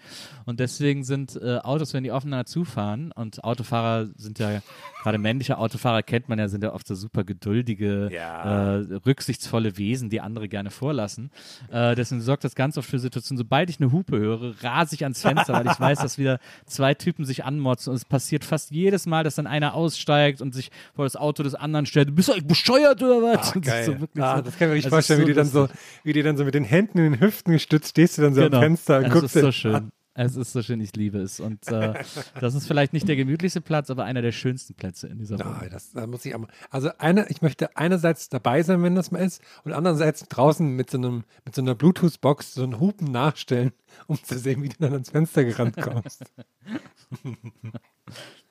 Und 0.46 0.60
deswegen 0.60 1.02
sind 1.02 1.34
äh, 1.42 1.58
Autos, 1.64 1.94
wenn 1.94 2.04
die 2.04 2.12
aufeinander 2.12 2.46
zufahren, 2.46 3.10
und 3.10 3.42
Autofahrer 3.42 4.06
sind 4.14 4.38
ja, 4.38 4.62
gerade 5.02 5.18
männliche 5.18 5.58
Autofahrer 5.58 6.04
kennt 6.04 6.28
man 6.28 6.38
ja, 6.38 6.46
sind 6.46 6.62
ja 6.62 6.72
oft 6.74 6.86
so 6.86 6.94
super 6.94 7.24
geduldige, 7.24 8.08
Ja. 8.12 8.76
äh, 8.78 8.94
rücksichtsvolle 9.04 9.78
Wesen, 9.78 10.10
die 10.10 10.20
andere 10.20 10.48
gerne 10.48 10.70
vorlassen. 10.70 11.32
Äh, 11.72 11.96
deswegen 12.04 12.20
sorgt 12.22 12.44
das 12.44 12.54
ganz 12.54 12.78
oft 12.78 12.88
für 12.88 12.98
Situationen, 12.98 13.38
sobald 13.38 13.70
ich 13.70 13.80
eine 13.80 13.90
Hupe 13.92 14.18
höre, 14.18 14.54
rase 14.62 14.94
ich 14.94 15.02
ans 15.04 15.20
Fenster, 15.22 15.52
weil 15.54 15.66
ich 15.66 15.80
weiß, 15.80 15.98
dass 15.98 16.18
wieder 16.18 16.38
zwei 16.66 16.94
Typen 16.94 17.24
sich 17.24 17.44
anmotzen. 17.44 17.90
Und 17.90 17.96
es 17.96 18.04
passiert 18.04 18.44
fast 18.44 18.70
jedes 18.70 19.06
Mal, 19.06 19.24
dass 19.24 19.34
dann 19.34 19.46
einer 19.46 19.74
aussteigt 19.74 20.40
und 20.40 20.54
sich 20.54 20.70
vor 20.94 21.04
das 21.04 21.16
Auto 21.16 21.42
des 21.42 21.54
anderen 21.54 21.86
stellt. 21.86 22.14
Bist 22.14 22.28
du 22.28 22.32
eigentlich 22.32 22.46
bescheuert 22.46 23.02
oder 23.02 23.22
was? 23.22 23.52
Ach, 23.54 23.60
das 23.60 23.86
so 23.86 23.96
ah, 24.18 24.36
so- 24.36 24.42
das 24.42 24.58
kann 24.58 24.68
ich 24.68 24.72
mir 24.74 24.78
es 24.78 24.84
ist 24.84 24.88
vorstellen, 24.90 25.20
wie, 25.20 25.24
so 25.24 25.28
die 25.28 25.34
dann 25.34 25.46
so, 25.46 25.68
wie 26.04 26.12
die 26.12 26.22
dann 26.22 26.36
so 26.36 26.44
mit 26.44 26.54
den 26.54 26.64
Händen 26.64 26.98
in 26.98 27.12
den 27.12 27.20
Hüften 27.20 27.52
gestützt 27.52 27.90
stehst 27.90 28.18
du 28.18 28.22
dann 28.22 28.34
so 28.34 28.42
Genau. 28.42 28.56
am 28.58 28.62
Fenster 28.62 28.98
und 28.98 29.04
es 29.06 29.12
guckst 29.12 29.36
ist 29.36 29.42
so 29.42 29.52
schön. 29.52 29.74
an. 29.74 29.92
Es 30.16 30.36
ist 30.36 30.52
so 30.52 30.62
schön, 30.62 30.80
ich 30.80 30.94
liebe 30.94 31.18
es. 31.18 31.40
Und 31.40 31.66
äh, 31.68 31.94
das 32.40 32.54
ist 32.54 32.68
vielleicht 32.68 32.92
nicht 32.92 33.08
der 33.08 33.16
gemütlichste 33.16 33.60
Platz, 33.60 33.90
aber 33.90 34.04
einer 34.04 34.22
der 34.22 34.30
schönsten 34.30 34.74
Plätze 34.74 35.08
in 35.08 35.18
dieser 35.18 35.40
Wohnung. 35.40 35.56
Ah, 35.60 35.68
das, 35.68 35.90
da 35.90 36.06
muss 36.06 36.24
ich 36.24 36.34
auch 36.34 36.38
mal. 36.38 36.48
Also 36.70 36.90
eine, 36.98 37.28
ich 37.30 37.42
möchte 37.42 37.76
einerseits 37.76 38.28
dabei 38.28 38.62
sein, 38.62 38.82
wenn 38.84 38.94
das 38.94 39.10
mal 39.10 39.18
ist, 39.18 39.42
und 39.64 39.72
andererseits 39.72 40.28
draußen 40.28 40.68
mit 40.76 40.88
so 40.88 40.98
einem, 40.98 41.24
mit 41.44 41.56
so 41.56 41.62
einer 41.62 41.74
Bluetooth-Box 41.74 42.54
so 42.54 42.62
einen 42.62 42.78
Hupen 42.78 43.10
nachstellen, 43.10 43.72
um 44.06 44.22
zu 44.22 44.38
sehen, 44.38 44.62
wie 44.62 44.68
du 44.68 44.76
dann 44.78 44.92
ans 44.92 45.10
Fenster 45.10 45.44
gerannt 45.44 45.76
kommst. 45.76 46.24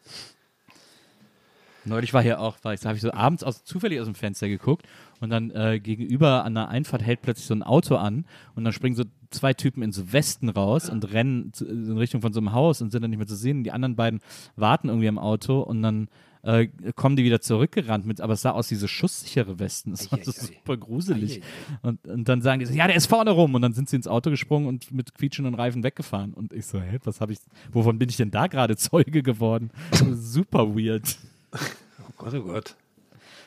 Neulich 1.86 2.14
war 2.14 2.22
hier 2.22 2.40
auch, 2.40 2.58
war 2.64 2.74
ich, 2.74 2.80
da 2.80 2.90
habe 2.90 2.96
ich 2.96 3.02
so 3.02 3.12
abends 3.12 3.44
aus, 3.44 3.64
zufällig 3.64 4.00
aus 4.00 4.06
dem 4.06 4.16
Fenster 4.16 4.48
geguckt 4.48 4.86
und 5.20 5.30
dann 5.30 5.52
äh, 5.52 5.80
gegenüber 5.80 6.46
an 6.46 6.56
der 6.56 6.70
Einfahrt 6.70 7.02
hält 7.02 7.22
plötzlich 7.22 7.48
so 7.48 7.54
ein 7.54 7.64
Auto 7.64 7.96
an 7.96 8.26
und 8.56 8.64
dann 8.64 8.74
springen 8.74 8.96
so 8.96 9.04
zwei 9.32 9.54
Typen 9.54 9.84
in 9.84 9.92
so 9.92 10.14
Westen 10.14 10.50
raus 10.50 10.90
und 10.90 11.12
rennen 11.12 11.52
zu, 11.54 11.66
in 11.66 11.98
Richtung 11.98 12.22
von 12.22 12.34
so 12.34 12.40
einem 12.40 12.54
Haus 12.54 12.82
und 12.82 12.92
sind 12.92 13.02
dann 13.02 13.10
nicht 13.10 13.18
mehr 13.18 13.28
zu 13.28 13.36
sehen. 13.36 13.64
Die 13.64 13.72
anderen 13.72 13.96
beiden 13.96 14.22
warten 14.56 14.90
irgendwie 14.90 15.08
am 15.08 15.18
Auto 15.20 15.62
und 15.62 15.82
dann 15.82 16.08
äh, 16.44 16.68
kommen 16.96 17.16
die 17.16 17.24
wieder 17.24 17.40
zurückgerannt 17.40 18.06
mit, 18.06 18.20
aber 18.20 18.34
es 18.34 18.42
sah 18.42 18.52
aus 18.52 18.70
wie 18.70 18.76
so 18.76 18.88
schusssichere 18.88 19.60
Westen. 19.60 19.92
Das 19.92 20.12
war 20.12 20.20
so 20.22 20.32
super 20.32 20.76
gruselig. 20.78 21.42
Und, 21.82 22.06
und 22.06 22.28
dann 22.28 22.42
sagen 22.42 22.60
die 22.60 22.66
so, 22.66 22.74
ja, 22.74 22.86
der 22.86 22.98
ist 22.98 23.08
vorne 23.08 23.32
rum 23.32 23.56
und 23.56 23.62
dann 23.62 23.74
sind 23.74 23.90
sie 23.90 23.96
ins 23.96 24.08
Auto 24.08 24.30
gesprungen 24.30 24.68
und 24.68 24.92
mit 24.92 25.16
quietschenden 25.16 25.56
Reifen 25.56 25.84
weggefahren. 25.84 26.34
Und 26.34 26.52
ich 26.52 26.66
so, 26.66 26.80
hä, 26.82 27.00
was 27.06 27.22
habe 27.22 27.32
ich, 27.32 27.40
wovon 27.72 27.98
bin 27.98 28.10
ich 28.10 28.18
denn 28.18 28.30
da 28.30 28.48
gerade 28.48 28.76
Zeuge 28.76 29.24
geworden? 29.24 29.72
super 30.14 30.76
weird. 30.76 31.18
Oh 31.54 32.12
Gott, 32.18 32.34
oh 32.34 32.42
Gott. 32.44 32.76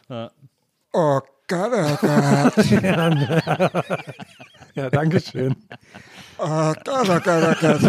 Ja. 0.08 0.30
Oh 0.92 1.20
Gott, 1.48 1.72
oh 1.72 1.96
Gott. 2.00 2.70
ja, 2.70 3.94
ja, 4.74 4.90
danke 4.90 5.20
schön. 5.20 5.54
Oh 6.38 6.72
Gott, 6.84 7.08
oh 7.08 7.20
Gott, 7.20 7.28
oh 7.28 7.54
Gott. 7.60 7.82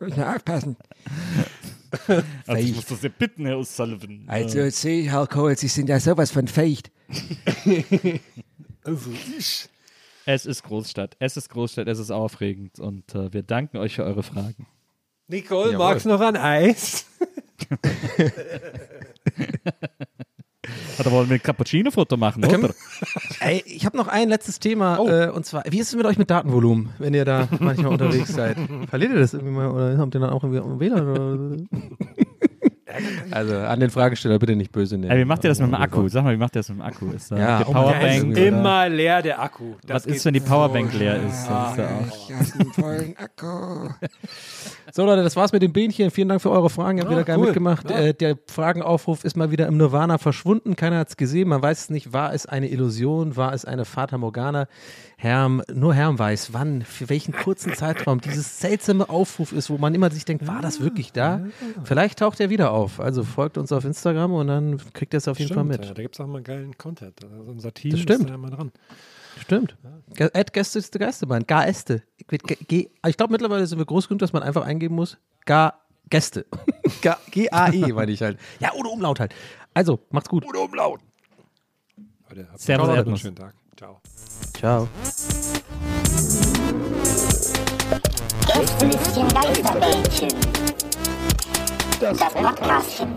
Muss 0.00 0.16
mal 0.16 0.36
aufpassen. 0.36 0.76
Also 2.46 2.62
ich 2.62 2.74
muss 2.74 2.86
das 2.86 3.02
ja 3.02 3.08
bitten, 3.08 3.46
Herr 3.46 3.56
O'Sullivan. 3.56 4.28
Also, 4.28 4.60
ich, 4.60 5.10
Herr 5.10 5.26
Kohl, 5.26 5.56
Sie 5.56 5.68
sind 5.68 5.88
ja 5.88 5.98
sowas 6.00 6.30
von 6.30 6.48
feucht. 6.48 6.90
Also 8.84 9.10
ich. 9.38 9.68
Es 10.24 10.46
ist 10.46 10.62
Großstadt, 10.62 11.16
es 11.18 11.36
ist 11.36 11.50
Großstadt, 11.50 11.88
es 11.88 11.98
ist 11.98 12.10
aufregend 12.10 12.80
und 12.80 13.14
äh, 13.14 13.32
wir 13.32 13.42
danken 13.42 13.76
euch 13.76 13.96
für 13.96 14.04
eure 14.04 14.22
Fragen. 14.22 14.66
Nicole, 15.26 15.72
Jawohl. 15.72 15.86
magst 15.86 16.06
du 16.06 16.10
noch 16.10 16.20
ein 16.20 16.36
Eis? 16.36 17.06
Oder 20.98 21.12
wollen 21.12 21.28
wir 21.30 21.36
ein 21.36 21.42
Cappuccino-Foto 21.42 22.16
machen, 22.16 22.44
oder? 22.44 22.70
Ey, 23.40 23.62
ich 23.64 23.86
habe 23.86 23.96
noch 23.96 24.08
ein 24.08 24.28
letztes 24.28 24.58
Thema 24.58 24.98
äh, 24.98 25.30
und 25.30 25.46
zwar, 25.46 25.62
wie 25.68 25.78
ist 25.78 25.88
es 25.88 25.94
mit 25.96 26.04
euch 26.04 26.18
mit 26.18 26.28
Datenvolumen, 26.30 26.90
wenn 26.98 27.14
ihr 27.14 27.24
da 27.24 27.48
manchmal 27.60 27.92
unterwegs 27.92 28.34
seid? 28.34 28.56
Verliert 28.90 29.12
ihr 29.12 29.18
das 29.20 29.32
irgendwie 29.32 29.54
mal 29.54 29.68
oder 29.70 29.96
habt 29.96 30.14
ihr 30.14 30.20
dann 30.20 30.30
auch 30.30 30.42
irgendwie 30.42 30.60
am 30.60 30.80
WLAN? 30.80 31.68
Also 33.30 33.54
an 33.56 33.80
den 33.80 33.90
Fragesteller 33.90 34.38
bitte 34.38 34.56
nicht 34.56 34.72
böse 34.72 34.96
nehmen. 34.98 35.12
Ey, 35.12 35.18
wie 35.20 35.24
macht 35.24 35.44
ihr 35.44 35.48
das 35.50 35.60
mit 35.60 35.68
dem 35.68 35.74
Akku? 35.74 36.08
Sag 36.08 36.24
mal, 36.24 36.32
wie 36.34 36.38
macht 36.38 36.56
ihr 36.56 36.60
das 36.60 36.68
mit 36.70 36.78
dem 36.78 36.82
Akku? 36.82 37.10
Ist 37.12 37.30
da 37.30 37.38
Ja, 37.38 37.58
die 37.58 37.64
oh, 37.66 37.72
Powerbank? 37.72 38.32
ist 38.32 38.38
Immer 38.38 38.88
leer 38.88 39.22
der 39.22 39.40
Akku. 39.42 39.74
Das 39.86 40.06
Was 40.06 40.06
ist, 40.06 40.24
wenn 40.24 40.34
die 40.34 40.40
so 40.40 40.46
Powerbank 40.46 40.92
leer 40.94 41.16
schnell. 41.16 41.28
ist? 41.28 41.34
Ist 41.42 41.48
ja 41.48 41.86
auch. 41.86 42.28
Ich 42.28 42.34
habe 42.34 42.60
einen 42.60 42.72
vollen 42.72 43.16
Akku. 43.16 43.88
So 44.94 45.04
Leute, 45.04 45.22
das 45.22 45.36
war's 45.36 45.52
mit 45.52 45.60
dem 45.62 45.72
Bähnchen. 45.74 46.10
Vielen 46.10 46.28
Dank 46.30 46.40
für 46.40 46.50
eure 46.50 46.70
Fragen. 46.70 46.96
Ihr 46.98 47.02
habt 47.04 47.10
Ja, 47.10 47.16
wieder 47.18 47.24
geil 47.26 47.38
cool. 47.38 47.44
mitgemacht. 47.46 47.90
Ja. 47.90 47.98
Äh, 47.98 48.14
der 48.14 48.38
Fragenaufruf 48.46 49.22
ist 49.22 49.36
mal 49.36 49.50
wieder 49.50 49.66
im 49.66 49.76
Nirvana 49.76 50.16
verschwunden. 50.16 50.76
Keiner 50.76 50.98
hat's 50.98 51.18
gesehen. 51.18 51.48
Man 51.48 51.60
weiß 51.60 51.78
es 51.82 51.90
nicht. 51.90 52.14
War 52.14 52.32
es 52.32 52.46
eine 52.46 52.68
Illusion? 52.70 53.36
War 53.36 53.52
es 53.52 53.66
eine 53.66 53.84
Fata 53.84 54.16
Morgana? 54.16 54.66
Herm, 55.18 55.62
nur 55.72 55.92
Herm 55.94 56.18
weiß, 56.18 56.52
wann, 56.54 56.82
für 56.82 57.08
welchen 57.10 57.32
kurzen 57.32 57.74
Zeitraum 57.74 58.20
dieses 58.20 58.60
seltsame 58.60 59.10
Aufruf 59.10 59.52
ist, 59.52 59.68
wo 59.68 59.76
man 59.76 59.94
immer 59.94 60.10
sich 60.10 60.24
denkt, 60.24 60.46
war 60.46 60.62
das 60.62 60.80
wirklich 60.80 61.12
da? 61.12 61.40
Vielleicht 61.84 62.20
taucht 62.20 62.40
er 62.40 62.50
wieder 62.50 62.70
auf. 62.70 62.98
Also 63.00 63.24
folgt 63.24 63.58
uns 63.58 63.72
auf 63.72 63.84
Instagram 63.84 64.32
und 64.32 64.46
dann 64.46 64.80
kriegt 64.94 65.12
ihr 65.14 65.18
es 65.18 65.28
auf 65.28 65.38
jeden 65.38 65.48
Stimmt, 65.52 65.58
Fall 65.74 65.78
mit. 65.78 65.84
Ja, 65.86 65.92
da 65.94 66.02
gibt 66.02 66.14
es 66.14 66.20
auch 66.20 66.26
mal 66.28 66.40
geilen 66.42 66.78
Content. 66.78 67.14
Also 67.22 67.36
unser 67.50 67.74
Team 67.74 67.90
Das 67.90 68.00
stimmt. 68.00 68.20
ist 68.20 68.28
da 68.30 68.34
immer 68.36 68.50
dran. 68.50 68.70
Stimmt. 69.40 69.76
Ge- 70.14 70.30
Ad 70.34 70.50
Gäste 70.52 70.78
ist 70.78 70.92
der 70.94 71.00
Geisterbahn. 71.00 71.46
Gaeste. 71.46 72.02
G- 72.28 72.38
G- 72.38 72.90
Ich 73.06 73.16
glaube, 73.16 73.32
mittlerweile 73.32 73.66
sind 73.66 73.78
wir 73.78 73.86
groß 73.86 74.08
genug, 74.08 74.20
dass 74.20 74.32
man 74.32 74.42
einfach 74.42 74.64
eingeben 74.64 74.94
muss. 74.94 75.18
Ga 75.46 75.74
Gäste. 76.10 76.46
Ga- 77.02 77.18
G-A-E, 77.30 77.92
meine 77.92 78.12
ich 78.12 78.22
halt. 78.22 78.38
Ja, 78.60 78.72
ohne 78.74 78.88
Umlaut 78.88 79.20
halt. 79.20 79.34
Also, 79.74 80.00
macht's 80.10 80.28
gut. 80.28 80.44
Ohne 80.46 80.58
Umlaut. 80.58 81.00
Leute, 82.28 82.48
habt 82.50 82.60
Servus, 82.60 82.88
noch 82.88 82.96
einen 82.96 83.16
schönen 83.16 83.36
Tag. 83.36 83.54
Ciao. 83.76 84.00
Ciao. 84.54 84.88
Gästelistchen 88.46 89.28
Geisterbällchen. 89.28 90.28
Das 92.00 92.18
Podcastchen. 92.18 93.14